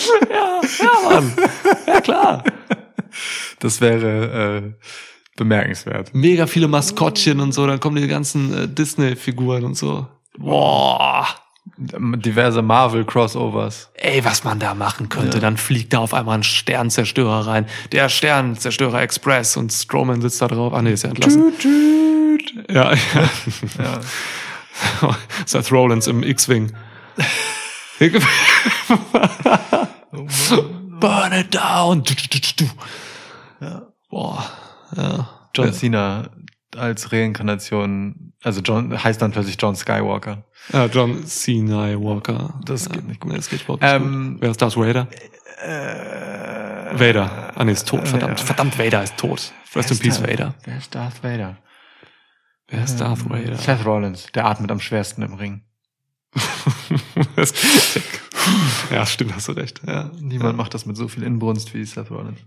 [0.29, 1.33] Ja, ja, Mann.
[1.87, 2.43] Ja, klar.
[3.59, 4.61] Das wäre äh,
[5.35, 6.13] bemerkenswert.
[6.13, 10.07] Mega viele Maskottchen und so, dann kommen die ganzen äh, Disney-Figuren und so.
[10.37, 11.27] Boah.
[11.77, 13.89] Diverse Marvel-Crossovers.
[13.95, 15.39] Ey, was man da machen könnte.
[15.39, 17.67] Dann fliegt da auf einmal ein Sternzerstörer rein.
[17.91, 20.73] Der Sternzerstörer Express und Strowman sitzt da drauf.
[20.73, 21.53] Ah, nee, ist ja entlassen.
[22.69, 23.29] Ja, ja.
[23.77, 23.99] Ja.
[25.45, 26.71] Seth Rollins im X-Wing.
[30.11, 32.03] Burn it down.
[33.61, 33.87] Ja.
[34.09, 34.43] Boah.
[34.95, 35.29] Ja.
[35.53, 36.29] John Cena
[36.75, 40.43] als Reinkarnation, also John heißt dann plötzlich John Skywalker.
[40.71, 42.59] Ja, John Cena Walker.
[42.65, 43.35] Das ja, geht nicht gut.
[43.37, 44.41] Das geht überhaupt nicht Ähm, gut.
[44.41, 45.07] Wer ist Darth Vader?
[45.61, 47.53] Äh, Vader.
[47.55, 48.07] Ah, nee, ist tot.
[48.07, 48.39] Verdammt.
[48.39, 48.45] ja.
[48.45, 49.51] Verdammt, Vader ist tot.
[49.75, 50.55] Rest in Peace, Vader.
[50.63, 51.57] Wer ist Darth Vader?
[52.67, 53.55] Wer ist Darth Vader?
[53.55, 55.63] Seth Rollins, der atmet am schwersten im Ring.
[58.91, 59.81] Ja, stimmt, hast du recht.
[59.85, 60.11] Ja.
[60.19, 62.39] Niemand macht das mit so viel Inbrunst wie Seth Rollins.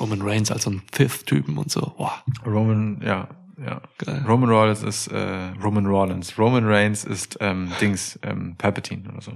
[0.00, 1.94] Roman Reigns als so ein Fifth-Typen und so.
[1.98, 3.28] Boah, Roman, ja,
[3.58, 3.82] ja.
[3.98, 4.24] geil.
[4.26, 6.38] Roman Rollins ist äh, Roman Rollins.
[6.38, 9.32] Roman Reigns ist ähm, Dings, ähm, Palpatine oder so.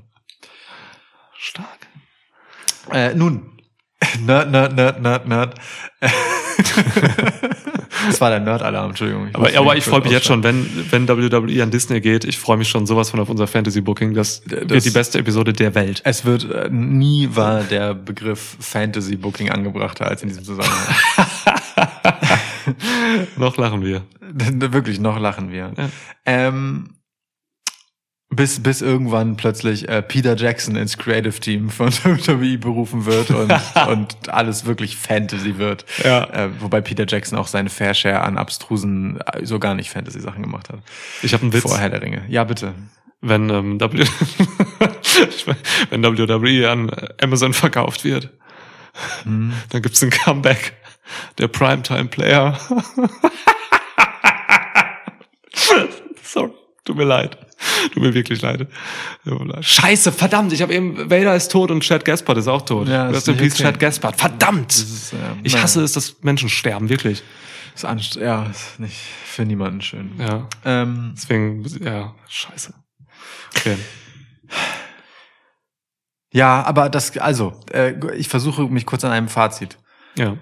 [1.37, 1.87] Stark.
[2.91, 3.59] Äh, nun,
[4.21, 5.61] Nerd, Nerd, Nerd, Nerd, Nerd.
[8.07, 9.29] das war der Nerd-Alarm, Entschuldigung.
[9.33, 12.25] Aber, musste aber mich ich freue mich jetzt schon, wenn, wenn WWE an Disney geht.
[12.25, 14.15] Ich freue mich schon sowas von auf unser Fantasy-Booking.
[14.15, 16.03] Das, wird die beste Episode der Welt.
[16.05, 20.95] Es wird, äh, nie war der Begriff Fantasy-Booking angebrachter als in diesem Zusammenhang.
[23.37, 24.03] Noch lachen wir.
[24.21, 25.73] Wirklich, noch lachen wir.
[25.77, 25.89] Ja.
[26.25, 26.91] Ähm,
[28.33, 33.53] bis, bis irgendwann plötzlich äh, Peter Jackson ins Creative Team von WWE berufen wird und,
[33.89, 35.85] und alles wirklich Fantasy wird.
[36.03, 36.25] Ja.
[36.25, 40.43] Äh, wobei Peter Jackson auch seine Fair Share an abstrusen, äh, so gar nicht Fantasy-Sachen
[40.43, 40.81] gemacht hat.
[41.23, 41.63] Ich habe einen Witz.
[41.63, 42.23] Vor Herr der Ringe.
[42.29, 42.75] Ja, bitte.
[43.21, 44.05] wenn ähm, w
[45.91, 48.31] wenn WWE an Amazon verkauft wird,
[49.25, 49.53] Hm.
[49.71, 50.75] dann gibt's ein Comeback.
[51.39, 52.59] Der Primetime-Player.
[56.23, 56.53] Sorry,
[56.85, 57.39] tut mir leid.
[57.93, 58.69] Tut mir wirklich leid.
[59.61, 62.89] Scheiße, verdammt, ich habe eben, Vader ist tot und Chad Gaspard ist auch tot.
[62.89, 63.63] Ja, ist Rest in Peace, okay.
[63.65, 64.19] Chad Gaspard.
[64.19, 64.73] Verdammt!
[64.73, 65.65] Ist, äh, ich naja.
[65.65, 67.23] hasse es, dass Menschen sterben, wirklich.
[67.75, 70.13] Ist anst ja, ist nicht für niemanden schön.
[70.19, 72.75] Ja, Ähm, deswegen, ja, scheiße.
[73.57, 73.77] Okay.
[76.33, 79.79] ja, aber das, also, äh, ich versuche mich kurz an einem Fazit.
[80.17, 80.37] Ja.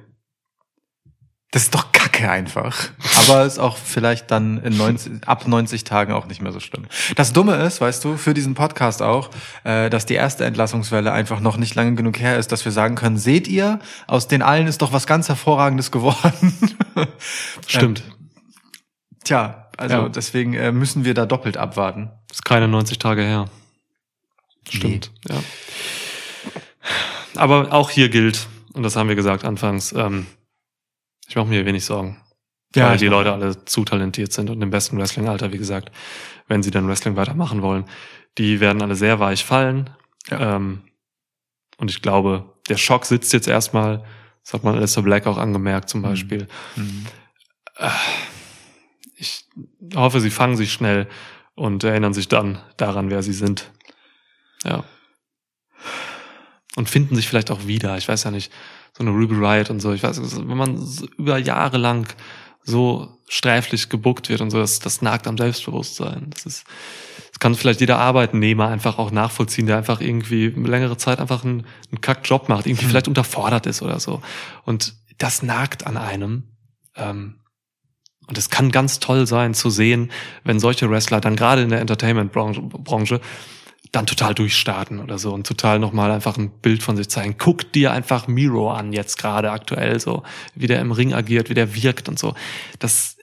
[1.52, 2.90] Das ist doch Kacke einfach.
[3.18, 6.86] Aber ist auch vielleicht dann in 90, ab 90 Tagen auch nicht mehr so schlimm.
[7.16, 9.30] Das Dumme ist, weißt du, für diesen Podcast auch,
[9.64, 12.94] äh, dass die erste Entlassungswelle einfach noch nicht lange genug her ist, dass wir sagen
[12.94, 16.54] können, seht ihr, aus den allen ist doch was ganz Hervorragendes geworden.
[17.66, 18.02] Stimmt.
[19.24, 20.08] Tja, also Ja.
[20.08, 22.10] deswegen äh, müssen wir da doppelt abwarten.
[22.30, 23.46] Ist keine 90 Tage her.
[24.68, 25.36] Stimmt, ja.
[27.36, 30.26] Aber auch hier gilt, und das haben wir gesagt anfangs, ähm,
[31.30, 32.20] ich mache mir wenig Sorgen.
[32.74, 35.90] Ja, weil die Leute alle zu talentiert sind und im besten Wrestling-Alter, wie gesagt,
[36.48, 37.84] wenn sie dann Wrestling weitermachen wollen,
[38.36, 39.90] die werden alle sehr weich fallen.
[40.28, 40.56] Ja.
[40.56, 40.82] Ähm,
[41.78, 44.04] und ich glaube, der Schock sitzt jetzt erstmal,
[44.42, 46.48] das hat man Alistair Black auch angemerkt zum Beispiel.
[46.74, 47.06] Mhm.
[49.14, 49.44] Ich
[49.94, 51.08] hoffe, sie fangen sich schnell
[51.54, 53.70] und erinnern sich dann daran, wer sie sind.
[54.64, 54.84] Ja.
[56.74, 57.96] Und finden sich vielleicht auch wieder.
[57.98, 58.52] Ich weiß ja nicht,
[58.92, 59.92] so eine Ruby Riot und so.
[59.92, 60.86] Ich weiß, wenn man
[61.16, 62.12] über Jahre lang
[62.62, 66.30] so sträflich gebuckt wird und so, das, das nagt am Selbstbewusstsein.
[66.30, 66.64] Das ist,
[67.30, 71.66] das kann vielleicht jeder Arbeitnehmer einfach auch nachvollziehen, der einfach irgendwie längere Zeit einfach einen,
[71.90, 74.20] einen Kackjob macht, irgendwie vielleicht unterfordert ist oder so.
[74.64, 76.44] Und das nagt an einem.
[76.96, 77.36] Ähm,
[78.26, 80.10] und es kann ganz toll sein zu sehen,
[80.44, 83.20] wenn solche Wrestler dann gerade in der Entertainment-Branche Branche
[83.92, 87.36] dann total durchstarten oder so und total nochmal einfach ein Bild von sich zeigen.
[87.38, 90.22] Guck dir einfach Miro an jetzt gerade aktuell so,
[90.54, 92.34] wie der im Ring agiert, wie der wirkt und so.
[92.78, 93.16] Das,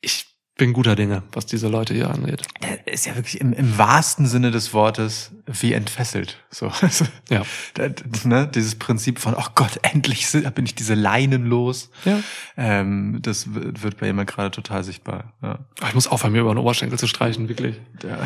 [0.00, 2.42] ich bin guter Dinge, was diese Leute hier angeht.
[2.60, 6.38] Er ist ja wirklich im, im wahrsten Sinne des Wortes wie entfesselt.
[6.50, 7.42] So, also, Ja.
[7.74, 7.88] da-
[8.24, 11.90] ne, dieses Prinzip von, oh Gott, endlich bin ich diese Leinen los.
[12.04, 12.20] Ja.
[12.56, 15.32] Ähm, das wird bei jemand gerade total sichtbar.
[15.42, 15.58] Ja.
[15.86, 17.76] Ich muss aufhören, mir über den Oberschenkel zu streichen, wirklich.
[18.02, 18.18] Ja.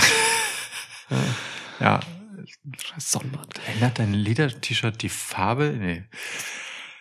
[1.11, 1.17] ja,
[2.78, 3.61] Scheiß Sonnenbrand.
[3.74, 5.74] Ändert dein Leder-T-Shirt die Farbe?
[5.78, 6.05] Nee.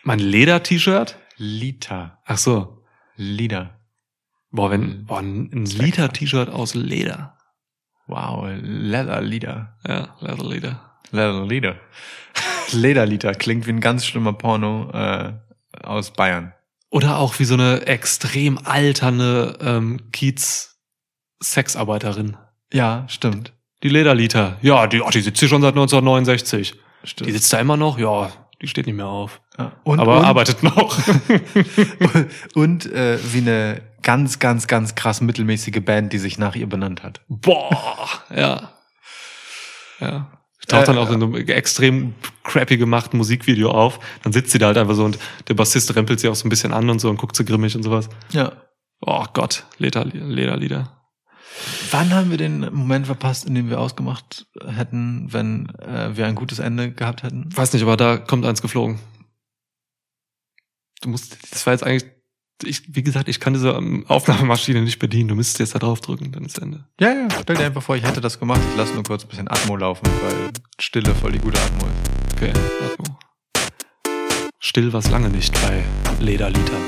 [0.02, 1.16] Mein Leder-T-Shirt?
[1.36, 2.18] Liter.
[2.24, 2.84] Ach so.
[3.16, 3.78] Lieder.
[4.50, 7.36] Boah, wenn, boah, ein Liter-T-Shirt aus Leder.
[8.06, 9.76] Wow, Leather-Lieder.
[9.86, 11.00] Ja, Leather-Leder.
[11.10, 11.76] Leather-Lieder.
[12.72, 15.34] Lederlieder klingt wie ein ganz schlimmer Porno äh,
[15.82, 16.54] aus Bayern.
[16.90, 22.36] Oder auch wie so eine extrem alternde ähm, Kiez-Sexarbeiterin.
[22.72, 23.52] Ja, stimmt.
[23.82, 24.58] Die Lederliter.
[24.62, 26.74] Ja, die, oh, die sitzt hier schon seit 1969.
[27.04, 27.28] stimmt.
[27.28, 27.98] Die sitzt da immer noch?
[27.98, 28.32] Ja,
[28.62, 29.40] die steht nicht mehr auf.
[29.58, 29.72] Ja.
[29.84, 30.98] Und, aber und, arbeitet noch.
[32.54, 37.02] und äh, wie eine ganz, ganz, ganz krass mittelmäßige Band, die sich nach ihr benannt
[37.02, 37.20] hat.
[37.28, 38.70] Boah, ja.
[40.00, 40.30] Ja.
[40.68, 44.00] Taucht dann Äh, auch in so einem extrem crappy gemachten Musikvideo auf.
[44.22, 46.50] Dann sitzt sie da halt einfach so und der Bassist rempelt sie auch so ein
[46.50, 48.08] bisschen an und so und guckt so grimmig und sowas.
[48.30, 48.52] Ja.
[49.00, 50.95] Oh Gott, Leder, Lederlieder.
[51.90, 56.34] Wann haben wir den Moment verpasst, in dem wir ausgemacht hätten, wenn äh, wir ein
[56.34, 57.48] gutes Ende gehabt hätten?
[57.54, 58.98] Weiß nicht, aber da kommt eins geflogen.
[61.00, 62.10] Du musst, das war jetzt eigentlich,
[62.64, 65.28] ich, wie gesagt, ich kann diese ähm, Aufnahmemaschine nicht bedienen.
[65.28, 66.84] Du müsstest jetzt da drauf drücken, dann ist Ende.
[67.00, 67.28] Ja, ja.
[67.42, 68.60] Stell dir einfach vor, ich hätte das gemacht.
[68.70, 70.50] Ich lasse nur kurz ein bisschen Atmo laufen, weil
[70.80, 72.34] Stille voll die gute Atmo ist.
[72.34, 72.52] Okay,
[72.84, 73.18] Atmo.
[74.58, 75.84] Still was lange nicht bei
[76.20, 76.78] Lederliter.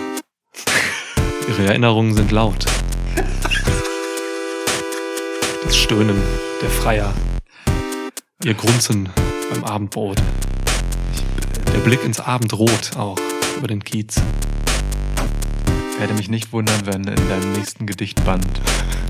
[1.49, 2.67] Ihre Erinnerungen sind laut.
[5.69, 6.17] Das Stöhnen
[6.63, 7.13] der Freier.
[8.43, 9.11] Ihr Grunzen
[9.53, 10.17] beim Abendbrot.
[11.75, 13.19] Der Blick ins Abendrot auch
[13.59, 14.19] über den Kiez.
[15.99, 18.47] Werde mich nicht wundern, wenn in deinem nächsten Gedichtband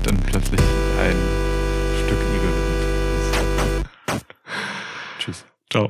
[0.03, 0.59] dann plötzlich
[1.01, 1.15] ein
[2.03, 2.53] Stück gewidmet
[4.09, 4.25] ist.
[5.19, 5.45] Tschüss.
[5.71, 5.89] Ciao.